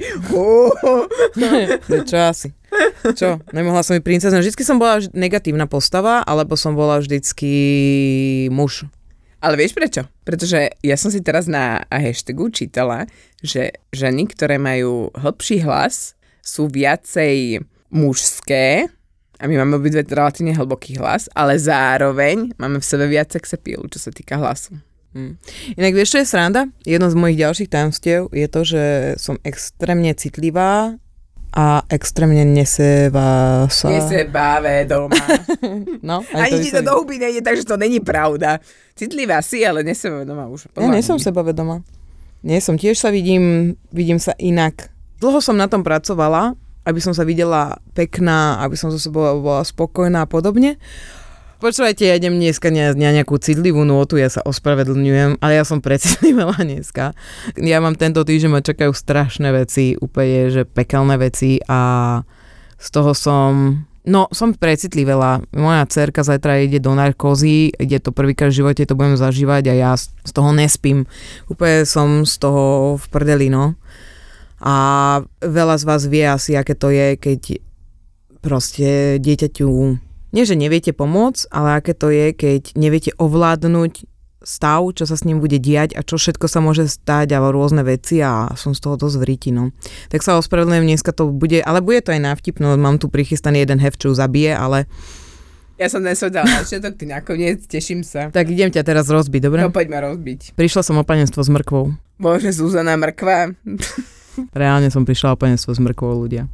Čo 2.14 2.18
asi? 2.22 2.54
Čo? 3.18 3.42
Nemohla 3.58 3.82
som 3.82 3.98
byť 3.98 4.06
princezna. 4.06 4.38
Vždycky 4.38 4.62
som 4.62 4.78
bola 4.78 5.02
negatívna 5.18 5.66
postava, 5.66 6.22
alebo 6.22 6.54
som 6.54 6.78
bola 6.78 7.02
vždycky 7.02 7.50
muž. 8.54 8.86
Ale 9.42 9.58
vieš 9.58 9.74
prečo? 9.74 10.06
Pretože 10.22 10.70
ja 10.86 10.94
som 10.94 11.10
si 11.10 11.26
teraz 11.26 11.50
na 11.50 11.82
hashtagu 11.90 12.54
čítala, 12.54 13.10
že 13.42 13.74
ženy, 13.90 14.30
ktoré 14.30 14.62
majú 14.62 15.10
hlbší 15.18 15.66
hlas, 15.66 16.14
sú 16.46 16.70
viacej 16.70 17.66
mužské, 17.90 18.94
a 19.42 19.50
my 19.50 19.58
máme 19.58 19.82
obidve 19.82 20.06
relatívne 20.06 20.54
hlboký 20.54 21.02
hlas, 21.02 21.26
ale 21.34 21.58
zároveň 21.58 22.54
máme 22.62 22.78
v 22.78 22.86
sebe 22.86 23.10
viac 23.10 23.34
sexapílu, 23.34 23.90
čo 23.90 23.98
sa 23.98 24.14
týka 24.14 24.38
hlasu. 24.38 24.78
Hm. 25.18 25.36
Inak 25.76 25.98
vieš, 25.98 26.14
čo 26.16 26.18
je 26.22 26.28
sranda? 26.30 26.70
Jedno 26.86 27.10
z 27.10 27.18
mojich 27.18 27.42
ďalších 27.42 27.72
tajomstiev 27.74 28.30
je 28.32 28.48
to, 28.48 28.62
že 28.64 28.84
som 29.18 29.36
extrémne 29.42 30.14
citlivá 30.14 30.96
a 31.52 31.84
extrémne 31.92 32.48
neseva 32.48 33.66
sa. 33.68 33.92
Nesebáve 33.92 34.86
doma. 34.86 35.18
No, 36.02 36.26
Ani 36.34 36.64
ti 36.64 36.74
to 36.74 36.82
do 36.82 36.98
huby 36.98 37.22
nejde, 37.22 37.46
takže 37.46 37.66
to 37.66 37.78
není 37.78 38.00
pravda. 38.00 38.58
Citlivá 38.96 39.42
si, 39.42 39.62
ale 39.66 39.84
nesebáve 39.84 40.26
doma 40.26 40.48
už. 40.48 40.72
Ja 40.78 40.88
nie 40.88 41.04
som 41.04 41.20
sebavedomá. 41.20 41.84
Nie 42.42 42.58
som, 42.58 42.74
tiež 42.74 42.98
sa 42.98 43.14
vidím, 43.14 43.76
vidím 43.94 44.18
sa 44.18 44.34
inak. 44.42 44.90
Dlho 45.22 45.38
som 45.44 45.54
na 45.54 45.70
tom 45.70 45.86
pracovala, 45.86 46.58
aby 46.86 47.00
som 47.02 47.14
sa 47.14 47.28
videla 47.28 47.78
pekná, 47.94 48.62
aby 48.66 48.74
som 48.74 48.90
so 48.90 48.98
sebou 48.98 49.42
bola 49.42 49.62
spokojná 49.62 50.26
a 50.26 50.30
podobne. 50.30 50.82
Počúvajte, 51.62 52.10
ja 52.10 52.18
idem 52.18 52.42
dneska 52.42 52.74
na, 52.74 52.98
na 52.98 53.14
nejakú 53.14 53.38
citlivú 53.38 53.86
nôtu, 53.86 54.18
ja 54.18 54.34
sa 54.34 54.42
ospravedlňujem, 54.42 55.38
ale 55.46 55.62
ja 55.62 55.62
som 55.62 55.78
precitlivala 55.78 56.58
dneska. 56.66 57.14
Ja 57.54 57.78
mám 57.78 57.94
tento 57.94 58.26
týždeň, 58.26 58.50
ma 58.50 58.66
čakajú 58.66 58.90
strašné 58.90 59.54
veci, 59.54 59.94
úplne, 60.02 60.50
že 60.50 60.66
pekelné 60.66 61.22
veci 61.22 61.62
a 61.70 62.22
z 62.82 62.88
toho 62.90 63.14
som 63.14 63.86
No, 64.02 64.26
som 64.34 64.58
precitlivela. 64.58 65.46
Moja 65.54 65.86
cerka 65.86 66.26
zajtra 66.26 66.66
ide 66.66 66.82
do 66.82 66.98
narkózy, 66.98 67.70
ide 67.78 68.02
to 68.02 68.10
prvýkrát 68.10 68.50
v 68.50 68.66
živote, 68.66 68.82
to 68.82 68.98
budem 68.98 69.14
zažívať 69.14 69.70
a 69.70 69.74
ja 69.78 69.92
z 70.02 70.32
toho 70.34 70.50
nespím. 70.58 71.06
Úplne 71.46 71.86
som 71.86 72.26
z 72.26 72.42
toho 72.42 72.98
v 72.98 73.06
prdeli, 73.14 73.54
no. 73.54 73.78
A 74.62 74.76
veľa 75.42 75.76
z 75.82 75.84
vás 75.90 76.06
vie 76.06 76.22
asi, 76.22 76.54
aké 76.54 76.78
to 76.78 76.94
je, 76.94 77.18
keď 77.18 77.42
proste 78.46 79.18
dieťaťu, 79.18 79.70
nie 80.32 80.44
že 80.46 80.54
neviete 80.54 80.94
pomôcť, 80.94 81.50
ale 81.50 81.82
aké 81.82 81.98
to 81.98 82.14
je, 82.14 82.32
keď 82.32 82.78
neviete 82.78 83.12
ovládnuť 83.18 84.06
stav, 84.42 84.82
čo 84.98 85.06
sa 85.06 85.14
s 85.14 85.26
ním 85.26 85.38
bude 85.38 85.62
diať 85.62 85.94
a 85.94 86.02
čo 86.02 86.18
všetko 86.18 86.50
sa 86.50 86.66
môže 86.66 86.90
stať 86.90 87.38
a 87.38 87.46
rôzne 87.46 87.86
veci 87.86 88.22
a 88.26 88.50
som 88.58 88.74
z 88.74 88.82
toho 88.82 88.98
dosť 88.98 89.18
v 89.22 89.24
ríti, 89.30 89.50
no. 89.54 89.70
Tak 90.10 90.26
sa 90.26 90.38
ospravedlňujem, 90.42 90.90
dneska 90.90 91.14
to 91.14 91.30
bude, 91.30 91.62
ale 91.62 91.82
bude 91.82 92.02
to 92.02 92.14
aj 92.14 92.22
návtip, 92.22 92.58
no 92.58 92.74
mám 92.74 92.98
tu 92.98 93.06
prichystaný 93.06 93.62
jeden 93.66 93.78
hef, 93.78 93.98
čo 94.02 94.10
ju 94.10 94.16
zabije, 94.18 94.58
ale 94.58 94.90
Ja 95.78 95.90
som 95.90 96.02
dnes 96.02 96.22
dala 96.22 96.62
začiatok, 96.62 96.98
ty 96.98 97.06
nakoniec, 97.06 97.66
teším 97.70 98.02
sa. 98.02 98.34
tak 98.34 98.50
idem 98.50 98.74
ťa 98.74 98.82
teraz 98.82 99.10
rozbiť, 99.10 99.42
dobre? 99.46 99.62
No 99.62 99.70
poďme 99.70 100.02
rozbiť. 100.10 100.58
Prišla 100.58 100.82
som 100.86 100.98
o 100.98 101.06
panenstvo 101.06 101.42
s 101.42 101.50
mrkvou. 101.50 101.94
Bože, 102.22 102.54
Zuzana 102.54 102.98
Mrkva. 102.98 103.58
Reálne 104.52 104.88
som 104.90 105.04
prišla 105.04 105.34
o 105.34 105.40
panenstvo 105.40 105.72
s 105.72 105.80
mrkvou 105.80 106.16
ľudia. 106.18 106.48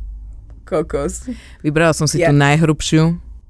Kokos. 0.64 1.32
Vybrala 1.64 1.96
som 1.96 2.06
si 2.06 2.20
Ja- 2.20 2.30
tú 2.30 2.36
najhrubšiu, 2.36 3.04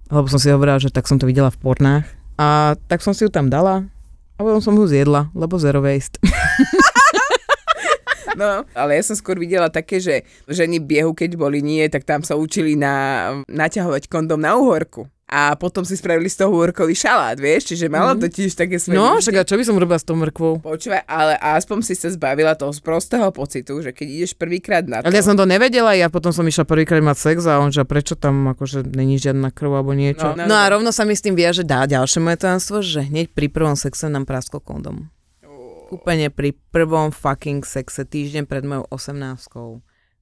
lebo 0.07 0.27
som 0.29 0.37
si 0.37 0.47
hovorila, 0.47 0.77
že 0.77 0.93
tak 0.93 1.09
som 1.09 1.17
to 1.17 1.25
videla 1.25 1.49
v 1.49 1.57
pornách. 1.57 2.05
A 2.37 2.77
tak 2.87 3.01
som 3.01 3.17
si 3.17 3.25
ju 3.25 3.33
tam 3.33 3.49
dala 3.49 3.89
a 4.35 4.39
potom 4.39 4.61
som 4.61 4.77
ju 4.77 4.85
zjedla, 4.85 5.33
lebo 5.33 5.57
zero 5.57 5.81
waste. 5.81 6.21
No, 8.37 8.61
ale 8.77 9.01
ja 9.01 9.01
som 9.01 9.17
skôr 9.17 9.41
videla 9.41 9.65
také, 9.65 9.97
že 9.97 10.21
ženy 10.45 10.77
biehu, 10.77 11.17
keď 11.17 11.33
boli 11.33 11.57
nie, 11.65 11.81
tak 11.89 12.05
tam 12.05 12.21
sa 12.21 12.37
učili 12.37 12.77
na, 12.77 13.33
naťahovať 13.49 14.05
kondom 14.05 14.37
na 14.37 14.53
uhorku. 14.53 15.09
A 15.27 15.59
potom 15.59 15.83
si 15.83 15.99
spravili 15.99 16.31
z 16.31 16.39
toho 16.39 16.55
uhorkový 16.55 16.95
šalát, 16.95 17.35
vieš? 17.35 17.75
Čiže 17.75 17.91
malo 17.91 18.15
to 18.15 18.31
tiež 18.31 18.55
také 18.55 18.79
svoje... 18.79 18.95
No, 18.95 19.19
však 19.19 19.35
a 19.35 19.43
čo 19.43 19.59
by 19.59 19.63
som 19.67 19.75
robila 19.75 19.99
s 19.99 20.07
tou 20.07 20.15
mrkvou? 20.15 20.63
Počúvaj, 20.63 21.03
ale 21.03 21.35
aspoň 21.35 21.83
si 21.83 21.99
sa 21.99 22.07
zbavila 22.07 22.55
toho 22.55 22.71
z 22.71 22.79
prostého 22.79 23.27
pocitu, 23.35 23.83
že 23.83 23.91
keď 23.91 24.07
ideš 24.07 24.39
prvýkrát 24.39 24.87
na 24.87 25.03
to... 25.03 25.11
Ale 25.11 25.19
ja 25.19 25.27
som 25.27 25.35
to 25.35 25.43
nevedela, 25.43 25.91
ja 25.99 26.07
potom 26.07 26.31
som 26.31 26.47
išla 26.47 26.63
prvýkrát 26.63 27.03
mať 27.03 27.19
sex 27.19 27.43
a 27.43 27.59
on, 27.59 27.75
že 27.75 27.83
prečo 27.83 28.15
tam 28.15 28.55
akože 28.55 28.87
není 28.87 29.19
žiadna 29.19 29.51
krv 29.51 29.83
alebo 29.83 29.91
niečo. 29.91 30.31
No, 30.31 30.39
No, 30.39 30.47
no, 30.47 30.55
no 30.55 30.55
a 30.55 30.71
no. 30.71 30.79
rovno 30.79 30.95
sa 30.95 31.03
mi 31.03 31.11
s 31.11 31.19
tým 31.19 31.35
viaže 31.35 31.67
dá 31.67 31.83
ďalšie 31.83 32.23
moje 32.23 32.47
tajomstvo, 32.47 32.79
že 32.79 33.03
hneď 33.03 33.35
pri 33.35 33.51
prvom 33.51 33.75
sexe 33.75 34.07
nám 34.07 34.23
praskol 34.23 34.63
kondom. 34.63 35.11
Úplne 35.91 36.31
pri 36.31 36.55
prvom 36.71 37.11
fucking 37.11 37.67
sexe, 37.67 38.07
týždeň 38.07 38.47
pred 38.47 38.63
mojou 38.63 38.87
18 38.95 39.43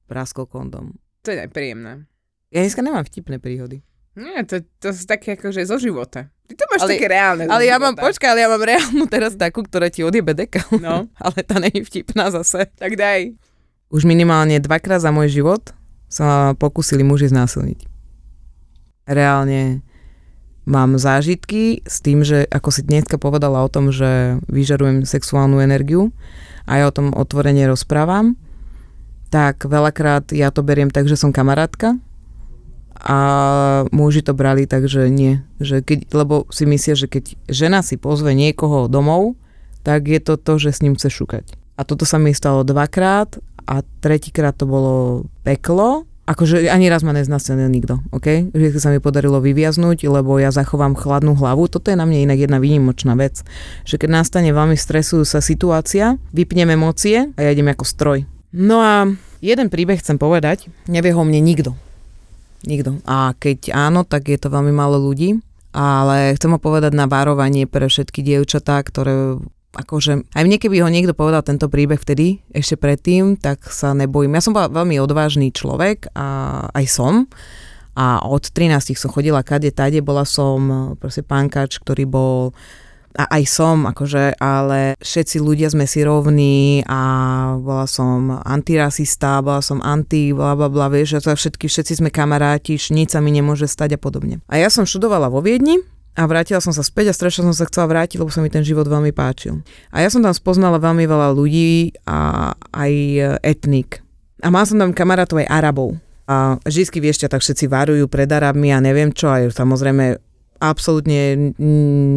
praskol 0.10 0.46
kondom. 0.50 0.98
To 1.22 1.30
je 1.30 1.46
nepríjemné. 1.46 2.10
Ja 2.50 2.66
dneska 2.66 2.82
nemám 2.82 3.06
vtipné 3.06 3.38
príhody. 3.38 3.86
Nie, 4.16 4.48
to, 4.48 4.64
to 4.80 4.96
sú 4.96 5.04
také 5.04 5.36
akože 5.36 5.68
zo 5.68 5.76
života. 5.76 6.32
Ty 6.48 6.54
to 6.56 6.64
máš 6.72 6.82
Ale- 6.88 6.92
také 6.96 7.08
reálne 7.12 7.44
Ale 7.52 7.68
ja 7.68 7.76
mám, 7.76 8.00
počkaj, 8.00 8.32
ale 8.32 8.40
ja 8.46 8.50
mám 8.50 8.64
reálnu 8.64 9.06
teraz 9.12 9.36
takú, 9.36 9.62
ktorá 9.68 9.92
ti 9.92 10.08
odjebe 10.08 10.32
deka. 10.32 10.64
No, 10.80 11.12
ale 11.24 11.38
tá 11.44 11.60
není 11.60 11.84
vtipná 11.84 12.32
zase. 12.32 12.72
tak 12.80 12.96
daj. 12.96 13.36
Už 13.92 14.08
minimálne 14.08 14.58
dvakrát 14.64 15.04
za 15.04 15.12
môj 15.12 15.30
život 15.36 15.76
sa 16.08 16.56
pokúsili 16.56 17.04
muži 17.04 17.28
znásilniť. 17.28 17.86
Reálne 19.06 19.84
mám 20.66 20.98
zážitky 20.98 21.86
s 21.86 22.02
tým, 22.02 22.26
že 22.26 22.48
ako 22.50 22.70
si 22.74 22.82
dneska 22.82 23.22
povedala 23.22 23.62
o 23.62 23.70
tom, 23.70 23.94
že 23.94 24.42
vyžarujem 24.50 25.06
sexuálnu 25.06 25.62
energiu 25.62 26.10
a 26.66 26.82
ja 26.82 26.90
o 26.90 26.96
tom 26.96 27.14
otvorene 27.14 27.70
rozprávam, 27.70 28.34
tak 29.30 29.68
veľakrát 29.68 30.34
ja 30.34 30.50
to 30.50 30.66
beriem 30.66 30.90
tak, 30.90 31.06
že 31.06 31.20
som 31.20 31.30
kamarátka 31.30 32.00
a 32.96 33.18
muži 33.92 34.24
to 34.24 34.32
brali 34.32 34.66
tak, 34.66 34.88
že 34.88 35.12
nie. 35.12 35.44
Že 35.60 35.84
keď, 35.84 36.00
lebo 36.16 36.48
si 36.50 36.64
myslia, 36.64 36.96
že 36.96 37.12
keď 37.12 37.36
žena 37.52 37.84
si 37.84 38.00
pozve 38.00 38.32
niekoho 38.32 38.88
domov, 38.88 39.36
tak 39.86 40.10
je 40.10 40.18
to 40.18 40.40
to, 40.40 40.58
že 40.58 40.80
s 40.80 40.82
ním 40.82 40.98
chce 40.98 41.14
šukať. 41.14 41.46
A 41.76 41.84
toto 41.84 42.08
sa 42.08 42.16
mi 42.18 42.32
stalo 42.32 42.64
dvakrát 42.64 43.36
a 43.68 43.84
tretíkrát 44.00 44.56
to 44.56 44.66
bolo 44.66 45.28
peklo. 45.44 46.08
Akože 46.26 46.74
ani 46.74 46.90
raz 46.90 47.06
ma 47.06 47.14
neznasilnil 47.14 47.70
nikto, 47.70 48.02
OK? 48.10 48.50
Vždy 48.50 48.82
sa 48.82 48.90
mi 48.90 48.98
podarilo 48.98 49.38
vyviaznúť, 49.38 50.10
lebo 50.10 50.42
ja 50.42 50.50
zachovám 50.50 50.98
chladnú 50.98 51.38
hlavu. 51.38 51.70
Toto 51.70 51.94
je 51.94 52.00
na 52.00 52.10
mne 52.10 52.26
inak 52.26 52.42
jedna 52.42 52.58
výnimočná 52.58 53.14
vec, 53.14 53.46
že 53.86 54.02
keď 54.02 54.26
nastane 54.26 54.50
veľmi 54.50 54.74
stresujúca 54.74 55.38
situácia, 55.38 56.18
vypnem 56.34 56.74
emócie 56.74 57.30
a 57.38 57.40
ja 57.46 57.54
idem 57.54 57.70
ako 57.70 57.86
stroj. 57.86 58.20
No 58.50 58.82
a 58.82 59.06
jeden 59.38 59.70
príbeh 59.70 60.02
chcem 60.02 60.18
povedať, 60.18 60.66
nevie 60.90 61.14
ho 61.14 61.22
mne 61.22 61.46
nikto. 61.46 61.78
Nikto. 62.66 63.02
A 63.06 63.38
keď 63.38 63.72
áno, 63.74 64.04
tak 64.04 64.30
je 64.30 64.38
to 64.42 64.50
veľmi 64.50 64.74
málo 64.74 64.98
ľudí. 64.98 65.40
Ale 65.76 66.34
chcem 66.40 66.56
ho 66.56 66.60
povedať 66.60 66.96
na 66.96 67.04
varovanie 67.04 67.68
pre 67.68 67.92
všetky 67.92 68.24
dievčatá, 68.24 68.80
ktoré 68.80 69.36
akože, 69.76 70.32
aj 70.32 70.44
mne 70.48 70.56
keby 70.56 70.80
ho 70.80 70.88
niekto 70.88 71.12
povedal 71.12 71.44
tento 71.44 71.68
príbeh 71.68 72.00
vtedy, 72.00 72.40
ešte 72.56 72.80
predtým, 72.80 73.36
tak 73.36 73.68
sa 73.68 73.92
nebojím. 73.92 74.40
Ja 74.40 74.42
som 74.42 74.56
bola 74.56 74.72
veľmi 74.72 74.96
odvážny 75.04 75.52
človek 75.52 76.16
a 76.16 76.28
aj 76.72 76.86
som. 76.88 77.14
A 77.96 78.24
od 78.24 78.44
13 78.48 78.96
som 78.96 79.12
chodila 79.12 79.44
kade, 79.44 79.72
tade, 79.72 80.00
bola 80.00 80.24
som 80.24 80.96
proste 81.00 81.24
pánkač, 81.24 81.80
ktorý 81.80 82.04
bol 82.08 82.56
a 83.16 83.26
aj 83.40 83.44
som, 83.48 83.88
akože, 83.88 84.38
ale 84.38 85.00
všetci 85.00 85.40
ľudia 85.40 85.72
sme 85.72 85.88
si 85.88 86.04
rovní 86.04 86.84
a 86.86 87.02
bola 87.58 87.88
som 87.88 88.44
antirasista, 88.44 89.40
bola 89.40 89.64
som 89.64 89.80
anti, 89.80 90.36
bla 90.36 90.54
bla 90.54 90.68
bla, 90.68 90.92
vieš, 90.92 91.24
a 91.24 91.34
všetky, 91.34 91.72
všetci 91.72 92.04
sme 92.04 92.10
kamaráti, 92.12 92.76
nič 92.92 93.16
sa 93.16 93.24
mi 93.24 93.32
nemôže 93.32 93.66
stať 93.66 93.96
a 93.96 94.00
podobne. 94.00 94.44
A 94.52 94.60
ja 94.60 94.68
som 94.68 94.84
študovala 94.84 95.32
vo 95.32 95.40
Viedni, 95.40 95.80
a 96.16 96.24
vrátila 96.32 96.64
som 96.64 96.72
sa 96.72 96.80
späť 96.80 97.12
a 97.12 97.14
strašne 97.14 97.44
som 97.52 97.56
sa 97.56 97.68
chcela 97.68 97.92
vrátiť, 97.92 98.24
lebo 98.24 98.32
sa 98.32 98.40
mi 98.40 98.48
ten 98.48 98.64
život 98.64 98.88
veľmi 98.88 99.12
páčil. 99.12 99.60
A 99.92 100.00
ja 100.00 100.08
som 100.08 100.24
tam 100.24 100.32
spoznala 100.32 100.80
veľmi 100.80 101.04
veľa 101.04 101.36
ľudí 101.36 101.92
a 102.08 102.52
aj 102.72 102.92
etnik. 103.44 104.00
A 104.40 104.48
mal 104.48 104.64
som 104.64 104.80
tam 104.80 104.96
kamarátov 104.96 105.44
aj 105.44 105.52
Arabov. 105.52 106.00
A 106.26 106.58
vždy 106.64 107.04
vieš, 107.04 107.22
tak 107.28 107.44
všetci 107.44 107.68
varujú 107.68 108.08
pred 108.08 108.26
Arabmi 108.32 108.72
a 108.72 108.80
neviem 108.80 109.12
čo, 109.12 109.28
aj 109.30 109.54
samozrejme 109.54 110.25
absolútne 110.60 111.54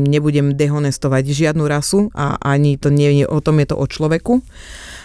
nebudem 0.09 0.55
dehonestovať 0.55 1.25
žiadnu 1.27 1.65
rasu 1.67 2.09
a 2.15 2.39
ani 2.39 2.79
to 2.79 2.89
nie 2.89 3.23
je 3.23 3.27
o 3.27 3.39
tom, 3.43 3.59
je 3.59 3.75
to 3.75 3.77
o 3.77 3.87
človeku 3.87 4.41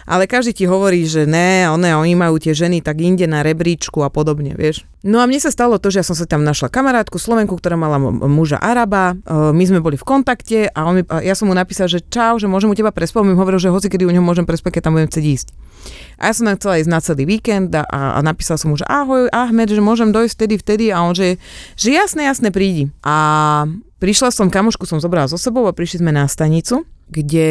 ale 0.04 0.28
každý 0.28 0.63
ti 0.63 0.66
hovorí, 0.68 1.08
že 1.08 1.24
ne, 1.24 1.68
one, 1.72 1.96
oni 1.96 2.13
majú 2.16 2.39
tie 2.39 2.52
ženy 2.52 2.84
tak 2.84 3.00
inde 3.00 3.28
na 3.28 3.44
rebríčku 3.44 4.04
a 4.04 4.10
podobne, 4.12 4.56
vieš. 4.56 4.84
No 5.04 5.20
a 5.20 5.28
mne 5.28 5.39
sa 5.39 5.52
stalo 5.52 5.76
to, 5.84 5.92
že 5.92 6.00
ja 6.00 6.06
som 6.08 6.16
sa 6.16 6.24
tam 6.24 6.48
našla 6.48 6.72
kamarátku 6.72 7.20
Slovenku, 7.20 7.60
ktorá 7.60 7.76
mala 7.76 8.00
muža 8.00 8.56
Araba, 8.56 9.20
e, 9.20 9.52
my 9.52 9.63
sme 9.68 9.84
boli 9.84 10.00
v 10.00 10.08
kontakte 10.08 10.72
a, 10.72 10.80
on 10.88 10.94
mi, 11.00 11.04
a 11.12 11.20
ja 11.20 11.36
som 11.36 11.52
mu 11.52 11.56
napísal, 11.56 11.92
že 11.92 12.00
čau, 12.08 12.39
že 12.39 12.48
môžem 12.48 12.72
u 12.72 12.76
teba 12.76 12.96
prespať, 12.96 13.28
mi 13.28 13.36
hovoril, 13.36 13.60
že 13.60 13.68
hoci 13.68 13.92
kedy 13.92 14.08
u 14.08 14.12
neho 14.16 14.24
môžem 14.24 14.48
prespať, 14.48 14.80
keď 14.80 14.82
tam 14.88 14.96
budem 14.96 15.12
chcieť 15.12 15.26
ísť. 15.28 15.48
A 16.16 16.32
ja 16.32 16.34
som 16.36 16.48
tam 16.48 16.56
chcela 16.56 16.80
ísť 16.80 16.92
na 16.92 17.00
celý 17.04 17.24
víkend 17.28 17.76
a, 17.76 17.84
a 17.92 18.20
napísal 18.24 18.56
som 18.56 18.72
mu, 18.72 18.80
že 18.80 18.88
ahoj 18.88 19.28
Ahmed, 19.36 19.68
že 19.68 19.84
môžem 19.84 20.16
dojsť 20.16 20.34
vtedy, 20.39 20.56
vtedy 20.56 20.86
a 20.96 21.04
on, 21.04 21.12
že, 21.12 21.36
že 21.76 21.92
jasne, 21.92 22.24
jasne, 22.24 22.56
prídi. 22.56 22.88
A 23.04 23.68
prišla 24.00 24.32
som, 24.32 24.48
kamošku 24.48 24.88
som 24.88 25.04
zobrala 25.04 25.28
so 25.28 25.36
sebou 25.36 25.68
a 25.68 25.76
prišli 25.76 26.00
sme 26.00 26.16
na 26.16 26.32
stanicu, 26.32 26.88
kde 27.12 27.48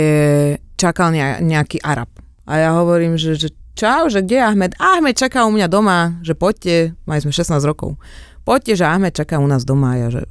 čakal 0.81 1.13
nejaký 1.45 1.85
Arab. 1.85 2.09
A 2.47 2.59
ja 2.59 2.71
hovorím, 2.75 3.15
že, 3.15 3.39
že 3.39 3.55
čau, 3.79 4.11
že 4.11 4.23
kde 4.23 4.43
je 4.43 4.45
Ahmed? 4.45 4.73
Ahmed 4.79 5.15
čaká 5.15 5.47
u 5.47 5.53
mňa 5.55 5.69
doma, 5.71 6.19
že 6.27 6.35
poďte, 6.35 6.99
mali 7.07 7.23
sme 7.23 7.31
16 7.31 7.63
rokov. 7.63 7.97
Poďte, 8.43 8.83
že 8.83 8.85
Ahmed 8.91 9.15
čaká 9.15 9.39
u 9.39 9.47
nás 9.47 9.63
doma. 9.63 9.95
A 9.95 10.07
ja, 10.07 10.09
že 10.11 10.23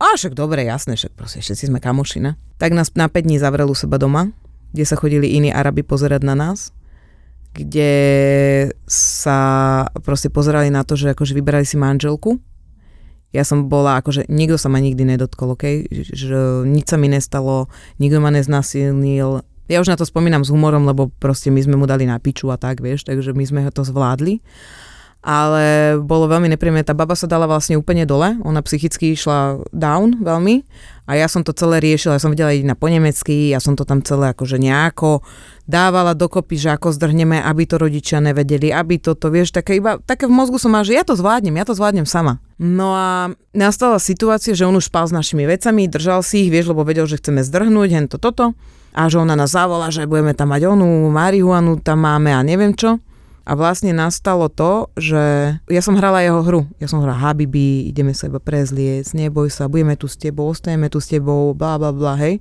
a 0.00 0.16
však 0.16 0.32
dobre, 0.32 0.64
jasné, 0.64 0.96
však 0.96 1.12
proste 1.12 1.44
všetci 1.44 1.68
sme 1.68 1.76
kamoši, 1.76 2.24
ne? 2.24 2.32
Tak 2.56 2.72
nás 2.72 2.88
na 2.96 3.12
5 3.12 3.20
dní 3.20 3.36
zavrel 3.36 3.68
u 3.68 3.76
seba 3.76 4.00
doma, 4.00 4.32
kde 4.72 4.84
sa 4.88 4.96
chodili 4.96 5.28
iní 5.36 5.52
Arabi 5.52 5.84
pozerať 5.84 6.24
na 6.24 6.32
nás, 6.32 6.72
kde 7.52 7.92
sa 8.88 9.40
proste 10.00 10.32
pozerali 10.32 10.72
na 10.72 10.88
to, 10.88 10.96
že 10.96 11.12
akože 11.12 11.36
vyberali 11.36 11.68
si 11.68 11.76
manželku. 11.76 12.40
Ja 13.30 13.44
som 13.44 13.68
bola, 13.68 14.00
akože 14.00 14.26
nikto 14.32 14.56
sa 14.56 14.72
ma 14.72 14.80
nikdy 14.80 15.04
nedotkol, 15.04 15.52
okay? 15.52 15.84
že 15.92 16.64
nič 16.64 16.88
sa 16.88 16.96
mi 16.96 17.12
nestalo, 17.12 17.68
nikto 18.00 18.24
ma 18.24 18.32
neznasilnil, 18.32 19.44
ja 19.70 19.78
už 19.78 19.86
na 19.86 19.94
to 19.94 20.02
spomínam 20.02 20.42
s 20.42 20.50
humorom, 20.50 20.82
lebo 20.82 21.14
proste 21.22 21.54
my 21.54 21.62
sme 21.62 21.78
mu 21.78 21.86
dali 21.86 22.02
na 22.02 22.18
piču 22.18 22.50
a 22.50 22.58
tak, 22.58 22.82
vieš, 22.82 23.06
takže 23.06 23.30
my 23.30 23.44
sme 23.46 23.60
to 23.70 23.86
zvládli. 23.86 24.42
Ale 25.20 26.00
bolo 26.00 26.32
veľmi 26.32 26.48
nepríjemné. 26.48 26.80
Tá 26.80 26.96
baba 26.96 27.12
sa 27.12 27.28
dala 27.28 27.44
vlastne 27.44 27.76
úplne 27.76 28.08
dole, 28.08 28.40
ona 28.40 28.64
psychicky 28.64 29.12
išla 29.12 29.68
down 29.68 30.16
veľmi 30.16 30.64
a 31.04 31.12
ja 31.12 31.28
som 31.28 31.44
to 31.44 31.52
celé 31.52 31.76
riešila, 31.84 32.16
ja 32.16 32.24
som 32.24 32.32
vedela 32.32 32.48
na 32.64 32.72
po 32.72 32.88
nemecky, 32.88 33.52
ja 33.52 33.60
som 33.60 33.76
to 33.76 33.84
tam 33.84 34.00
celé 34.00 34.32
akože 34.32 34.56
nejako 34.56 35.20
dávala 35.68 36.16
dokopy, 36.16 36.56
že 36.56 36.72
ako 36.72 36.96
zdrhneme, 36.96 37.36
aby 37.36 37.68
to 37.68 37.76
rodičia 37.76 38.16
nevedeli, 38.24 38.72
aby 38.72 38.96
toto, 38.96 39.28
vieš, 39.28 39.52
také 39.52 39.76
iba, 39.76 40.00
také 40.02 40.24
v 40.24 40.32
mozgu 40.32 40.56
som 40.56 40.72
mala, 40.72 40.88
že 40.88 40.96
ja 40.96 41.04
to 41.04 41.12
zvládnem, 41.12 41.60
ja 41.60 41.68
to 41.68 41.76
zvládnem 41.76 42.08
sama. 42.08 42.40
No 42.56 42.96
a 42.96 43.30
nastala 43.52 44.00
situácia, 44.00 44.56
že 44.56 44.64
on 44.64 44.74
už 44.74 44.88
spal 44.88 45.04
s 45.04 45.12
našimi 45.12 45.44
vecami, 45.44 45.84
držal 45.84 46.24
si 46.24 46.48
ich, 46.48 46.50
vieš, 46.50 46.72
lebo 46.72 46.80
vedel, 46.80 47.04
že 47.04 47.20
chceme 47.20 47.44
zdrhnúť, 47.44 47.88
hen 47.92 48.08
to, 48.08 48.16
toto 48.16 48.56
a 48.90 49.06
že 49.06 49.22
ona 49.22 49.38
nás 49.38 49.54
zavolá, 49.54 49.90
že 49.90 50.06
budeme 50.06 50.34
tam 50.34 50.50
mať 50.50 50.66
onú 50.66 51.10
marihuanu, 51.14 51.78
tam 51.78 52.02
máme 52.02 52.34
a 52.34 52.42
neviem 52.42 52.74
čo. 52.74 52.98
A 53.48 53.58
vlastne 53.58 53.90
nastalo 53.90 54.46
to, 54.46 54.92
že 54.94 55.18
ja 55.66 55.82
som 55.82 55.98
hrala 55.98 56.22
jeho 56.22 56.44
hru. 56.44 56.70
Ja 56.78 56.86
som 56.86 57.02
hrala 57.02 57.18
Habibi, 57.18 57.88
ideme 57.88 58.14
sa 58.14 58.30
iba 58.30 58.38
prezliecť, 58.38 59.16
neboj 59.16 59.50
sa, 59.50 59.66
budeme 59.66 59.98
tu 59.98 60.06
s 60.06 60.14
tebou, 60.14 60.52
ostajeme 60.52 60.86
tu 60.86 61.02
s 61.02 61.10
tebou, 61.10 61.50
bla 61.56 61.74
bla 61.80 61.90
bla, 61.90 62.14
hej. 62.20 62.38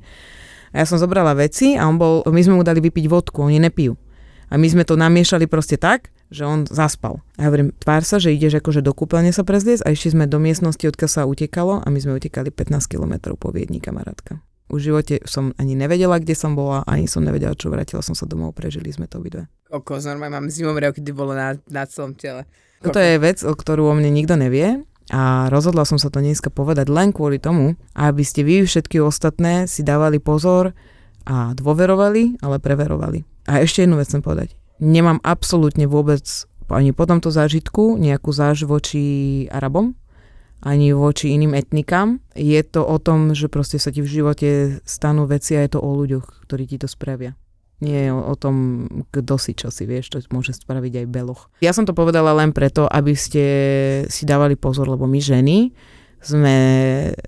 A 0.70 0.84
ja 0.84 0.86
som 0.86 1.02
zobrala 1.02 1.34
veci 1.34 1.74
a 1.74 1.90
on 1.90 1.98
bol, 1.98 2.22
my 2.30 2.42
sme 2.46 2.62
mu 2.62 2.64
dali 2.66 2.78
vypiť 2.78 3.10
vodku, 3.10 3.42
oni 3.42 3.58
nepijú. 3.58 3.98
A 4.50 4.58
my 4.58 4.66
sme 4.70 4.86
to 4.86 4.98
namiešali 4.98 5.50
proste 5.50 5.82
tak, 5.82 6.14
že 6.30 6.46
on 6.46 6.70
zaspal. 6.70 7.22
A 7.42 7.46
ja 7.46 7.50
hovorím, 7.50 7.74
tvár 7.74 8.06
sa, 8.06 8.22
že 8.22 8.34
ideš 8.34 8.62
akože 8.62 8.86
do 8.86 8.94
kúpeľne 8.94 9.34
sa 9.34 9.42
prezliecť 9.42 9.86
a 9.86 9.94
išli 9.94 10.14
sme 10.14 10.26
do 10.30 10.38
miestnosti, 10.38 10.86
odkiaľ 10.86 11.10
sa 11.10 11.26
utekalo 11.26 11.82
a 11.82 11.88
my 11.90 11.98
sme 11.98 12.18
utekali 12.18 12.54
15 12.54 12.86
km 12.86 13.34
po 13.34 13.50
Viedni, 13.50 13.82
kamarátka. 13.82 14.42
Už 14.70 14.80
v 14.80 14.88
živote 14.94 15.16
som 15.26 15.52
ani 15.58 15.74
nevedela, 15.74 16.22
kde 16.22 16.38
som 16.38 16.54
bola, 16.54 16.86
ani 16.86 17.10
som 17.10 17.26
nevedela, 17.26 17.58
čo 17.58 17.74
vrátila 17.74 18.06
som 18.06 18.14
sa 18.14 18.30
domov, 18.30 18.54
prežili 18.54 18.94
sme 18.94 19.10
to 19.10 19.18
obidve. 19.18 19.50
Kokos, 19.66 20.06
normálne 20.06 20.38
mám 20.38 20.48
zimomriav, 20.54 20.94
kedy 20.94 21.10
bolo 21.10 21.34
na, 21.34 21.58
na 21.70 21.84
celom 21.90 22.14
tele. 22.14 22.46
Kokos. 22.78 22.86
Toto 22.94 23.00
je 23.02 23.18
vec, 23.18 23.42
o 23.42 23.54
ktorú 23.54 23.90
o 23.90 23.94
mne 23.98 24.14
nikto 24.14 24.38
nevie 24.38 24.86
a 25.10 25.50
rozhodla 25.50 25.90
som 25.90 25.98
sa 25.98 26.14
to 26.14 26.22
dneska 26.22 26.54
povedať 26.54 26.86
len 26.88 27.10
kvôli 27.10 27.42
tomu, 27.42 27.74
aby 27.98 28.22
ste 28.22 28.46
vy 28.46 28.62
všetky 28.64 29.02
ostatné 29.02 29.66
si 29.66 29.82
dávali 29.82 30.22
pozor 30.22 30.78
a 31.26 31.58
dôverovali, 31.58 32.38
ale 32.46 32.62
preverovali. 32.62 33.26
A 33.50 33.66
ešte 33.66 33.84
jednu 33.84 33.98
vec 33.98 34.06
chcem 34.06 34.22
povedať. 34.22 34.54
Nemám 34.78 35.18
absolútne 35.26 35.90
vôbec 35.90 36.24
ani 36.70 36.94
po 36.94 37.10
tomto 37.10 37.34
zážitku 37.34 37.98
nejakú 37.98 38.30
záž 38.30 38.70
voči 38.70 39.46
Arabom, 39.50 39.98
ani 40.60 40.92
voči 40.92 41.32
iným 41.32 41.56
etnikám. 41.56 42.20
Je 42.36 42.60
to 42.64 42.84
o 42.84 42.98
tom, 43.00 43.32
že 43.32 43.48
proste 43.48 43.80
sa 43.80 43.96
ti 43.96 44.04
v 44.04 44.12
živote 44.12 44.50
stanú 44.84 45.24
veci 45.24 45.56
a 45.56 45.64
je 45.64 45.72
to 45.76 45.80
o 45.80 45.90
ľuďoch, 45.96 46.48
ktorí 46.48 46.68
ti 46.68 46.78
to 46.80 46.88
spravia. 46.88 47.36
Nie 47.80 48.08
je 48.08 48.12
o, 48.12 48.36
tom, 48.36 48.88
kto 49.08 49.40
si 49.40 49.56
čo 49.56 49.72
si, 49.72 49.88
vieš, 49.88 50.12
to 50.12 50.20
môže 50.36 50.52
spraviť 50.52 51.00
aj 51.00 51.06
beloch. 51.08 51.48
Ja 51.64 51.72
som 51.72 51.88
to 51.88 51.96
povedala 51.96 52.36
len 52.36 52.52
preto, 52.52 52.84
aby 52.92 53.16
ste 53.16 53.46
si 54.12 54.28
dávali 54.28 54.60
pozor, 54.60 54.92
lebo 54.92 55.08
my 55.08 55.20
ženy 55.24 55.72
sme 56.20 56.56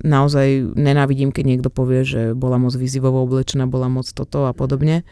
naozaj, 0.03 0.75
nenávidím, 0.75 1.31
keď 1.31 1.45
niekto 1.47 1.69
povie, 1.71 2.03
že 2.03 2.21
bola 2.35 2.59
moc 2.59 2.75
vyzivovo 2.75 3.23
oblečená, 3.23 3.63
bola 3.63 3.87
moc 3.87 4.11
toto 4.11 4.43
a 4.43 4.51
podobne 4.51 5.07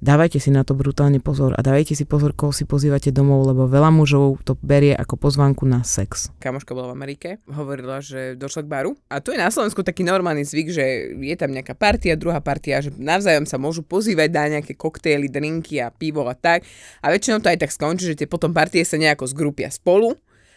dávajte 0.00 0.38
si 0.38 0.52
na 0.52 0.62
to 0.62 0.76
brutálne 0.76 1.18
pozor 1.18 1.56
a 1.56 1.60
dávajte 1.64 1.96
si 1.96 2.04
pozor, 2.04 2.36
koho 2.36 2.52
si 2.52 2.68
pozývate 2.68 3.12
domov, 3.12 3.48
lebo 3.48 3.64
veľa 3.68 3.90
mužov 3.92 4.40
to 4.44 4.54
berie 4.60 4.92
ako 4.92 5.16
pozvánku 5.16 5.64
na 5.64 5.80
sex. 5.82 6.30
Kamoška 6.40 6.76
bola 6.76 6.92
v 6.92 6.96
Amerike, 6.96 7.28
hovorila, 7.48 8.04
že 8.04 8.36
došla 8.36 8.62
k 8.64 8.72
baru 8.72 8.90
a 9.08 9.20
tu 9.24 9.32
je 9.32 9.40
na 9.40 9.48
Slovensku 9.48 9.80
taký 9.80 10.04
normálny 10.04 10.44
zvyk, 10.44 10.68
že 10.72 10.84
je 11.16 11.36
tam 11.36 11.52
nejaká 11.52 11.72
partia, 11.72 12.18
druhá 12.18 12.40
partia, 12.44 12.84
že 12.84 12.92
navzájom 12.94 13.48
sa 13.48 13.56
môžu 13.56 13.82
pozývať, 13.86 14.28
dá 14.32 14.44
nejaké 14.48 14.76
koktejly, 14.76 15.32
drinky 15.32 15.80
a 15.80 15.88
pivo 15.92 16.24
a 16.28 16.34
tak 16.36 16.64
a 17.00 17.06
väčšinou 17.08 17.40
to 17.40 17.48
aj 17.48 17.62
tak 17.62 17.72
skončí, 17.72 18.12
že 18.12 18.18
tie 18.24 18.28
potom 18.28 18.52
partie 18.52 18.84
sa 18.84 19.00
nejako 19.00 19.28
zgrupia 19.30 19.72
spolu 19.72 20.14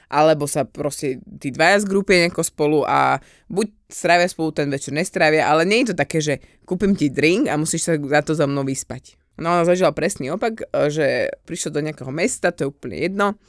alebo 0.10 0.49
sa 0.49 0.65
proste 0.65 1.21
tí 1.38 1.54
dvaja 1.54 1.86
zgrupia 1.86 2.25
nejako 2.25 2.41
spolu 2.41 2.80
a 2.82 3.21
buď 3.45 3.69
strávia 3.86 4.25
spolu 4.25 4.49
ten 4.49 4.65
večer, 4.73 4.89
nestrávia, 4.89 5.45
ale 5.45 5.69
nie 5.69 5.86
je 5.86 5.93
to 5.93 5.95
také, 6.02 6.17
že 6.17 6.41
kúpim 6.65 6.97
ti 6.97 7.13
drink 7.13 7.45
a 7.45 7.62
musíš 7.62 7.86
sa 7.86 7.93
za 7.93 8.21
to 8.25 8.34
za 8.34 8.49
mnou 8.49 8.65
vyspať. 8.65 9.18
No 9.39 9.56
ona 9.56 9.63
zažila 9.63 9.95
presný 9.95 10.36
opak, 10.36 10.67
e, 10.69 10.91
že 10.91 11.06
prišla 11.47 11.69
do 11.71 11.84
nejakého 11.84 12.12
mesta, 12.12 12.52
to 12.52 12.67
je 12.67 12.71
úplne 12.71 12.99
jedno, 12.99 13.39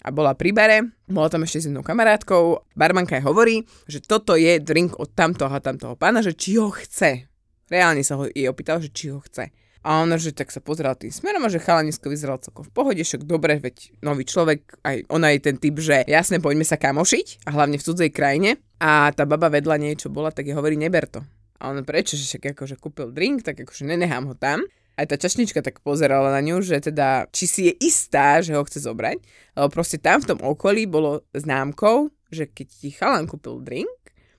a 0.00 0.08
bola 0.08 0.32
pri 0.32 0.50
bare, 0.56 0.78
bola 1.04 1.28
tam 1.28 1.44
ešte 1.44 1.60
s 1.60 1.66
jednou 1.68 1.84
kamarátkou, 1.84 2.72
barmanka 2.72 3.20
jej 3.20 3.24
hovorí, 3.24 3.68
že 3.84 4.00
toto 4.00 4.32
je 4.32 4.56
drink 4.56 4.96
od 4.96 5.12
tamtoho 5.12 5.52
a 5.52 5.60
tamtoho 5.60 5.92
pána, 5.92 6.24
že 6.24 6.32
či 6.32 6.56
ho 6.56 6.72
chce. 6.72 7.28
Reálne 7.68 8.00
sa 8.00 8.16
ho 8.16 8.24
jej 8.26 8.48
opýtal, 8.48 8.80
že 8.80 8.88
či 8.88 9.12
ho 9.12 9.20
chce. 9.20 9.52
A 9.80 10.04
ona, 10.04 10.20
že 10.20 10.36
tak 10.36 10.52
sa 10.52 10.60
pozrela 10.60 10.92
tým 10.92 11.08
smerom 11.08 11.40
a 11.44 11.52
že 11.52 11.60
chalanisko 11.60 12.12
vyzeral 12.12 12.36
celkom 12.40 12.68
v 12.68 12.72
pohode, 12.72 13.00
však 13.00 13.24
dobre, 13.24 13.56
veď 13.56 13.96
nový 14.04 14.28
človek, 14.28 14.80
aj 14.84 15.08
ona 15.08 15.32
je 15.32 15.40
ten 15.40 15.56
typ, 15.56 15.76
že 15.80 16.04
jasne, 16.04 16.36
poďme 16.36 16.68
sa 16.68 16.76
kamošiť 16.76 17.48
a 17.48 17.50
hlavne 17.56 17.80
v 17.80 17.84
cudzej 17.84 18.10
krajine. 18.12 18.60
A 18.80 19.12
tá 19.12 19.24
baba 19.24 19.48
vedľa 19.48 19.80
niečo 19.80 20.12
bola, 20.12 20.32
tak 20.32 20.48
je 20.48 20.56
hovorí, 20.56 20.76
neber 20.76 21.08
to. 21.08 21.24
A 21.60 21.72
on 21.72 21.84
prečo, 21.84 22.16
že 22.16 22.24
však 22.24 22.56
akože 22.56 22.76
kúpil 22.80 23.12
drink, 23.12 23.44
tak 23.44 23.60
akože 23.60 23.84
nenechám 23.84 24.28
ho 24.28 24.36
tam. 24.36 24.64
A 25.00 25.08
aj 25.08 25.16
tá 25.16 25.16
čašnička 25.16 25.64
tak 25.64 25.80
pozerala 25.80 26.28
na 26.28 26.44
ňu, 26.44 26.60
že 26.60 26.76
teda, 26.76 27.24
či 27.32 27.48
si 27.48 27.60
je 27.64 27.74
istá, 27.80 28.44
že 28.44 28.52
ho 28.52 28.60
chce 28.68 28.84
zobrať, 28.84 29.16
lebo 29.56 29.72
proste 29.72 29.96
tam 29.96 30.20
v 30.20 30.36
tom 30.36 30.44
okolí 30.44 30.84
bolo 30.84 31.24
známkou, 31.32 32.12
že 32.28 32.44
keď 32.44 32.66
ti 32.68 32.92
chalan 32.92 33.24
kúpil 33.24 33.64
drink 33.64 33.88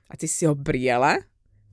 a 0.05 0.13
ty 0.13 0.29
si 0.29 0.45
ho 0.45 0.53
prijala, 0.53 1.17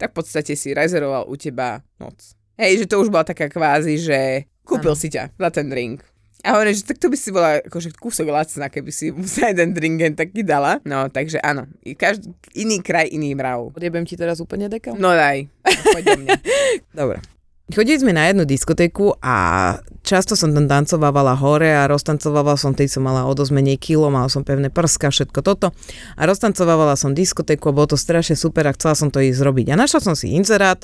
tak 0.00 0.16
v 0.16 0.24
podstate 0.24 0.56
si 0.56 0.72
rezervoval 0.72 1.28
u 1.28 1.36
teba 1.36 1.84
noc. 2.00 2.32
Hej, 2.56 2.80
že 2.80 2.86
to 2.88 3.04
už 3.04 3.12
bola 3.12 3.28
taká 3.28 3.52
kvázi, 3.52 4.00
že 4.00 4.48
kúpil 4.64 4.96
ano. 4.96 5.00
si 5.04 5.12
ťa 5.12 5.36
za 5.36 5.48
ten 5.52 5.68
drink. 5.68 6.00
A 6.48 6.56
hovorím, 6.56 6.72
že 6.72 6.88
tak 6.88 6.96
to 6.96 7.12
by 7.12 7.16
si 7.20 7.28
bola 7.28 7.60
akože 7.60 7.92
kúsok 7.92 8.32
lacná, 8.32 8.72
keby 8.72 8.88
si 8.88 9.12
mu 9.12 9.28
sa 9.28 9.52
jeden 9.52 9.76
drink 9.76 10.16
taký 10.16 10.48
dala. 10.48 10.80
No, 10.88 11.12
takže 11.12 11.44
áno, 11.44 11.68
každý, 11.92 12.32
iný 12.56 12.80
kraj, 12.80 13.12
iný 13.12 13.36
mrav. 13.36 13.68
Odjebem 13.76 14.08
ti 14.08 14.16
teraz 14.16 14.40
úplne 14.40 14.72
deka? 14.72 14.96
No 14.96 15.12
daj, 15.12 15.44
poď 15.92 16.24
Dobre. 16.96 17.20
Chodili 17.68 18.00
sme 18.00 18.16
na 18.16 18.24
jednu 18.32 18.48
diskotéku 18.48 19.20
a 19.20 19.76
často 20.00 20.32
som 20.32 20.56
tam 20.56 20.64
tancovávala 20.64 21.36
hore 21.36 21.68
a 21.68 21.84
roztancovávala 21.84 22.56
som, 22.56 22.72
tej 22.72 22.88
som 22.88 23.04
mala 23.04 23.28
o 23.28 23.32
dosť 23.36 23.52
menej 23.52 23.76
kilo, 23.76 24.08
mala 24.08 24.32
som 24.32 24.40
pevné 24.40 24.72
prska, 24.72 25.12
všetko 25.12 25.44
toto. 25.44 25.76
A 26.16 26.22
roztancovávala 26.24 26.96
som 26.96 27.12
diskotéku 27.12 27.68
a 27.68 27.76
bolo 27.76 27.92
to 27.92 28.00
strašne 28.00 28.40
super 28.40 28.64
a 28.64 28.72
chcela 28.72 28.96
som 28.96 29.12
to 29.12 29.20
ísť 29.20 29.36
zrobiť. 29.36 29.66
A 29.68 29.76
našla 29.76 30.00
som 30.00 30.16
si 30.16 30.32
inzerát, 30.32 30.80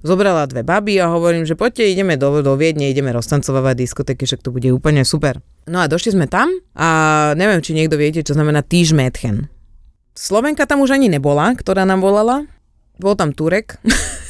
zobrala 0.00 0.48
dve 0.48 0.64
baby 0.64 1.04
a 1.04 1.12
hovorím, 1.12 1.44
že 1.44 1.52
poďte, 1.52 1.92
ideme 1.92 2.16
do, 2.16 2.40
do 2.40 2.56
Viedne, 2.56 2.88
ideme 2.88 3.12
roztancovávať 3.12 3.84
diskotéky, 3.84 4.24
však 4.24 4.40
to 4.40 4.56
bude 4.56 4.72
úplne 4.72 5.04
super. 5.04 5.36
No 5.68 5.84
a 5.84 5.86
došli 5.86 6.16
sme 6.16 6.32
tam 6.32 6.48
a 6.72 6.88
neviem, 7.36 7.60
či 7.60 7.76
niekto 7.76 8.00
viete, 8.00 8.24
čo 8.24 8.32
znamená 8.32 8.64
týžmetchen. 8.64 9.52
Slovenka 10.16 10.64
tam 10.64 10.80
už 10.80 10.96
ani 10.96 11.12
nebola, 11.12 11.52
ktorá 11.52 11.84
nám 11.84 12.00
volala. 12.00 12.48
Bol 12.96 13.20
tam 13.20 13.36
Turek. 13.36 13.76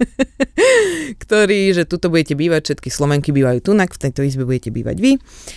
ktorý, 1.22 1.72
že 1.76 1.88
tuto 1.88 2.08
budete 2.12 2.34
bývať, 2.36 2.70
všetky 2.70 2.88
Slovenky 2.88 3.30
bývajú 3.30 3.64
tunak, 3.64 3.92
v 3.94 4.02
tejto 4.08 4.24
izbe 4.24 4.48
budete 4.48 4.72
bývať 4.72 4.96
vy 5.00 5.12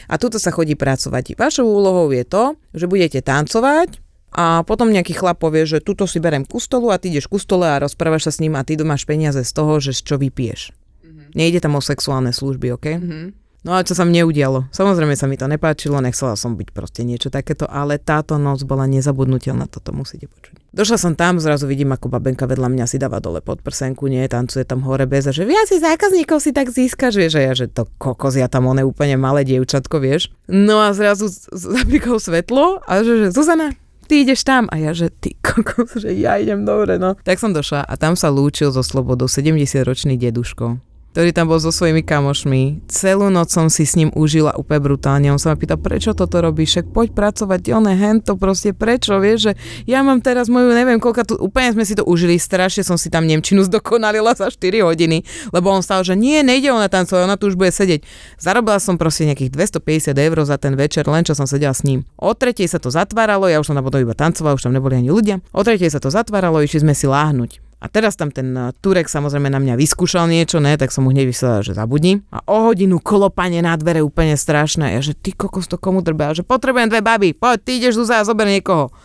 a 0.09 0.15
tuto 0.19 0.37
sa 0.39 0.51
chodí 0.51 0.75
pracovať. 0.75 1.35
Vašou 1.35 1.65
úlohou 1.65 2.11
je 2.11 2.23
to, 2.27 2.55
že 2.75 2.85
budete 2.87 3.19
tancovať 3.23 4.03
a 4.33 4.65
potom 4.65 4.89
nejaký 4.89 5.13
chlap 5.13 5.37
povie, 5.37 5.69
že 5.69 5.83
tuto 5.83 6.09
si 6.09 6.17
berem 6.17 6.41
ku 6.41 6.57
stolu 6.57 6.89
a 6.89 6.97
ty 6.97 7.13
ideš 7.13 7.29
ku 7.29 7.37
stole 7.37 7.69
a 7.69 7.77
rozprávaš 7.77 8.29
sa 8.29 8.31
s 8.33 8.41
ním 8.41 8.57
a 8.57 8.65
ty 8.65 8.73
máš 8.81 9.05
peniaze 9.05 9.45
z 9.45 9.51
toho, 9.53 9.77
že 9.77 9.93
z 9.93 10.01
čo 10.01 10.15
vypiješ. 10.17 10.73
Mm-hmm. 10.73 11.27
Nejde 11.37 11.59
tam 11.61 11.77
o 11.77 11.81
sexuálne 11.85 12.33
služby, 12.33 12.67
ok? 12.73 12.85
Mm-hmm. 12.97 13.25
No 13.63 13.79
a 13.79 13.83
čo 13.87 13.95
sa 13.95 14.03
mne 14.03 14.27
udialo? 14.27 14.67
Samozrejme 14.75 15.15
sa 15.15 15.23
mi 15.23 15.39
to 15.39 15.47
nepáčilo, 15.47 16.03
nechcela 16.03 16.35
som 16.35 16.59
byť 16.59 16.75
proste 16.75 17.07
niečo 17.07 17.31
takéto, 17.31 17.63
ale 17.63 17.95
táto 17.95 18.35
noc 18.35 18.59
bola 18.67 18.83
nezabudnutelná, 18.91 19.71
toto 19.71 19.95
musíte 19.95 20.27
počuť. 20.27 20.59
Došla 20.75 20.97
som 20.99 21.13
tam, 21.15 21.39
zrazu 21.39 21.63
vidím, 21.63 21.95
ako 21.95 22.11
babenka 22.11 22.43
vedľa 22.43 22.67
mňa 22.67 22.85
si 22.91 22.99
dáva 22.99 23.23
dole 23.23 23.39
pod 23.39 23.63
prsenku, 23.63 24.11
nie, 24.11 24.27
tancuje 24.27 24.67
tam 24.67 24.83
hore 24.83 25.07
bez 25.07 25.29
a 25.29 25.31
že 25.31 25.47
viac 25.47 25.71
si 25.71 25.79
zákazníkov 25.79 26.43
si 26.43 26.51
tak 26.51 26.75
získaš, 26.75 27.15
vieš, 27.15 27.39
a 27.39 27.41
ja, 27.47 27.53
že 27.55 27.71
to 27.71 27.87
kokos, 27.95 28.35
ja 28.35 28.51
tam 28.51 28.67
one 28.67 28.83
úplne 28.83 29.15
malé 29.15 29.47
dievčatko, 29.47 30.03
vieš. 30.03 30.27
No 30.51 30.83
a 30.83 30.91
zrazu 30.91 31.31
zaplikol 31.55 32.19
svetlo 32.19 32.83
a 32.83 32.99
že, 32.99 33.15
že 33.15 33.27
Zuzana, 33.31 33.71
ty 34.11 34.27
ideš 34.27 34.43
tam. 34.43 34.67
A 34.75 34.81
ja, 34.81 34.91
že 34.91 35.07
ty 35.07 35.39
kokos, 35.39 36.03
že 36.03 36.11
ja 36.11 36.35
idem 36.35 36.67
dobre, 36.67 36.99
no. 36.99 37.15
Tak 37.23 37.39
som 37.39 37.55
došla 37.55 37.87
a 37.87 37.93
tam 37.95 38.19
sa 38.19 38.27
lúčil 38.27 38.75
so 38.75 38.83
slobodou 38.83 39.31
70-ročný 39.31 40.19
deduško 40.19 40.83
ktorý 41.13 41.29
tam 41.29 41.45
bol 41.45 41.61
so 41.61 41.69
svojimi 41.69 42.01
kamošmi. 42.01 42.89
Celú 42.89 43.29
noc 43.29 43.53
som 43.53 43.69
si 43.69 43.85
s 43.85 43.93
ním 43.93 44.09
užila 44.17 44.57
úplne 44.57 44.81
brutálne. 44.81 45.29
On 45.29 45.37
sa 45.37 45.53
ma 45.53 45.61
pýta, 45.61 45.77
prečo 45.77 46.17
toto 46.17 46.41
robíš, 46.41 46.81
však 46.81 46.85
poď 46.89 47.07
pracovať, 47.13 47.61
one 47.69 47.93
hento, 47.93 48.33
proste 48.33 48.73
prečo, 48.73 49.21
vieš, 49.21 49.39
že 49.45 49.51
ja 49.85 50.01
mám 50.01 50.25
teraz 50.25 50.49
moju, 50.49 50.73
neviem, 50.73 50.97
koľka 50.97 51.29
tu, 51.29 51.37
úplne 51.37 51.69
sme 51.77 51.85
si 51.85 51.93
to 51.93 52.01
užili, 52.01 52.41
strašne 52.41 52.81
som 52.81 52.97
si 52.97 53.13
tam 53.13 53.29
Nemčinu 53.29 53.61
zdokonalila 53.69 54.33
za 54.33 54.49
4 54.49 54.81
hodiny, 54.81 55.21
lebo 55.53 55.69
on 55.69 55.85
stal, 55.85 56.01
že 56.01 56.17
nie, 56.17 56.41
nejde 56.41 56.73
ona 56.73 56.89
tancovať, 56.89 57.29
ona 57.29 57.37
tu 57.37 57.45
už 57.45 57.61
bude 57.61 57.69
sedieť. 57.69 58.01
Zarobila 58.41 58.81
som 58.81 58.97
proste 58.97 59.29
nejakých 59.29 59.53
250 59.53 60.17
eur 60.17 60.37
za 60.49 60.57
ten 60.57 60.73
večer, 60.73 61.05
len 61.05 61.21
čo 61.21 61.37
som 61.37 61.45
sedela 61.45 61.77
s 61.77 61.85
ním. 61.85 62.09
O 62.17 62.33
tretej 62.33 62.65
sa 62.65 62.81
to 62.81 62.89
zatváralo, 62.89 63.45
ja 63.45 63.61
už 63.61 63.69
som 63.69 63.77
tam 63.77 63.85
potom 63.85 64.01
iba 64.01 64.17
tancovala, 64.17 64.57
už 64.57 64.65
tam 64.65 64.73
neboli 64.73 64.97
ani 64.97 65.13
ľudia. 65.13 65.45
O 65.53 65.61
tretej 65.61 65.93
sa 65.93 66.01
to 66.01 66.09
zatváralo, 66.09 66.57
išli 66.65 66.81
sme 66.81 66.97
si 66.97 67.05
láhnuť. 67.05 67.72
A 67.83 67.91
teraz 67.91 68.15
tam 68.15 68.31
ten 68.31 68.55
eh, 68.55 68.71
Turek 68.79 69.11
samozrejme 69.11 69.51
na 69.51 69.59
mňa 69.59 69.75
vyskúšal 69.75 70.31
niečo, 70.31 70.63
ne, 70.63 70.79
tak 70.79 70.95
som 70.95 71.03
mu 71.03 71.11
hneď 71.11 71.27
vyslela, 71.27 71.59
že 71.59 71.75
zabudni. 71.75 72.23
A 72.31 72.39
o 72.47 72.71
hodinu 72.71 73.03
kolopanie 73.03 73.59
na 73.59 73.75
dvere 73.75 73.99
úplne 73.99 74.39
strašné. 74.39 74.95
Ja, 74.95 75.01
že 75.03 75.11
ty 75.11 75.35
kokos 75.35 75.67
to 75.67 75.75
komu 75.75 75.99
drbe? 75.99 76.31
že 76.31 76.47
potrebujem 76.47 76.87
dve 76.87 77.03
baby, 77.03 77.35
poď, 77.35 77.59
ty 77.59 77.71
ideš 77.83 77.99
Zuzá 77.99 78.23
a 78.23 78.27
zober 78.27 78.47
niekoho. 78.47 78.95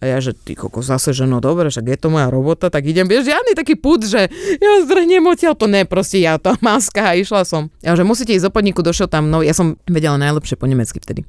A 0.00 0.08
ja, 0.08 0.16
že 0.16 0.32
ty 0.32 0.56
kokos 0.56 0.88
zase, 0.88 1.12
že 1.12 1.28
no 1.28 1.44
dobre, 1.44 1.68
však 1.68 1.84
je 1.84 1.98
to 2.00 2.08
moja 2.08 2.32
robota, 2.32 2.72
tak 2.72 2.88
idem, 2.88 3.04
vieš, 3.04 3.28
žiadny 3.28 3.52
taký 3.52 3.76
put, 3.76 4.00
že 4.00 4.32
ja 4.56 4.70
zdrhnem 4.86 5.20
odtiaľ, 5.28 5.52
to 5.52 5.68
ne, 5.68 5.84
proste 5.84 6.24
ja 6.24 6.40
to 6.40 6.56
maska 6.64 7.12
a 7.12 7.18
išla 7.18 7.44
som. 7.44 7.68
Ja, 7.84 7.92
že 7.98 8.06
musíte 8.06 8.32
ísť 8.32 8.48
do 8.48 8.54
podniku, 8.54 8.80
došiel 8.80 9.12
tam, 9.12 9.28
no 9.28 9.44
ja 9.44 9.52
som 9.52 9.76
vedela 9.84 10.16
najlepšie 10.16 10.56
po 10.56 10.64
nemecky 10.64 11.02
vtedy. 11.02 11.28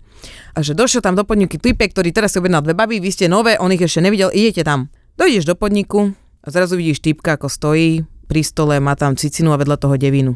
A 0.56 0.64
že 0.64 0.72
došiel 0.72 1.04
tam 1.04 1.20
do 1.20 1.28
podniku 1.28 1.60
type, 1.60 1.84
ktorý 1.84 2.16
teraz 2.16 2.32
si 2.32 2.40
objednal 2.40 2.64
dve 2.64 2.78
baby, 2.78 3.04
vy 3.04 3.12
ste 3.12 3.28
nové, 3.28 3.60
on 3.60 3.76
ich 3.76 3.84
ešte 3.84 4.00
nevidel, 4.00 4.32
idete 4.32 4.64
tam. 4.64 4.88
Dojdeš 5.20 5.52
do 5.52 5.60
podniku, 5.60 6.16
a 6.42 6.48
zrazu 6.50 6.74
vidíš 6.78 7.06
typka, 7.06 7.38
ako 7.38 7.48
stojí 7.48 8.02
pri 8.26 8.42
stole, 8.42 8.82
má 8.82 8.98
tam 8.98 9.14
cicinu 9.14 9.54
a 9.54 9.60
vedľa 9.62 9.78
toho 9.78 9.96
devinu. 10.00 10.34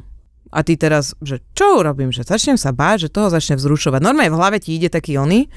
A 0.54 0.62
ty 0.62 0.78
teraz, 0.78 1.18
že 1.20 1.42
čo 1.58 1.82
urobím, 1.82 2.14
že 2.14 2.22
začnem 2.22 2.56
sa 2.56 2.70
báť, 2.70 3.10
že 3.10 3.14
toho 3.14 3.28
začne 3.34 3.58
vzrušovať. 3.58 4.00
Normálne 4.00 4.32
v 4.32 4.40
hlave 4.40 4.58
ti 4.62 4.78
ide 4.78 4.88
taký 4.88 5.18
oný. 5.18 5.50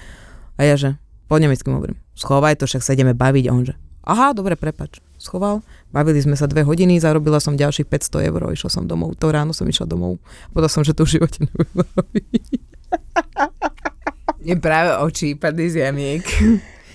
A 0.59 0.65
ja, 0.67 0.75
že 0.75 0.99
po 1.29 1.37
nemecky 1.39 1.69
hovorím, 1.69 2.01
schovaj 2.17 2.59
to, 2.59 2.65
však 2.67 2.83
sa 2.83 2.97
ideme 2.97 3.13
baviť. 3.13 3.45
A 3.47 3.51
on, 3.53 3.63
že 3.69 3.75
aha, 4.09 4.33
dobre, 4.33 4.57
prepač. 4.57 4.99
Schoval, 5.19 5.67
bavili 5.91 6.23
sme 6.23 6.39
sa 6.39 6.47
dve 6.47 6.63
hodiny, 6.63 7.03
zarobila 7.03 7.43
som 7.43 7.59
ďalších 7.59 7.91
500 7.91 8.31
eur, 8.31 8.41
išla 8.55 8.71
som 8.71 8.87
domov, 8.87 9.19
to 9.19 9.35
ráno 9.35 9.51
som 9.51 9.67
išla 9.67 9.91
domov. 9.91 10.23
Povedal 10.55 10.71
som, 10.71 10.87
že 10.87 10.95
to 10.95 11.03
v 11.03 11.19
živote 11.19 11.43
nebudem 11.43 11.83
robiť. 11.99 12.51
Je 14.47 14.55
práve 14.65 14.95
oči 15.03 15.35
padli 15.35 15.67
z 15.69 15.85
jamiek. 15.85 16.23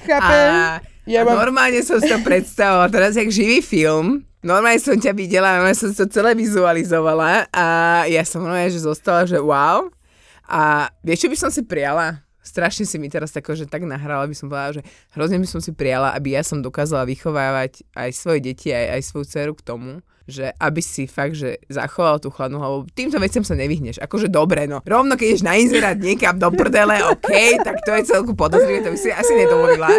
Chápem. 0.08 0.50
A 0.56 0.80
ja 1.08 1.28
mám... 1.28 1.36
Normálne 1.40 1.84
som 1.84 2.00
si 2.00 2.08
to 2.08 2.20
predstavovala, 2.24 2.88
teraz 2.92 3.16
jak 3.20 3.28
živý 3.28 3.60
film. 3.60 4.24
Normálne 4.44 4.80
som 4.80 5.00
ťa 5.00 5.16
videla, 5.16 5.56
normálne 5.56 5.80
som 5.80 5.92
to 5.96 6.04
celé 6.12 6.36
vizualizovala 6.36 7.48
a 7.48 7.66
ja 8.12 8.28
som 8.28 8.44
normálne, 8.44 8.72
že 8.72 8.84
zostala, 8.84 9.24
že 9.24 9.40
wow. 9.40 9.88
A 10.44 10.92
vieš, 11.00 11.28
čo 11.28 11.32
by 11.32 11.38
som 11.40 11.50
si 11.52 11.64
prijala? 11.64 12.20
Strašne 12.44 12.84
si 12.84 13.00
mi 13.00 13.08
teraz 13.08 13.32
tako, 13.32 13.56
že 13.56 13.64
tak 13.64 13.88
nahrala, 13.88 14.28
by 14.28 14.36
som 14.36 14.52
povedala, 14.52 14.76
že 14.76 14.84
hrozne 15.16 15.40
by 15.40 15.48
som 15.48 15.64
si 15.64 15.72
prijala, 15.72 16.12
aby 16.12 16.36
ja 16.36 16.44
som 16.44 16.60
dokázala 16.60 17.08
vychovávať 17.08 17.88
aj 17.96 18.10
svoje 18.12 18.44
deti, 18.44 18.76
aj, 18.76 19.00
aj 19.00 19.02
svoju 19.08 19.26
dceru 19.32 19.54
k 19.56 19.64
tomu, 19.64 20.04
že 20.24 20.56
aby 20.56 20.80
si 20.80 21.04
fakt, 21.04 21.36
že 21.36 21.60
zachoval 21.68 22.20
tú 22.24 22.32
chladnú 22.32 22.60
hlavu. 22.60 22.88
Týmto 22.96 23.20
veciam 23.20 23.44
sa 23.44 23.60
nevyhneš. 23.60 24.00
Akože 24.00 24.32
dobre, 24.32 24.66
no. 24.66 24.80
Rovno 24.88 25.20
keď 25.20 25.26
ideš 25.36 25.44
na 25.44 25.60
inzerát 25.60 26.00
niekam 26.00 26.40
do 26.40 26.48
prdele, 26.52 27.04
OK, 27.12 27.32
tak 27.60 27.84
to 27.84 27.92
je 27.92 28.02
celku 28.08 28.32
podozrivé, 28.32 28.80
to 28.84 28.96
by 28.96 29.00
si 29.00 29.12
asi 29.12 29.34
nedovolila. 29.36 29.92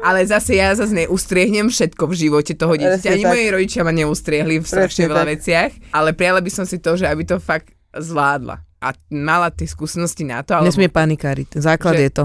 Ale 0.00 0.24
zase 0.24 0.56
ja 0.56 0.72
zase 0.72 0.96
neustriehnem 0.96 1.68
všetko 1.68 2.08
v 2.08 2.14
živote 2.16 2.52
toho 2.56 2.72
dieťaťa. 2.72 3.20
Ani 3.20 3.28
moji 3.28 3.46
rodičia 3.52 3.84
ma 3.84 3.92
neustriehli 3.92 4.56
v 4.60 4.66
strašne 4.66 5.04
veľa 5.04 5.24
tak. 5.28 5.32
veciach. 5.36 5.70
Ale 5.92 6.16
prijala 6.16 6.40
by 6.40 6.50
som 6.50 6.64
si 6.64 6.80
to, 6.80 6.96
že 6.96 7.04
aby 7.04 7.28
to 7.28 7.36
fakt 7.36 7.76
zvládla. 7.92 8.64
A 8.80 8.96
mala 9.12 9.52
tie 9.52 9.68
skúsenosti 9.68 10.24
na 10.24 10.40
to. 10.40 10.56
Alebo, 10.56 10.72
Nesmie 10.72 10.88
panikáriť. 10.88 11.60
Základ 11.60 12.00
že, 12.00 12.04
je 12.08 12.10
to. 12.16 12.24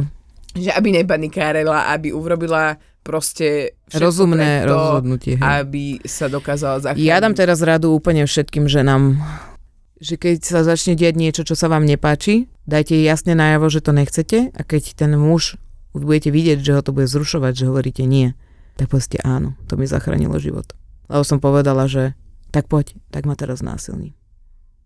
Že 0.56 0.72
aby 0.72 0.90
nepanikárila, 1.04 1.92
aby 1.92 2.16
urobila 2.16 2.80
proste 3.06 3.78
rozumné 3.94 4.66
preto, 4.66 4.74
rozhodnutie. 4.74 5.34
Hej. 5.38 5.46
Aby 5.46 5.86
sa 6.02 6.26
dokázala 6.26 6.82
zachrániť. 6.82 7.06
Ja 7.06 7.22
dám 7.22 7.38
teraz 7.38 7.62
radu 7.62 7.94
úplne 7.94 8.26
všetkým 8.26 8.66
ženám, 8.66 9.22
že 10.02 10.18
keď 10.18 10.42
sa 10.42 10.66
začne 10.66 10.98
diať 10.98 11.14
niečo, 11.14 11.46
čo 11.46 11.54
sa 11.54 11.70
vám 11.70 11.86
nepáči, 11.86 12.50
dajte 12.66 12.98
jasne 12.98 13.38
najavo, 13.38 13.70
že 13.70 13.86
to 13.86 13.94
nechcete 13.94 14.40
a 14.50 14.62
keď 14.66 14.98
ten 14.98 15.14
muž 15.14 15.62
budete 15.94 16.34
vidieť, 16.34 16.60
že 16.60 16.74
ho 16.76 16.82
to 16.82 16.92
bude 16.92 17.06
zrušovať, 17.06 17.54
že 17.54 17.70
hovoríte 17.70 18.04
nie, 18.04 18.34
tak 18.76 18.92
povedzte 18.92 19.22
áno, 19.24 19.56
to 19.70 19.78
mi 19.80 19.88
zachránilo 19.88 20.36
život. 20.42 20.76
Lebo 21.08 21.24
som 21.24 21.38
povedala, 21.40 21.86
že 21.88 22.18
tak 22.50 22.68
poď, 22.68 22.98
tak 23.14 23.30
ma 23.30 23.38
teraz 23.38 23.62
násilní. 23.62 24.18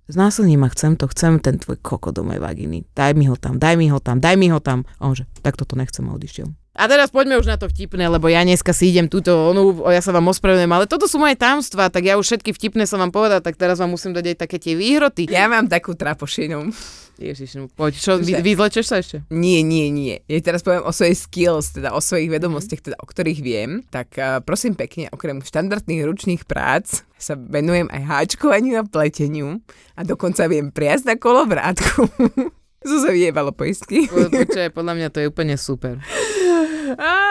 Znásilní 0.10 0.58
ma, 0.58 0.74
chcem 0.74 0.98
to, 0.98 1.06
chcem 1.06 1.38
ten 1.38 1.62
tvoj 1.62 1.78
koko 1.86 2.10
do 2.10 2.26
mojej 2.26 2.42
vagíny. 2.42 2.82
Daj 2.98 3.14
mi 3.14 3.30
ho 3.30 3.38
tam, 3.38 3.62
daj 3.62 3.78
mi 3.78 3.94
ho 3.94 4.02
tam, 4.02 4.18
daj 4.18 4.42
mi 4.42 4.50
ho 4.50 4.58
tam. 4.58 4.82
A 4.98 5.06
on 5.06 5.14
že, 5.14 5.30
tak 5.46 5.54
toto 5.54 5.78
nechcem 5.78 6.02
a 6.10 6.18
odišiel. 6.18 6.50
A 6.80 6.88
teraz 6.88 7.12
poďme 7.12 7.36
už 7.36 7.52
na 7.52 7.60
to 7.60 7.68
vtipné, 7.68 8.08
lebo 8.08 8.32
ja 8.32 8.40
dneska 8.40 8.72
si 8.72 8.96
idem 8.96 9.12
túto, 9.12 9.36
onu, 9.52 9.84
ja 9.92 10.00
sa 10.00 10.16
vám 10.16 10.32
ospravedlňujem, 10.32 10.72
ale 10.72 10.88
toto 10.88 11.12
sú 11.12 11.20
moje 11.20 11.36
tajomstvá, 11.36 11.92
tak 11.92 12.08
ja 12.08 12.16
už 12.16 12.24
všetky 12.24 12.56
vtipné 12.56 12.88
som 12.88 13.04
vám 13.04 13.12
povedal, 13.12 13.44
tak 13.44 13.60
teraz 13.60 13.84
vám 13.84 13.92
musím 13.92 14.16
dať 14.16 14.32
aj 14.32 14.38
také 14.48 14.64
tie 14.64 14.80
výhroty. 14.80 15.28
Ja 15.28 15.52
mám 15.52 15.68
takú 15.68 15.92
trapošinu. 15.92 16.72
Ježiš, 17.20 17.60
no 17.60 17.68
poď, 17.68 18.00
čo, 18.00 18.16
vy, 18.16 18.40
vyzlečeš 18.40 18.86
sa 18.88 19.04
ešte? 19.04 19.28
Nie, 19.28 19.60
nie, 19.60 19.92
nie. 19.92 20.24
Ja 20.32 20.40
teraz 20.40 20.64
poviem 20.64 20.88
o 20.88 20.96
svojich 20.96 21.20
skills, 21.20 21.76
teda 21.76 21.92
o 21.92 22.00
svojich 22.00 22.32
vedomostiach, 22.32 22.80
teda 22.80 22.96
o 22.96 23.04
ktorých 23.04 23.44
viem. 23.44 23.84
Tak 23.92 24.16
uh, 24.16 24.40
prosím 24.40 24.80
pekne, 24.80 25.12
okrem 25.12 25.44
štandardných 25.44 26.08
ručných 26.08 26.48
prác 26.48 27.04
sa 27.20 27.36
venujem 27.36 27.92
aj 27.92 28.08
háčkovaniu 28.08 28.80
a 28.80 28.88
pleteniu 28.88 29.60
a 30.00 30.08
dokonca 30.08 30.48
viem 30.48 30.72
priazť 30.72 31.12
na 31.12 31.16
kolovrátku. 31.20 32.08
Zuzа 32.88 33.12
vyjebalo 33.12 33.52
poistky. 33.52 34.08
Počkaj, 34.08 34.72
podľa 34.72 34.94
mňa 34.96 35.08
to 35.12 35.20
je 35.20 35.28
úplne 35.28 35.60
super. 35.60 36.00
ah! 36.98 37.26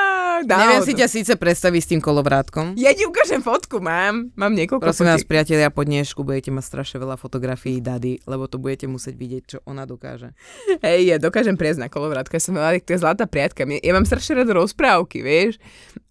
Á, 0.46 0.59
Neviem 0.62 0.83
si 0.87 0.94
ťa 0.94 1.09
síce 1.11 1.33
predstaviť 1.35 1.81
s 1.83 1.88
tým 1.90 2.01
kolovrátkom. 2.05 2.79
Ja 2.79 2.94
ti 2.94 3.03
ukážem 3.03 3.42
fotku, 3.42 3.83
mám. 3.83 4.31
Mám 4.38 4.53
niekoľko 4.55 4.85
Prosím 4.87 5.11
vás, 5.11 5.27
fotiek. 5.27 5.31
priatelia, 5.35 5.68
po 5.74 5.83
dnešku 5.83 6.22
budete 6.22 6.55
mať 6.55 6.64
strašne 6.64 7.03
veľa 7.03 7.18
fotografií 7.18 7.83
Dady, 7.83 8.22
lebo 8.29 8.46
to 8.46 8.62
budete 8.62 8.87
musieť 8.87 9.14
vidieť, 9.18 9.42
čo 9.42 9.59
ona 9.66 9.83
dokáže. 9.83 10.38
Hej, 10.87 11.01
ja 11.11 11.16
dokážem 11.18 11.59
prejsť 11.59 11.83
na 11.83 11.88
kolovrátka, 11.90 12.38
ja 12.38 12.42
som 12.44 12.55
veľa, 12.55 12.79
to 12.79 12.94
je 12.94 13.03
zlatá 13.03 13.27
priatka. 13.27 13.66
Ja 13.66 13.92
mám 13.94 14.07
strašne 14.07 14.46
rada 14.46 14.55
rozprávky, 14.55 15.27
vieš. 15.27 15.59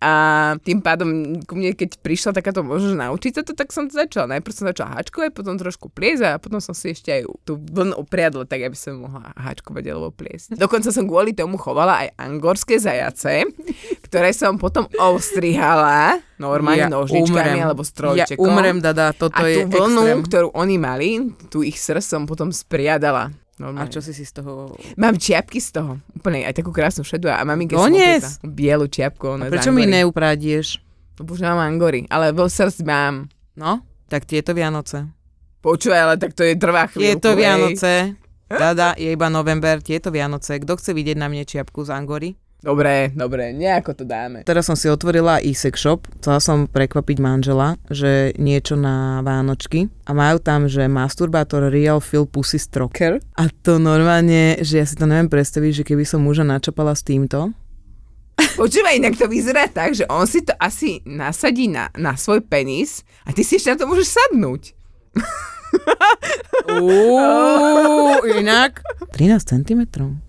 A 0.04 0.12
tým 0.62 0.84
pádom 0.84 1.40
ku 1.48 1.58
mne, 1.58 1.74
keď 1.74 1.98
prišla 2.04 2.36
takáto 2.36 2.62
možnosť 2.62 2.98
naučiť 3.00 3.32
sa 3.40 3.42
to, 3.48 3.56
tak 3.56 3.72
som 3.72 3.88
to 3.88 3.96
začala. 3.96 4.38
Najprv 4.38 4.54
som 4.54 4.66
začala 4.70 5.00
háčkovať, 5.00 5.32
potom 5.34 5.56
trošku 5.58 5.90
pliesť 5.90 6.22
a 6.28 6.42
potom 6.42 6.60
som 6.60 6.76
si 6.76 6.94
ešte 6.94 7.10
aj 7.10 7.22
tú 7.48 7.58
vlnu 7.58 7.98
upriadla, 7.98 8.46
tak 8.46 8.62
aby 8.68 8.78
som 8.78 9.02
mohla 9.02 9.34
háčkovať 9.34 9.84
alebo 9.90 10.14
pliesť. 10.14 10.60
Dokonca 10.60 10.94
som 10.94 11.10
kvôli 11.10 11.34
tomu 11.34 11.58
chovala 11.58 12.06
aj 12.06 12.10
angorské 12.20 12.78
zajace, 12.78 13.50
ktoré 14.08 14.32
som 14.32 14.56
potom 14.56 14.88
ostrihala 14.96 16.18
normálne 16.36 16.88
Ja 16.88 16.90
nožničkami 16.90 17.28
umrem. 17.54 17.62
alebo 17.62 17.84
strojčekom. 17.84 18.40
Ja 18.40 18.48
umrem, 18.48 18.78
Dada, 18.80 19.12
toto 19.12 19.36
a 19.36 19.46
je 19.46 19.64
tú 19.64 19.76
vlnu, 19.76 20.02
extrém. 20.02 20.20
ktorú 20.24 20.48
oni 20.54 20.76
mali, 20.76 21.10
tú 21.48 21.62
ich 21.62 21.76
srs 21.76 22.08
som 22.08 22.24
potom 22.24 22.50
spriadala. 22.50 23.30
A 23.58 23.60
Normálne. 23.60 23.90
čo 23.90 24.00
si 24.00 24.14
si 24.14 24.22
z 24.22 24.38
toho... 24.38 24.78
Mám 24.96 25.18
čiapky 25.18 25.58
z 25.58 25.74
toho. 25.74 25.98
Úplne 26.14 26.46
aj 26.46 26.54
takú 26.56 26.70
krásnu 26.70 27.02
šedu 27.02 27.26
a 27.26 27.42
maminke 27.42 27.74
Donies! 27.74 28.22
som 28.38 28.46
opäť 28.46 28.54
bielu 28.54 28.86
čiapku. 28.86 29.34
A 29.34 29.50
prečo 29.50 29.74
mi 29.74 29.84
neupradieš? 29.84 30.78
Lebo 31.18 31.34
už 31.34 31.42
mám 31.42 31.58
angory, 31.58 32.06
ale 32.08 32.30
vo 32.30 32.46
srdci 32.46 32.86
mám. 32.86 33.26
No, 33.58 33.82
tak 34.06 34.30
tieto 34.30 34.54
Vianoce. 34.54 35.10
Počúvaj, 35.60 36.00
ale 36.00 36.16
tak 36.16 36.38
to 36.38 36.46
je 36.46 36.54
trvá 36.54 36.86
chvíľku. 36.86 37.18
Tieto. 37.18 37.34
Vianoce. 37.34 38.14
Dada, 38.46 38.94
je 38.94 39.10
iba 39.10 39.28
november, 39.28 39.82
tieto 39.82 40.08
Vianoce. 40.08 40.62
Kto 40.62 40.78
chce 40.78 40.94
vidieť 40.94 41.18
na 41.18 41.26
mne 41.26 41.42
čiapku 41.42 41.82
z 41.82 41.92
Angory? 41.92 42.38
Dobre, 42.58 43.14
dobre, 43.14 43.54
nejako 43.54 43.94
to 43.94 44.04
dáme. 44.04 44.42
Teraz 44.42 44.66
som 44.66 44.74
si 44.74 44.90
otvorila 44.90 45.38
e-sex 45.46 45.78
shop, 45.78 46.10
chcela 46.18 46.42
som 46.42 46.66
prekvapiť 46.66 47.18
manžela, 47.22 47.78
že 47.94 48.34
niečo 48.42 48.74
na 48.74 49.22
Vánočky 49.22 49.94
a 50.10 50.12
majú 50.18 50.42
tam, 50.42 50.66
že 50.66 50.90
masturbátor 50.90 51.70
Real 51.70 52.02
Feel 52.02 52.26
Pussy 52.26 52.58
Stroker 52.58 53.22
a 53.38 53.44
to 53.62 53.78
normálne, 53.78 54.58
že 54.66 54.82
ja 54.82 54.86
si 54.90 54.98
to 54.98 55.06
neviem 55.06 55.30
predstaviť, 55.30 55.72
že 55.82 55.84
keby 55.86 56.02
som 56.02 56.26
muža 56.26 56.42
načapala 56.42 56.98
s 56.98 57.06
týmto, 57.06 57.54
Počúvaj, 58.38 59.02
inak 59.02 59.18
to 59.18 59.26
vyzerá 59.26 59.66
tak, 59.66 59.98
že 59.98 60.06
on 60.10 60.30
si 60.30 60.46
to 60.46 60.54
asi 60.62 61.02
nasadí 61.10 61.66
na, 61.66 61.90
na 61.98 62.14
svoj 62.14 62.46
penis 62.46 63.02
a 63.26 63.34
ty 63.34 63.42
si 63.42 63.58
ešte 63.58 63.74
na 63.74 63.78
to 63.82 63.90
môžeš 63.90 64.14
sadnúť. 64.14 64.78
Uuu, 66.78 68.22
inak 68.38 68.82
13 69.18 69.42
cm. 69.42 69.82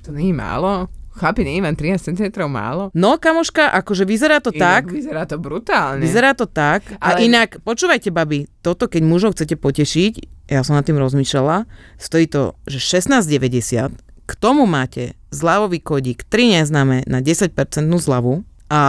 To 0.04 0.08
nie 0.12 0.32
je 0.32 0.36
málo. 0.36 0.88
Chlapi, 1.18 1.42
nie 1.42 1.58
vám 1.58 1.74
13 1.74 2.14
cm 2.14 2.30
málo? 2.46 2.94
No, 2.94 3.18
kamoška, 3.18 3.74
akože 3.74 4.06
vyzerá 4.06 4.38
to 4.38 4.54
Inak 4.54 4.86
tak, 4.86 4.94
Vyzerá 4.94 5.26
to 5.26 5.36
brutálne. 5.36 5.98
Vyzerá 5.98 6.30
to 6.32 6.46
tak. 6.46 6.86
A 7.02 7.18
Ale- 7.18 7.26
inak, 7.26 7.58
počúvajte, 7.60 8.14
babi, 8.14 8.46
toto 8.62 8.86
keď 8.86 9.02
mužov 9.02 9.34
chcete 9.34 9.58
potešiť, 9.58 10.46
ja 10.48 10.62
som 10.62 10.78
nad 10.78 10.86
tým 10.86 10.96
rozmýšľala, 10.96 11.66
stojí 11.98 12.30
to, 12.30 12.54
že 12.64 12.78
16,90, 12.78 13.98
k 14.24 14.32
tomu 14.38 14.64
máte 14.64 15.18
zľavový 15.34 15.82
kódik 15.82 16.22
3 16.24 16.62
neznáme 16.62 17.04
na 17.04 17.18
10% 17.18 17.50
zľavu 17.98 18.46
a 18.70 18.82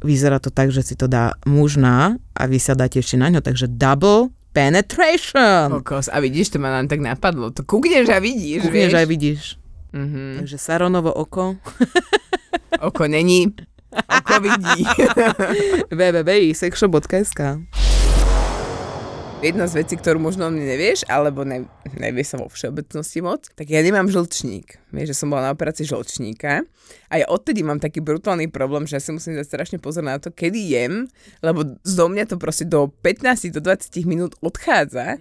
vyzerá 0.00 0.38
to 0.38 0.48
tak, 0.48 0.70
že 0.70 0.82
si 0.82 0.94
to 0.94 1.04
dá 1.04 1.34
muž 1.44 1.76
na 1.76 2.16
a 2.32 2.42
vy 2.46 2.58
sa 2.58 2.72
dáte 2.72 2.98
ešte 2.98 3.18
na 3.18 3.28
ňo, 3.28 3.42
takže 3.42 3.66
double 3.68 4.30
penetration. 4.54 5.82
Kokos. 5.82 6.06
A 6.06 6.22
vidíš, 6.22 6.54
to 6.54 6.58
ma 6.62 6.70
len 6.70 6.86
tak 6.86 7.02
napadlo. 7.02 7.50
To 7.50 7.66
kúkneš 7.66 8.06
a 8.06 8.22
vidíš, 8.22 8.62
Kúkneš 8.62 8.94
vieš. 8.94 9.00
aj 9.02 9.06
vidíš. 9.10 9.40
Mhm. 9.94 10.42
Takže 10.42 10.58
Saronovo 10.58 11.14
oko 11.14 11.54
Oko 12.88 13.06
není. 13.06 13.54
Oko 13.94 14.40
vidí. 14.42 14.82
www.sexshop.sk 15.98 17.40
Jedna 19.44 19.68
z 19.68 19.84
vecí, 19.84 20.00
ktorú 20.00 20.16
možno 20.24 20.48
mne 20.48 20.64
nevieš, 20.64 21.04
alebo 21.04 21.44
ne, 21.44 21.68
nevie 22.00 22.24
sa 22.24 22.40
vo 22.40 22.48
všeobecnosti 22.48 23.20
moc, 23.20 23.52
tak 23.52 23.68
ja 23.68 23.84
nemám 23.84 24.08
žlčník. 24.08 24.80
Vieš, 24.88 25.12
že 25.12 25.18
som 25.20 25.28
bola 25.28 25.44
na 25.44 25.52
operácii 25.52 25.84
žlčníka 25.84 26.64
a 27.12 27.14
ja 27.20 27.28
odtedy 27.28 27.60
mám 27.60 27.76
taký 27.76 28.00
brutálny 28.00 28.48
problém, 28.48 28.88
že 28.88 28.96
ja 28.96 29.04
si 29.04 29.12
musím 29.12 29.36
dať 29.36 29.44
strašne 29.44 29.78
pozor 29.84 30.00
na 30.00 30.16
to, 30.16 30.32
kedy 30.32 30.72
jem, 30.72 31.12
lebo 31.44 31.76
zo 31.84 32.08
mňa 32.08 32.24
to 32.24 32.40
proste 32.40 32.64
do 32.72 32.88
15 33.04 33.52
do 33.52 33.60
20 33.60 33.92
minút 34.08 34.32
odchádza. 34.40 35.20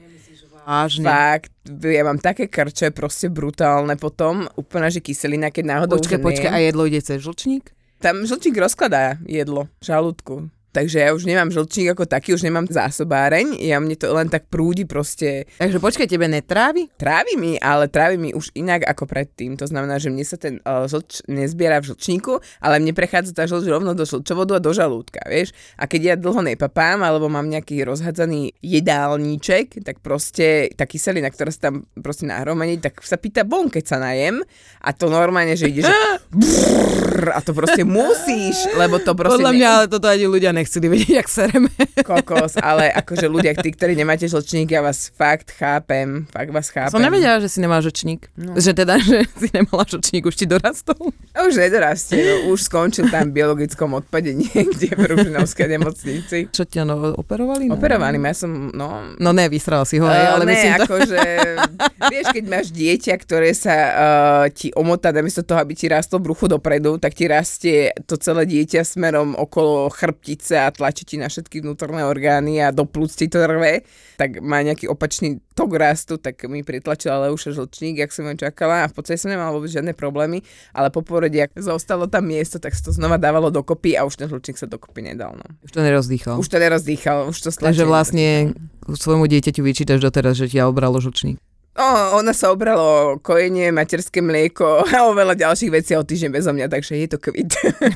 Vážne. 0.63 1.05
Fakt, 1.05 1.53
ja 1.67 2.03
mám 2.07 2.19
také 2.23 2.47
krče 2.47 2.95
proste 2.95 3.27
brutálne 3.27 3.99
potom, 3.99 4.47
úplne, 4.55 4.87
že 4.87 5.03
kyselina, 5.03 5.51
keď 5.51 5.63
náhodou 5.67 5.99
Počkaj, 5.99 6.19
počkaj, 6.23 6.51
a 6.51 6.59
jedlo 6.63 6.87
ide 6.87 7.03
cez 7.03 7.19
žlčník? 7.19 7.75
Tam 7.99 8.23
žlčník 8.23 8.55
rozkladá 8.59 9.19
jedlo 9.27 9.67
žalúdku. 9.83 10.47
Takže 10.73 10.97
ja 11.05 11.13
už 11.13 11.29
nemám 11.29 11.53
žlčník 11.53 11.93
ako 11.93 12.09
taký, 12.09 12.33
už 12.33 12.41
nemám 12.41 12.65
zásobáreň, 12.65 13.61
ja 13.61 13.77
mne 13.77 13.93
to 13.93 14.09
len 14.09 14.25
tak 14.25 14.49
prúdi 14.49 14.89
proste 14.89 15.45
Takže 15.61 15.77
počkaj, 15.77 16.09
tebe 16.09 16.25
netrávi? 16.25 16.89
Trávi 16.97 17.37
mi, 17.37 17.53
ale 17.61 17.85
trávi 17.85 18.17
mi 18.17 18.29
už 18.33 18.49
inak 18.57 18.81
ako 18.89 19.05
predtým. 19.05 19.53
To 19.61 19.69
znamená, 19.69 20.01
že 20.01 20.09
mne 20.09 20.25
sa 20.25 20.35
ten 20.41 20.57
uh, 20.65 20.89
žlč 20.89 21.21
nezbiera 21.29 21.77
v 21.77 21.93
žlčníku, 21.93 22.41
ale 22.57 22.81
mne 22.81 22.97
prechádza 22.97 23.37
tá 23.37 23.45
žlč 23.45 23.69
rovno 23.69 23.93
do 23.93 24.01
žlčovodu 24.01 24.57
a 24.57 24.63
do 24.63 24.73
žalúdka, 24.73 25.21
vieš. 25.29 25.53
A 25.77 25.85
keď 25.85 26.01
ja 26.01 26.15
dlho 26.17 26.41
nepapám, 26.41 27.05
alebo 27.05 27.29
mám 27.29 27.45
nejaký 27.45 27.85
rozhadzaný 27.85 28.57
jedálniček, 28.65 29.85
tak 29.85 30.01
proste 30.01 30.73
tá 30.73 30.89
kyselina, 30.89 31.29
ktorá 31.29 31.53
sa 31.53 31.69
tam 31.69 31.85
proste 32.01 32.25
nahromadí, 32.25 32.81
tak 32.81 32.97
sa 33.05 33.21
pýta 33.21 33.45
bon, 33.45 33.69
keď 33.69 33.83
sa 33.85 33.97
najem. 34.01 34.41
A 34.81 34.89
to 34.91 35.07
normálne, 35.07 35.53
že 35.53 35.69
ide, 35.69 35.85
že 35.85 35.93
brrr, 36.33 37.29
a 37.29 37.39
to 37.45 37.53
proste 37.53 37.85
musíš, 37.85 38.73
lebo 38.73 38.97
to 38.97 39.13
proste... 39.13 39.37
Podľa 39.37 39.53
ne- 39.53 39.57
mňa 39.61 39.69
ale 39.69 39.85
toto 39.85 40.07
ani 40.09 40.25
ľudia 40.25 40.51
nechceli 40.63 40.87
vedieť, 40.87 41.11
jak 41.19 41.27
sereme. 41.27 41.69
kokos, 42.07 42.55
ale 42.59 42.87
akože 42.95 43.27
ľudia, 43.27 43.51
tí, 43.59 43.75
ktorí 43.75 43.99
nemáte 43.99 44.23
žlčník, 44.31 44.71
ja 44.71 44.79
vás 44.79 45.11
fakt 45.11 45.51
chápem, 45.51 46.23
fakt 46.31 46.51
vás 46.55 46.71
chápem. 46.71 46.95
Som 46.95 47.03
nevedela, 47.03 47.43
že 47.43 47.51
si 47.51 47.59
nemá 47.59 47.83
žočník. 47.83 48.31
No. 48.39 48.55
Že 48.55 48.71
teda, 48.71 48.95
že 49.03 49.27
si 49.35 49.51
nemala 49.51 49.83
žočník, 49.83 50.23
už 50.23 50.35
ti 50.39 50.45
dorastol. 50.47 51.11
Už 51.35 51.53
nedorastie, 51.59 52.23
no, 52.23 52.55
už 52.55 52.71
skončil 52.71 53.11
tam 53.11 53.33
v 53.33 53.43
biologickom 53.43 53.91
odpade 53.99 54.31
niekde 54.31 54.95
v 54.95 55.03
Ružinovskej 55.03 55.67
nemocnici. 55.67 56.37
Čo 56.47 56.63
ťa 56.63 56.87
no, 56.87 57.17
operovali? 57.19 57.67
No? 57.67 57.75
Operovaný, 57.75 58.21
ja 58.23 58.35
som, 58.37 58.71
no... 58.71 59.17
No 59.19 59.29
ne, 59.35 59.51
vysrala 59.51 59.83
si 59.83 59.99
ho, 59.99 60.05
Uh, 60.13 60.37
ale 60.37 60.45
ne, 60.45 60.53
myslím 60.53 60.73
to... 60.77 60.83
akože, 60.85 61.21
vieš, 62.13 62.25
keď 62.37 62.45
máš 62.45 62.67
dieťa, 62.69 63.13
ktoré 63.17 63.49
sa 63.57 63.75
uh, 63.75 64.45
ti 64.53 64.69
omotá, 64.77 65.09
namiesto 65.09 65.41
toho, 65.41 65.57
aby 65.57 65.73
ti 65.73 65.89
rástlo 65.89 66.21
bruchu 66.21 66.45
dopredu, 66.45 67.01
tak 67.01 67.17
ti 67.17 67.25
rastie 67.25 67.89
to 68.05 68.13
celé 68.19 68.45
dieťa 68.45 68.85
smerom 68.85 69.33
okolo 69.33 69.89
chrbtice 69.89 70.52
a 70.57 70.69
tlačí 70.73 71.03
ti 71.05 71.15
na 71.17 71.29
všetky 71.29 71.61
vnútorné 71.61 72.03
orgány 72.03 72.61
a 72.63 72.73
do 72.73 72.83
plúc 72.83 73.13
ti 73.13 73.29
to 73.29 73.41
rve, 73.43 73.85
tak 74.17 74.41
má 74.41 74.61
nejaký 74.61 74.89
opačný 74.89 75.41
tok 75.53 75.77
rastu, 75.77 76.17
tak 76.17 76.41
mi 76.49 76.65
pritlačila 76.65 77.29
Leuša 77.29 77.53
žlčník, 77.53 78.01
jak 78.01 78.09
som 78.09 78.25
ju 78.25 78.35
čakala 78.37 78.85
a 78.85 78.89
v 78.89 78.93
podstate 78.97 79.21
som 79.21 79.29
nemala 79.29 79.53
vôbec 79.53 79.69
žiadne 79.69 79.93
problémy, 79.93 80.41
ale 80.73 80.89
po 80.89 81.05
porode, 81.05 81.37
ak 81.37 81.53
zostalo 81.57 82.09
tam 82.09 82.25
miesto, 82.25 82.57
tak 82.57 82.73
sa 82.73 82.89
to 82.89 82.91
znova 82.91 83.21
dávalo 83.21 83.53
dokopy 83.53 83.93
a 83.93 84.05
už 84.05 84.17
ten 84.17 84.27
žlčník 84.27 84.57
sa 84.57 84.65
dokopy 84.65 85.05
nedal. 85.13 85.37
No. 85.37 85.45
Už 85.61 85.71
to 85.71 85.81
nerozdýchal. 85.85 86.35
Už 86.41 86.49
to 86.49 86.57
nerozdýchal, 86.57 87.29
už 87.29 87.37
to 87.37 87.49
stlačil. 87.53 87.69
Takže 87.69 87.85
vlastne 87.85 88.27
svojmu 88.89 89.29
dieťaťu 89.29 89.61
vyčítaš 89.61 90.01
doteraz, 90.01 90.35
že 90.35 90.49
ti 90.51 90.57
obralo 90.59 90.99
žočník. 90.99 91.37
O, 91.73 91.85
ona 92.21 92.37
sa 92.37 92.53
obralo 92.53 93.17
kojenie, 93.17 93.73
materské 93.73 94.21
mlieko 94.21 94.85
a 94.85 95.09
oveľa 95.09 95.33
ďalších 95.33 95.73
vecí 95.73 95.97
o 95.97 96.05
týždeň 96.05 96.29
bezo 96.29 96.53
mňa, 96.53 96.69
takže 96.69 96.93
je 97.01 97.07
to 97.09 97.17
kvit. 97.17 97.49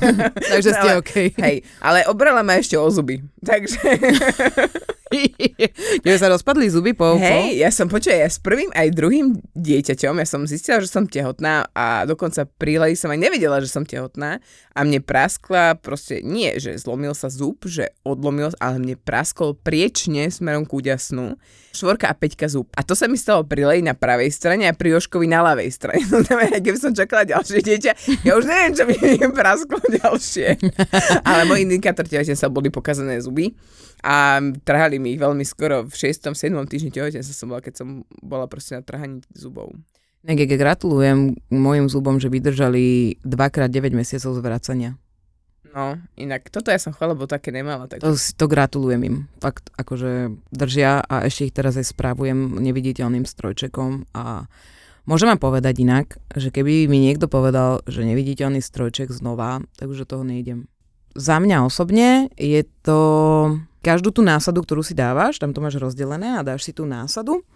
Takže 0.50 0.74
ste 0.74 0.88
Ale- 0.90 0.98
OK. 0.98 1.14
Hej, 1.38 1.62
ale 1.78 2.02
obrala 2.10 2.42
ma 2.42 2.58
ešte 2.58 2.74
o 2.74 2.90
zuby. 2.90 3.22
Takže, 3.38 3.78
Tebe 6.04 6.18
sa 6.20 6.28
rozpadli 6.28 6.68
zuby 6.68 6.92
po 6.92 7.16
hej, 7.16 7.58
ja 7.60 7.72
som 7.72 7.88
počuj, 7.88 8.12
ja 8.12 8.28
s 8.28 8.40
prvým 8.40 8.68
aj 8.76 8.92
druhým 8.92 9.40
dieťaťom, 9.56 10.20
ja 10.20 10.26
som 10.28 10.44
zistila, 10.44 10.84
že 10.84 10.90
som 10.90 11.08
tehotná 11.08 11.68
a 11.72 12.04
dokonca 12.04 12.44
pri 12.44 12.78
som 12.94 13.10
aj 13.10 13.18
nevedela, 13.18 13.58
že 13.64 13.72
som 13.72 13.82
tehotná 13.82 14.38
a 14.76 14.80
mne 14.86 15.02
praskla 15.02 15.74
proste, 15.80 16.22
nie, 16.22 16.54
že 16.60 16.76
zlomil 16.78 17.16
sa 17.16 17.32
zub, 17.32 17.64
že 17.66 17.90
odlomil, 18.06 18.54
ale 18.62 18.78
mne 18.78 18.96
praskol 19.00 19.58
priečne 19.58 20.30
smerom 20.30 20.68
k 20.68 20.78
úďasnu. 20.78 21.34
Štvorka 21.74 22.10
a 22.10 22.14
peťka 22.16 22.46
zub. 22.46 22.70
A 22.74 22.82
to 22.86 22.94
sa 22.94 23.10
mi 23.10 23.18
stalo 23.18 23.44
pri 23.44 23.82
na 23.82 23.92
pravej 23.92 24.30
strane 24.32 24.70
a 24.70 24.74
pri 24.74 24.94
Joškovi 24.96 25.26
na 25.26 25.42
ľavej 25.42 25.70
strane. 25.74 26.02
To 26.12 26.24
znamená, 26.24 26.58
keby 26.58 26.78
som 26.78 26.96
čakala 26.96 27.28
ďalšie 27.28 27.60
dieťa, 27.62 27.92
ja 28.26 28.32
už 28.34 28.44
neviem, 28.48 28.72
čo 28.74 28.82
mi 28.86 28.96
prasklo 29.30 29.78
ďalšie. 29.78 30.58
Ale 31.28 31.42
môj 31.46 31.62
indikátor 31.62 32.06
tehotenstva 32.06 32.50
boli 32.50 32.72
pokazané 32.72 33.18
zuby 33.22 33.54
a 34.02 34.38
trhali 34.62 35.02
mi 35.02 35.14
ich 35.14 35.20
veľmi 35.20 35.42
skoro 35.42 35.86
v 35.86 35.94
6. 35.94 36.30
7. 36.30 36.54
týždni 36.68 36.90
tehotenstva 36.94 37.34
som 37.34 37.48
bola, 37.50 37.62
keď 37.62 37.74
som 37.78 37.88
bola 38.22 38.46
proste 38.46 38.78
na 38.78 38.82
trhaní 38.82 39.24
zubov. 39.34 39.74
Negege, 40.26 40.58
gratulujem 40.58 41.38
mojim 41.48 41.86
zubom, 41.86 42.18
že 42.18 42.28
vydržali 42.28 43.16
2x9 43.22 43.94
mesiacov 43.94 44.34
zvracania. 44.34 44.98
No, 45.68 46.00
inak 46.18 46.48
toto 46.50 46.72
ja 46.72 46.80
som 46.80 46.96
chvala, 46.96 47.14
lebo 47.14 47.30
také 47.30 47.54
nemala. 47.54 47.86
Tak... 47.86 48.02
To, 48.02 48.16
to 48.16 48.46
gratulujem 48.50 49.02
im. 49.04 49.16
Fakt, 49.38 49.70
akože 49.78 50.34
držia 50.50 51.04
a 51.04 51.22
ešte 51.28 51.48
ich 51.50 51.54
teraz 51.54 51.78
aj 51.78 51.92
správujem 51.92 52.58
neviditeľným 52.58 53.24
strojčekom 53.26 54.10
a 54.14 54.50
Môžem 55.08 55.32
vám 55.32 55.40
povedať 55.40 55.88
inak, 55.88 56.20
že 56.36 56.52
keby 56.52 56.84
mi 56.84 57.00
niekto 57.00 57.32
povedal, 57.32 57.80
že 57.88 58.04
neviditeľný 58.04 58.60
strojček 58.60 59.08
znova, 59.08 59.64
tak 59.80 59.88
už 59.88 60.04
do 60.04 60.06
toho 60.12 60.20
nejdem. 60.20 60.68
Za 61.16 61.40
mňa 61.40 61.64
osobne 61.64 62.28
je 62.36 62.66
to 62.84 63.00
každú 63.80 64.10
tú 64.10 64.20
násadu, 64.20 64.60
ktorú 64.66 64.82
si 64.82 64.92
dávaš, 64.92 65.38
tam 65.38 65.54
to 65.54 65.62
máš 65.62 65.78
rozdelené 65.78 66.36
a 66.36 66.44
dáš 66.44 66.68
si 66.68 66.72
tú 66.74 66.84
násadu, 66.84 67.46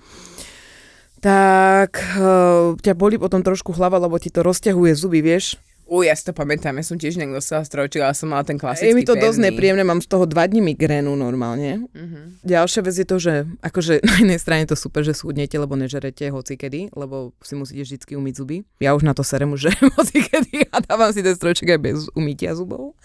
tak 1.22 1.98
uh, 2.18 2.74
ťa 2.78 2.92
boli 2.98 3.18
potom 3.18 3.42
trošku 3.42 3.74
hlava, 3.74 3.98
lebo 4.02 4.18
ti 4.18 4.30
to 4.30 4.42
rozťahuje 4.42 4.92
zuby, 4.98 5.22
vieš, 5.22 5.58
U, 5.92 6.00
ja 6.00 6.16
si 6.16 6.24
to 6.24 6.32
pamätám, 6.32 6.72
ja 6.80 6.84
som 6.88 6.96
tiež 6.96 7.20
niekto 7.20 7.36
nosila 7.36 7.60
strojček, 7.60 8.00
ale 8.00 8.16
som 8.16 8.32
mala 8.32 8.40
ten 8.48 8.56
klasický 8.56 8.88
Je 8.88 8.96
mi 8.96 9.04
to 9.04 9.12
dosť 9.12 9.36
pevný. 9.36 9.46
nepríjemné, 9.52 9.84
mám 9.84 10.00
z 10.00 10.08
toho 10.08 10.24
dva 10.24 10.48
dní 10.48 10.64
migrénu 10.64 11.12
normálne. 11.12 11.84
Mhm. 11.92 12.40
Ďalšia 12.48 12.80
vec 12.80 12.96
je 12.96 13.04
to, 13.04 13.16
že 13.20 13.44
akože 13.60 14.00
na 14.08 14.14
jednej 14.24 14.40
strane 14.40 14.64
to 14.64 14.72
super, 14.72 15.04
že 15.04 15.12
schudnete, 15.12 15.52
lebo 15.60 15.76
nežerete 15.76 16.32
hoci 16.32 16.56
kedy, 16.56 16.96
lebo 16.96 17.36
si 17.44 17.52
musíte 17.60 17.84
vždy 17.84 18.16
umyť 18.16 18.34
zuby. 18.40 18.64
Ja 18.80 18.96
už 18.96 19.04
na 19.04 19.12
to 19.12 19.20
serem 19.20 19.52
už 19.52 19.68
žerem 19.68 19.92
hoci 20.00 20.24
kedy 20.24 20.72
a 20.72 20.80
dávam 20.80 21.12
si 21.12 21.20
ten 21.20 21.36
strojček 21.36 21.76
aj 21.76 21.80
bez 21.84 21.98
umytia 22.16 22.56
zubov. 22.56 22.96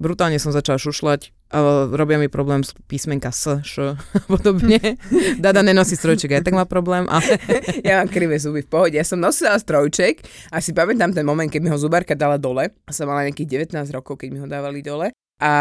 Brutálne 0.00 0.40
som 0.40 0.56
začala 0.56 0.80
šušľať, 0.80 1.36
a 1.52 1.86
robia 1.92 2.16
mi 2.16 2.32
problém 2.32 2.64
s 2.64 2.72
písmenka 2.88 3.28
S, 3.28 3.60
Š 3.60 3.92
a 3.92 4.18
podobne. 4.24 4.80
Dada 5.44 5.60
nenosí 5.60 6.00
strojček, 6.00 6.40
aj 6.40 6.48
tak 6.48 6.56
má 6.56 6.64
problém, 6.64 7.04
ale 7.12 7.36
Ja 7.86 8.00
mám 8.00 8.08
krivé 8.08 8.40
zuby 8.40 8.64
v 8.64 8.72
pohode. 8.72 8.96
Ja 8.96 9.04
som 9.04 9.20
nosila 9.20 9.60
strojček 9.60 10.24
a 10.48 10.64
si 10.64 10.72
pamätám 10.72 11.12
ten 11.12 11.28
moment, 11.28 11.52
keď 11.52 11.60
mi 11.60 11.68
ho 11.68 11.76
zubárka 11.76 12.16
dala 12.16 12.40
dole. 12.40 12.72
A 12.88 12.90
som 12.90 13.04
mala 13.04 13.28
nejakých 13.28 13.68
19 13.68 13.92
rokov, 13.92 14.16
keď 14.16 14.28
mi 14.32 14.40
ho 14.40 14.48
dávali 14.48 14.80
dole. 14.80 15.12
A 15.42 15.52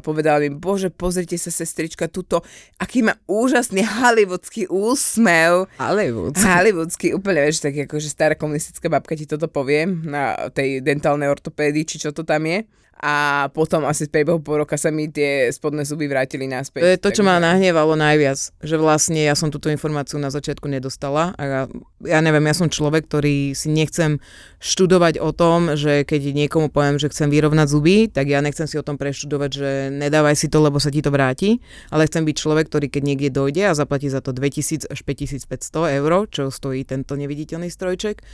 povedala 0.00 0.40
mi, 0.40 0.48
bože, 0.48 0.88
pozrite 0.88 1.36
sa, 1.36 1.52
sestrička, 1.52 2.08
tuto, 2.08 2.40
aký 2.80 3.04
má 3.04 3.20
úžasný 3.28 3.84
hollywoodský 3.84 4.64
úsmev. 4.72 5.68
vôbec. 5.76 6.40
Hollywoodský, 6.40 7.12
úplne, 7.12 7.44
vieš, 7.44 7.60
tak 7.60 7.76
akože 7.84 8.08
stará 8.08 8.32
komunistická 8.32 8.88
babka 8.88 9.12
ti 9.12 9.28
toto 9.28 9.44
povie 9.44 9.84
na 9.84 10.48
tej 10.48 10.80
dentálnej 10.80 11.28
ortopédii, 11.28 11.84
či 11.84 12.00
čo 12.00 12.16
to 12.16 12.24
tam 12.24 12.48
je. 12.48 12.64
A 12.96 13.46
potom 13.52 13.84
asi 13.84 14.08
v 14.08 14.12
priebehu 14.16 14.40
pol 14.40 14.64
roka 14.64 14.80
sa 14.80 14.88
mi 14.88 15.12
tie 15.12 15.52
spodné 15.52 15.84
zuby 15.84 16.08
vrátili 16.08 16.48
naspäť. 16.48 16.80
To 16.80 16.92
je 16.96 17.02
to, 17.04 17.10
čo 17.12 17.22
ma 17.28 17.36
nahnevalo 17.36 17.92
najviac, 17.92 18.40
že 18.64 18.76
vlastne 18.80 19.20
ja 19.20 19.36
som 19.36 19.52
túto 19.52 19.68
informáciu 19.68 20.16
na 20.16 20.32
začiatku 20.32 20.64
nedostala 20.64 21.36
a 21.36 21.42
ja, 21.44 21.62
ja 22.08 22.18
neviem, 22.24 22.48
ja 22.48 22.56
som 22.56 22.72
človek, 22.72 23.04
ktorý 23.04 23.52
si 23.52 23.68
nechcem 23.68 24.16
študovať 24.64 25.20
o 25.20 25.28
tom, 25.36 25.76
že 25.76 26.08
keď 26.08 26.32
niekomu 26.32 26.72
poviem, 26.72 26.96
že 26.96 27.12
chcem 27.12 27.28
vyrovnať 27.28 27.66
zuby, 27.68 28.08
tak 28.08 28.32
ja 28.32 28.40
nechcem 28.40 28.64
si 28.64 28.80
o 28.80 28.86
tom 28.86 28.96
preštudovať, 28.96 29.50
že 29.52 29.70
nedávaj 29.92 30.32
si 30.32 30.48
to, 30.48 30.64
lebo 30.64 30.80
sa 30.80 30.88
ti 30.88 31.04
to 31.04 31.12
vráti, 31.12 31.60
ale 31.92 32.08
chcem 32.08 32.24
byť 32.24 32.36
človek, 32.40 32.64
ktorý 32.72 32.88
keď 32.88 33.02
niekde 33.04 33.28
dojde 33.28 33.62
a 33.68 33.76
zaplatí 33.76 34.08
za 34.08 34.24
to 34.24 34.32
2000 34.32 34.88
až 34.88 34.98
5500 35.04 36.00
eur, 36.00 36.12
čo 36.32 36.48
stojí 36.48 36.88
tento 36.88 37.12
neviditeľný 37.12 37.68
strojček, 37.68 38.24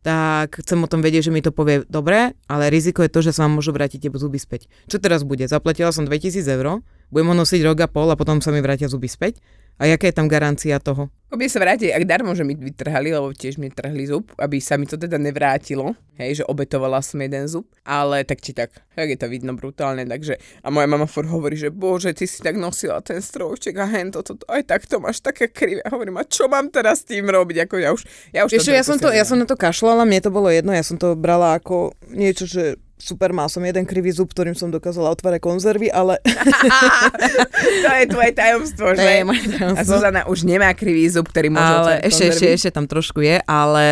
tak 0.00 0.64
chcem 0.64 0.80
o 0.80 0.88
tom 0.88 1.04
vedieť, 1.04 1.28
že 1.28 1.34
mi 1.34 1.44
to 1.44 1.52
povie 1.52 1.84
dobre, 1.88 2.32
ale 2.48 2.72
riziko 2.72 3.04
je 3.04 3.12
to, 3.12 3.20
že 3.20 3.36
sa 3.36 3.44
vám 3.44 3.60
môžu 3.60 3.76
vrátiť 3.76 4.08
tie 4.08 4.10
zuby 4.16 4.40
späť. 4.40 4.66
Čo 4.88 4.96
teraz 4.96 5.24
bude? 5.24 5.44
Zaplatila 5.44 5.92
som 5.92 6.08
2000 6.08 6.40
eur, 6.48 6.80
budem 7.12 7.28
ho 7.28 7.36
nosiť 7.36 7.60
rok 7.68 7.78
a 7.84 7.88
pol 7.88 8.08
a 8.08 8.16
potom 8.16 8.40
sa 8.40 8.48
mi 8.48 8.64
vrátia 8.64 8.88
zuby 8.88 9.12
späť? 9.12 9.44
A 9.80 9.88
jaká 9.88 10.12
je 10.12 10.16
tam 10.20 10.28
garancia 10.28 10.76
toho? 10.76 11.08
Keby 11.32 11.46
sa 11.46 11.62
vráti, 11.62 11.88
ak 11.88 12.04
darmo, 12.04 12.34
že 12.36 12.44
mi 12.44 12.58
vytrhali, 12.58 13.14
lebo 13.14 13.30
tiež 13.32 13.56
mi 13.56 13.70
trhli 13.70 14.02
zub, 14.10 14.34
aby 14.34 14.58
sa 14.60 14.74
mi 14.76 14.84
to 14.84 14.98
teda 14.98 15.14
nevrátilo, 15.14 15.94
hej, 16.18 16.42
že 16.42 16.44
obetovala 16.44 16.98
som 17.00 17.22
jeden 17.22 17.46
zub, 17.46 17.70
ale 17.86 18.26
tak 18.26 18.42
či 18.42 18.50
tak, 18.50 18.74
tak 18.92 19.06
je 19.08 19.14
to 19.14 19.30
vidno 19.30 19.54
brutálne, 19.54 20.04
takže 20.04 20.36
a 20.60 20.68
moja 20.74 20.90
mama 20.90 21.06
furt 21.06 21.30
hovorí, 21.30 21.54
že 21.54 21.70
bože, 21.70 22.12
ty 22.12 22.26
si 22.26 22.42
tak 22.42 22.58
nosila 22.58 22.98
ten 22.98 23.22
strojček 23.22 23.78
a 23.78 23.86
hen 23.86 24.10
toto, 24.10 24.36
to, 24.36 24.44
aj 24.50 24.68
tak 24.68 24.90
to 24.90 24.98
máš 24.98 25.22
také 25.22 25.46
krivé. 25.46 25.80
A 25.86 25.94
hovorím, 25.94 26.18
a 26.18 26.26
čo 26.26 26.50
mám 26.50 26.66
teraz 26.68 27.06
s 27.06 27.14
tým 27.14 27.30
robiť, 27.30 27.70
ako 27.70 27.74
ja 27.78 27.94
už, 27.94 28.02
ja 28.34 28.40
už 28.44 28.50
toto 28.50 28.74
ja 28.74 28.82
som, 28.82 28.98
to, 28.98 29.08
ja 29.14 29.22
som 29.24 29.38
na 29.38 29.46
to 29.46 29.54
kašľala, 29.54 30.02
mne 30.02 30.20
to 30.20 30.34
bolo 30.34 30.50
jedno, 30.50 30.74
ja 30.74 30.82
som 30.82 30.98
to 30.98 31.14
brala 31.14 31.56
ako 31.56 31.94
niečo, 32.10 32.44
že 32.44 32.74
super, 33.00 33.32
mal 33.32 33.48
som 33.48 33.64
jeden 33.64 33.88
krivý 33.88 34.12
zub, 34.12 34.30
ktorým 34.30 34.52
som 34.52 34.68
dokázala 34.68 35.10
otvárať 35.10 35.40
konzervy, 35.40 35.88
ale... 35.88 36.20
to 37.84 37.88
je 37.90 38.04
tvoje 38.06 38.30
tajomstvo, 38.36 38.94
To 38.94 39.00
že? 39.00 39.10
je 39.20 39.24
moje 39.24 39.42
A 39.42 39.50
tajomstvo. 39.56 39.96
Zuzana 39.96 40.22
už 40.28 40.44
nemá 40.44 40.70
krivý 40.76 41.08
zub, 41.08 41.26
ktorý 41.32 41.48
môže 41.50 41.64
ale 41.64 41.78
otvárať 41.80 42.00
ešte, 42.06 42.24
ešte, 42.28 42.28
konzervy. 42.30 42.54
ešte 42.54 42.70
tam 42.70 42.84
trošku 42.86 43.18
je, 43.24 43.36
ale 43.48 43.86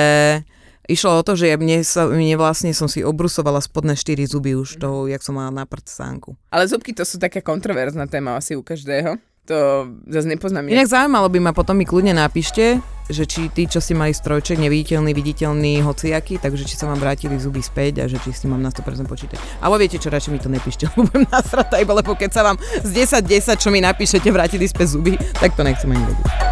išlo 0.89 1.21
o 1.21 1.23
to, 1.25 1.37
že 1.37 1.53
ja 1.53 1.57
mne, 1.61 1.85
sa, 1.85 2.09
mne 2.09 2.37
vlastne 2.41 2.73
som 2.73 2.89
si 2.89 3.05
obrusovala 3.05 3.61
spodné 3.61 3.93
štyri 3.97 4.25
zuby 4.25 4.57
už 4.57 4.81
toho, 4.81 5.05
jak 5.09 5.21
som 5.21 5.37
mala 5.37 5.53
na 5.53 5.65
prd 5.69 5.85
sánku. 5.85 6.37
Ale 6.49 6.65
zubky 6.65 6.97
to 6.97 7.05
sú 7.05 7.21
taká 7.21 7.45
kontroverzná 7.45 8.09
téma 8.09 8.37
asi 8.37 8.57
u 8.57 8.65
každého. 8.65 9.21
To 9.49 9.89
zase 10.05 10.29
nepoznám. 10.29 10.69
Inak 10.69 10.93
zaujímalo 10.93 11.33
by 11.33 11.39
ma, 11.41 11.53
potom 11.57 11.81
mi 11.81 11.89
kľudne 11.89 12.13
napíšte, 12.13 12.85
že 13.09 13.25
či 13.25 13.49
tí, 13.49 13.65
čo 13.65 13.81
si 13.81 13.97
mali 13.97 14.13
strojček, 14.13 14.61
neviditeľný, 14.61 15.17
viditeľný, 15.17 15.81
hociaký, 15.81 16.37
takže 16.37 16.69
či 16.69 16.77
sa 16.77 16.85
vám 16.93 17.01
vrátili 17.01 17.41
zuby 17.41 17.65
späť 17.65 18.05
a 18.05 18.13
že 18.13 18.21
či 18.21 18.37
si 18.37 18.45
mám 18.45 18.61
na 18.61 18.69
100% 18.69 19.09
počítať. 19.09 19.41
Alebo 19.65 19.81
viete 19.81 19.97
čo, 19.97 20.13
radšej 20.13 20.33
mi 20.37 20.41
to 20.41 20.53
nepíšte, 20.53 20.85
lebo 20.93 21.09
budem 21.09 21.25
nasratá 21.33 21.81
iba, 21.81 21.97
lebo 21.97 22.13
keď 22.13 22.31
sa 22.31 22.45
vám 22.45 22.61
z 22.85 23.09
10-10, 23.25 23.57
čo 23.57 23.73
mi 23.73 23.81
napíšete, 23.81 24.29
vrátili 24.29 24.69
späť 24.69 25.01
zuby, 25.01 25.17
tak 25.41 25.57
to 25.57 25.65
nechcem 25.65 25.89
ani 25.89 26.05
vedieť. 26.05 26.48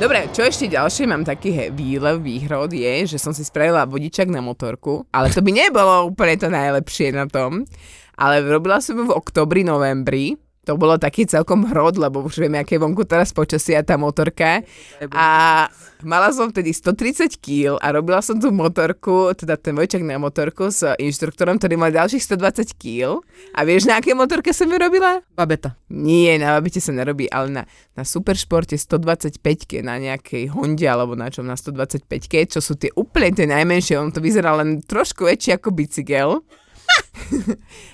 Dobre, 0.00 0.24
čo 0.32 0.42
ešte 0.48 0.72
ďalšie 0.72 1.04
mám 1.04 1.22
taký 1.22 1.52
he, 1.52 1.66
výlev, 1.68 2.24
výhrod 2.24 2.72
je, 2.72 3.04
že 3.04 3.20
som 3.20 3.36
si 3.36 3.44
spravila 3.44 3.84
vodičak 3.84 4.26
na 4.32 4.40
motorku, 4.40 5.04
ale 5.12 5.28
to 5.28 5.44
by 5.44 5.52
nebolo 5.52 6.08
úplne 6.08 6.40
to 6.40 6.48
najlepšie 6.48 7.12
na 7.12 7.28
tom. 7.28 7.68
Ale 8.16 8.40
robila 8.40 8.80
som 8.80 8.96
ju 8.96 9.08
v 9.08 9.16
oktobri, 9.16 9.62
novembri. 9.62 10.36
To 10.62 10.78
bolo 10.78 10.94
taký 10.94 11.26
celkom 11.26 11.66
hrod, 11.66 11.98
lebo 11.98 12.22
už 12.22 12.38
vieme, 12.38 12.54
aké 12.54 12.78
vonku 12.78 13.02
teraz 13.02 13.34
počasie 13.34 13.74
a 13.74 13.82
tá 13.82 13.98
motorka. 13.98 14.62
A 15.10 15.66
mala 16.06 16.30
som 16.30 16.54
vtedy 16.54 16.70
130 16.70 17.34
kg 17.42 17.82
a 17.82 17.90
robila 17.90 18.22
som 18.22 18.38
tú 18.38 18.54
motorku, 18.54 19.34
teda 19.34 19.58
ten 19.58 19.74
vojčak 19.74 20.06
na 20.06 20.22
motorku 20.22 20.70
s 20.70 20.86
inštruktorom, 20.86 21.58
ktorý 21.58 21.74
mal 21.74 21.90
ďalších 21.90 22.22
120 22.22 22.78
kg. 22.78 23.26
A 23.58 23.66
vieš, 23.66 23.90
na 23.90 23.98
aké 23.98 24.14
motorke 24.14 24.54
som 24.54 24.70
ju 24.70 24.78
robila? 24.78 25.26
Babeta. 25.34 25.74
Nie, 25.90 26.38
na 26.38 26.54
babite 26.54 26.78
sa 26.78 26.94
nerobí, 26.94 27.26
ale 27.26 27.50
na, 27.50 27.62
na 27.98 28.06
superšporte 28.06 28.78
125 28.78 29.42
na 29.82 29.98
nejakej 29.98 30.54
Honde 30.54 30.86
alebo 30.86 31.18
na 31.18 31.26
čom 31.26 31.42
na 31.42 31.58
125 31.58 32.06
čo 32.54 32.62
sú 32.62 32.78
tie 32.78 32.94
úplne 32.94 33.34
tie 33.34 33.50
najmenšie, 33.50 33.98
on 33.98 34.14
to 34.14 34.22
vyzerá 34.22 34.54
len 34.54 34.78
trošku 34.78 35.26
väčší 35.26 35.58
ako 35.58 35.74
bicykel. 35.74 36.38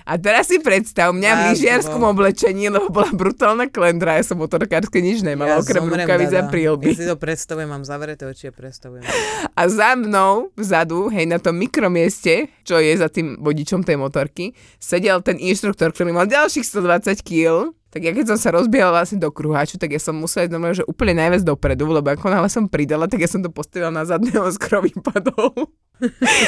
A 0.07 0.15
teraz 0.17 0.47
si 0.47 0.63
predstav 0.63 1.11
mňa 1.11 1.31
v 1.35 1.41
lyžiarskom 1.53 2.03
oblečení, 2.07 2.71
lebo 2.71 2.87
bola 2.89 3.11
brutálna 3.11 3.67
klendra, 3.67 4.17
ja 4.19 4.25
som 4.25 4.39
motorkárske 4.39 5.03
nič 5.03 5.27
nemala, 5.27 5.59
okrem 5.59 5.85
rukavic 5.85 6.33
a 6.39 6.47
prílby. 6.47 6.95
Ja 6.95 7.03
si 7.03 7.11
to 7.11 7.19
predstavujem, 7.19 7.67
mám 7.67 7.83
zavreté 7.83 8.31
oči 8.31 8.51
a 8.51 8.53
predstavujem. 8.55 9.03
A 9.53 9.63
za 9.67 9.99
mnou, 9.99 10.55
vzadu, 10.55 11.11
hej, 11.11 11.27
na 11.27 11.43
tom 11.43 11.59
mikromieste, 11.59 12.47
čo 12.63 12.79
je 12.79 12.95
za 12.95 13.11
tým 13.11 13.43
vodičom 13.43 13.83
tej 13.83 13.99
motorky, 13.99 14.55
sedel 14.79 15.19
ten 15.21 15.37
inštruktor, 15.37 15.91
ktorý 15.91 16.15
mal 16.15 16.31
ďalších 16.31 16.63
120 16.63 17.19
kg. 17.27 17.75
Tak 17.89 18.05
ja 18.05 18.13
keď 18.13 18.37
som 18.37 18.39
sa 18.39 18.53
rozbiehala 18.53 19.01
vlastne 19.01 19.17
do 19.17 19.33
kruháču, 19.33 19.81
tak 19.81 19.97
ja 19.97 20.01
som 20.01 20.13
musela 20.13 20.45
ísť 20.45 20.53
normálne, 20.53 20.77
že 20.77 20.85
úplne 20.85 21.17
najviac 21.17 21.41
dopredu, 21.41 21.89
lebo 21.89 22.13
ako 22.13 22.29
náhle 22.29 22.53
som 22.53 22.69
pridala, 22.69 23.09
tak 23.09 23.25
ja 23.25 23.29
som 23.33 23.41
to 23.41 23.49
postavila 23.49 23.89
na 23.89 24.05
zadného 24.05 24.45
skoro 24.53 24.85
vypadol. 24.85 25.73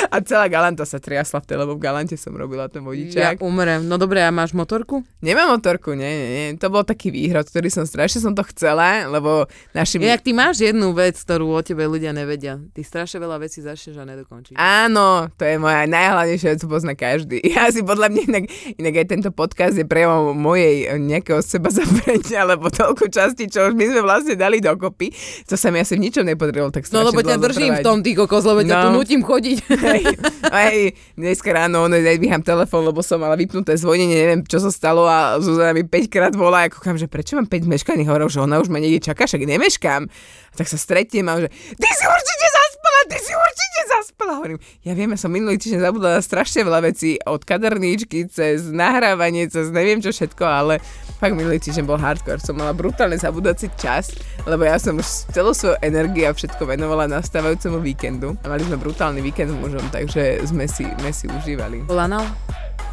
A 0.09 0.17
celá 0.21 0.47
Galanta 0.47 0.83
sa 0.83 0.97
triasla 0.97 1.39
v 1.39 1.47
tej, 1.47 1.57
lebo 1.59 1.75
v 1.75 1.81
Galante 1.81 2.15
som 2.15 2.33
robila 2.33 2.67
ten 2.67 2.81
Ja 2.81 2.87
vodičák. 2.87 3.37
umrem. 3.41 3.83
No 3.83 3.97
dobre, 3.97 4.21
a 4.21 4.31
máš 4.31 4.51
motorku? 4.51 5.03
Nemám 5.19 5.51
motorku, 5.53 5.93
nie, 5.93 6.07
nie, 6.07 6.29
nie. 6.31 6.47
To 6.57 6.69
bol 6.69 6.83
taký 6.83 7.09
výhrad, 7.09 7.45
ktorý 7.45 7.67
som 7.67 7.83
strašne 7.83 8.21
som 8.21 8.33
to 8.33 8.47
chcela, 8.47 9.05
lebo 9.05 9.45
našim... 9.71 10.01
Jak 10.01 10.21
ty 10.21 10.31
máš 10.31 10.61
jednu 10.61 10.93
vec, 10.93 11.17
ktorú 11.17 11.51
o 11.51 11.61
tebe 11.61 11.83
ľudia 11.83 12.11
nevedia. 12.11 12.63
Ty 12.69 12.81
strašne 12.81 13.19
veľa 13.19 13.37
vecí 13.41 13.59
začneš 13.59 13.97
a 13.97 14.05
nedokončíš. 14.05 14.55
Áno, 14.55 15.29
to 15.33 15.43
je 15.43 15.57
moja 15.57 15.85
najhlavnejšia 15.85 16.49
vec, 16.51 16.63
pozná 16.65 16.95
každý. 16.95 17.43
Ja 17.51 17.67
si 17.69 17.83
podľa 17.83 18.09
mňa 18.09 18.23
inak, 18.25 18.45
inak 18.79 18.95
aj 18.97 19.07
tento 19.09 19.31
podcast 19.31 19.75
je 19.75 19.85
prejavom 19.85 20.33
mojej 20.33 20.87
eh, 20.87 20.97
nejakého 20.97 21.43
seba 21.43 21.69
zaprenia, 21.69 22.47
lebo 22.49 22.69
toľko 22.69 23.09
častí, 23.09 23.47
čo 23.47 23.67
už 23.67 23.75
my 23.75 23.85
sme 23.87 24.01
vlastne 24.01 24.35
dali 24.35 24.59
dokopy, 24.59 25.11
to 25.45 25.55
sa 25.55 25.69
mi 25.69 25.79
asi 25.79 25.95
v 25.95 26.07
ničom 26.07 26.23
nepodrilo 26.23 26.71
tak 26.71 26.87
No 26.89 27.03
lebo 27.03 27.19
ťa 27.19 27.37
držím 27.37 27.75
v 27.75 27.77
zotrvať. 27.77 27.85
tom, 27.85 27.99
ty 28.01 28.11
kokos, 28.15 28.45
lebo 28.45 28.63
ťa 28.63 28.71
No. 28.71 28.83
tu 28.83 28.91
nutím 28.95 29.21
chodiť. 29.21 29.40
Hej, 29.91 30.05
aj 30.53 30.77
dneska 31.17 31.49
ráno 31.51 31.89
ono, 31.89 31.97
nedvíham 31.97 32.45
telefón, 32.45 32.85
lebo 32.85 33.01
som 33.01 33.21
mala 33.21 33.35
vypnuté 33.35 33.75
zvonenie, 33.77 34.13
neviem, 34.13 34.41
čo 34.45 34.61
sa 34.61 34.69
stalo 34.69 35.09
a 35.09 35.41
Zuzana 35.41 35.73
mi 35.73 35.85
5 35.85 36.13
krát 36.13 36.33
volá, 36.37 36.69
ako 36.69 36.85
kam, 36.85 36.97
že 37.01 37.09
prečo 37.09 37.41
mám 37.41 37.49
5 37.49 37.65
meškaní, 37.65 38.05
hovorím, 38.05 38.29
že 38.29 38.45
ona 38.45 38.61
už 38.61 38.69
ma 38.69 38.79
niekde 38.79 39.13
čaká, 39.13 39.25
však 39.25 39.49
nemeškám. 39.49 40.03
A 40.51 40.55
tak 40.55 40.69
sa 40.69 40.77
stretnem 40.77 41.25
a 41.31 41.41
že 41.41 41.49
ty 41.51 41.89
si 41.89 42.05
určite 42.05 42.47
zaspala, 42.81 43.01
ty 43.09 43.17
si 43.21 43.33
určite 43.37 43.81
zaspala. 43.89 44.35
Hovorím, 44.41 44.61
ja 44.85 44.93
viem, 44.97 45.11
ja 45.13 45.19
som 45.21 45.31
minulý 45.31 45.57
týždeň 45.61 45.81
zabudla 45.85 46.11
na 46.17 46.23
strašne 46.25 46.61
veľa 46.65 46.81
vecí, 46.89 47.21
od 47.29 47.45
kaderníčky 47.45 48.27
cez 48.33 48.73
nahrávanie, 48.73 49.49
cez 49.53 49.69
neviem 49.69 50.01
čo 50.01 50.11
všetko, 50.11 50.45
ale 50.45 50.81
fakt 51.21 51.37
minulý 51.37 51.61
týždeň 51.61 51.85
bol 51.85 52.01
hardcore. 52.01 52.41
Som 52.41 52.57
mala 52.57 52.73
brutálne 52.73 53.21
zabudací 53.21 53.69
čas, 53.77 54.17
lebo 54.49 54.65
ja 54.65 54.81
som 54.81 54.97
už 54.97 55.09
celú 55.31 55.53
svoju 55.53 55.77
energiu 55.85 56.29
a 56.29 56.33
všetko 56.33 56.65
venovala 56.65 57.05
nastávajúcemu 57.11 57.79
víkendu. 57.85 58.33
A 58.45 58.47
mali 58.49 58.65
sme 58.65 58.81
brutálny 58.81 59.21
víkend 59.21 59.53
s 59.53 59.57
mužom, 59.57 59.85
takže 59.93 60.41
sme 60.49 60.65
si, 60.65 60.89
sme 60.89 61.11
si 61.13 61.29
užívali. 61.29 61.85
Polanal? 61.85 62.25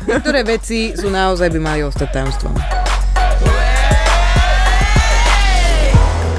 Niektoré 0.05 0.45
veci 0.45 0.93
sú 0.93 1.09
naozaj 1.09 1.49
by 1.49 1.59
mali 1.63 1.81
ostať 1.81 2.09
tajomstvom. 2.13 2.86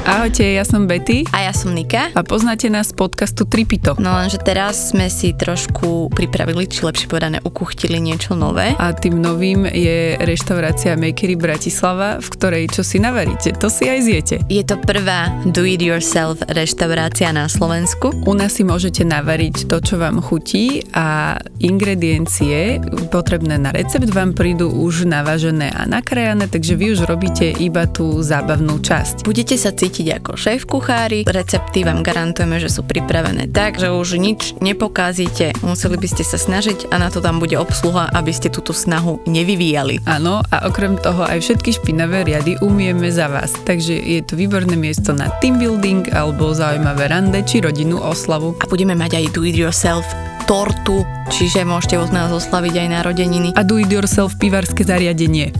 Ahojte, 0.08 0.40
ja 0.40 0.64
som 0.64 0.88
Betty 0.88 1.28
A 1.36 1.44
ja 1.44 1.52
som 1.52 1.76
Nika. 1.76 2.08
a 2.16 2.24
poznáte 2.24 2.72
nás 2.72 2.88
z 2.88 2.96
podcastu 2.96 3.44
Tripito. 3.44 3.92
No 4.00 4.16
lenže 4.16 4.40
teraz 4.40 4.88
sme 4.88 5.12
si 5.12 5.36
trošku 5.36 6.08
pripravili, 6.16 6.64
či 6.64 6.80
lepšie 6.80 7.12
povedané, 7.12 7.44
ukuchtili 7.44 8.00
niečo 8.00 8.32
nové. 8.32 8.72
A 8.80 8.96
tým 8.96 9.20
novým 9.20 9.68
je 9.68 10.16
reštaurácia 10.16 10.96
Makery 10.96 11.36
Bratislava, 11.36 12.24
v 12.24 12.28
ktorej 12.32 12.64
čo 12.72 12.80
si 12.80 12.96
navaríte, 12.96 13.52
to 13.60 13.68
si 13.68 13.84
aj 13.84 14.00
zjete. 14.00 14.36
Je 14.48 14.64
to 14.64 14.80
prvá 14.80 15.28
do-it-yourself 15.44 16.40
reštaurácia 16.56 17.28
na 17.36 17.44
Slovensku. 17.44 18.24
U 18.24 18.32
nás 18.32 18.56
si 18.56 18.64
môžete 18.64 19.04
navariť 19.04 19.68
to, 19.68 19.76
čo 19.76 20.00
vám 20.00 20.24
chutí 20.24 20.88
a 20.96 21.36
ingrediencie 21.60 22.80
potrebné 23.12 23.60
na 23.60 23.76
recept 23.76 24.08
vám 24.08 24.32
prídu 24.32 24.72
už 24.72 25.04
navažené 25.04 25.68
a 25.68 25.84
nakrájané, 25.84 26.48
takže 26.48 26.80
vy 26.80 26.96
už 26.96 27.04
robíte 27.04 27.52
iba 27.60 27.84
tú 27.84 28.24
zábavnú 28.24 28.80
časť. 28.80 29.28
Budete 29.28 29.60
sa 29.60 29.68
cítiť 29.68 29.97
ako 30.06 30.38
šéf 30.38 30.62
kuchári, 30.68 31.26
recepty 31.26 31.82
vám 31.82 32.06
garantujeme, 32.06 32.62
že 32.62 32.70
sú 32.70 32.86
pripravené 32.86 33.50
tak, 33.50 33.82
že 33.82 33.90
už 33.90 34.22
nič 34.22 34.54
nepokázite, 34.62 35.58
museli 35.66 35.96
by 35.98 36.08
ste 36.08 36.22
sa 36.22 36.38
snažiť 36.38 36.94
a 36.94 37.02
na 37.02 37.10
to 37.10 37.18
tam 37.18 37.42
bude 37.42 37.58
obsluha, 37.58 38.06
aby 38.14 38.30
ste 38.30 38.52
túto 38.52 38.70
snahu 38.70 39.18
nevyvíjali. 39.26 40.04
Áno, 40.06 40.44
a 40.54 40.56
okrem 40.68 40.94
toho 41.00 41.26
aj 41.26 41.42
všetky 41.42 41.80
špinavé 41.80 42.28
riady 42.28 42.60
umieme 42.62 43.10
za 43.10 43.26
vás, 43.26 43.56
takže 43.66 43.96
je 43.96 44.20
to 44.22 44.38
výborné 44.38 44.78
miesto 44.78 45.10
na 45.10 45.32
team 45.42 45.58
building 45.58 46.12
alebo 46.14 46.54
zaujímavé 46.54 47.10
rande 47.10 47.42
či 47.42 47.58
rodinnú 47.64 47.98
oslavu. 47.98 48.54
A 48.60 48.68
budeme 48.68 48.92
mať 48.92 49.18
aj 49.24 49.34
do-it-yourself 49.34 50.27
tortu, 50.48 51.04
čiže 51.28 51.68
môžete 51.68 52.00
od 52.00 52.08
nás 52.08 52.32
oslaviť 52.32 52.74
aj 52.80 52.88
narodeniny. 52.88 53.48
A 53.52 53.60
do 53.60 53.76
it 53.76 53.92
yourself 53.92 54.40
pivarské 54.40 54.80
zariadenie. 54.80 55.52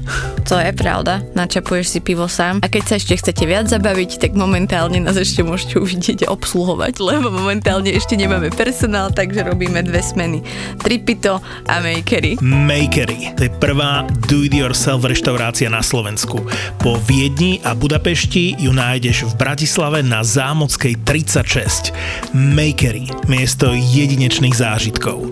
To 0.49 0.57
je 0.57 0.72
pravda, 0.72 1.20
načapuješ 1.36 1.93
si 1.93 2.01
pivo 2.01 2.24
sám. 2.24 2.64
A 2.64 2.72
keď 2.72 2.82
sa 2.89 2.95
ešte 2.97 3.20
chcete 3.20 3.45
viac 3.45 3.68
zabaviť, 3.68 4.16
tak 4.16 4.32
momentálne 4.32 4.97
nás 4.97 5.20
ešte 5.20 5.45
môžete 5.45 5.76
uvidieť 5.76 6.24
obsluhovať, 6.24 7.05
lebo 7.05 7.28
momentálne 7.28 7.93
ešte 7.93 8.16
nemáme 8.16 8.49
personál, 8.49 9.12
takže 9.12 9.45
robíme 9.45 9.84
dve 9.84 10.01
smeny. 10.01 10.41
Tripito 10.80 11.45
a 11.68 11.74
Makery. 11.84 12.41
Makery. 12.41 13.36
To 13.36 13.45
je 13.45 13.53
prvá 13.61 14.09
do-it-yourself 14.24 15.05
reštaurácia 15.05 15.68
na 15.68 15.84
Slovensku. 15.84 16.41
Po 16.80 16.97
Viedni 17.05 17.61
a 17.61 17.76
Budapešti 17.76 18.57
ju 18.57 18.72
nájdeš 18.72 19.28
v 19.28 19.32
Bratislave 19.36 20.01
na 20.01 20.24
Zámockej 20.24 20.97
36. 21.05 21.93
Makery. 22.32 23.12
Miesto 23.28 23.76
jedinečných 23.76 24.57
zážitkov. 24.79 25.26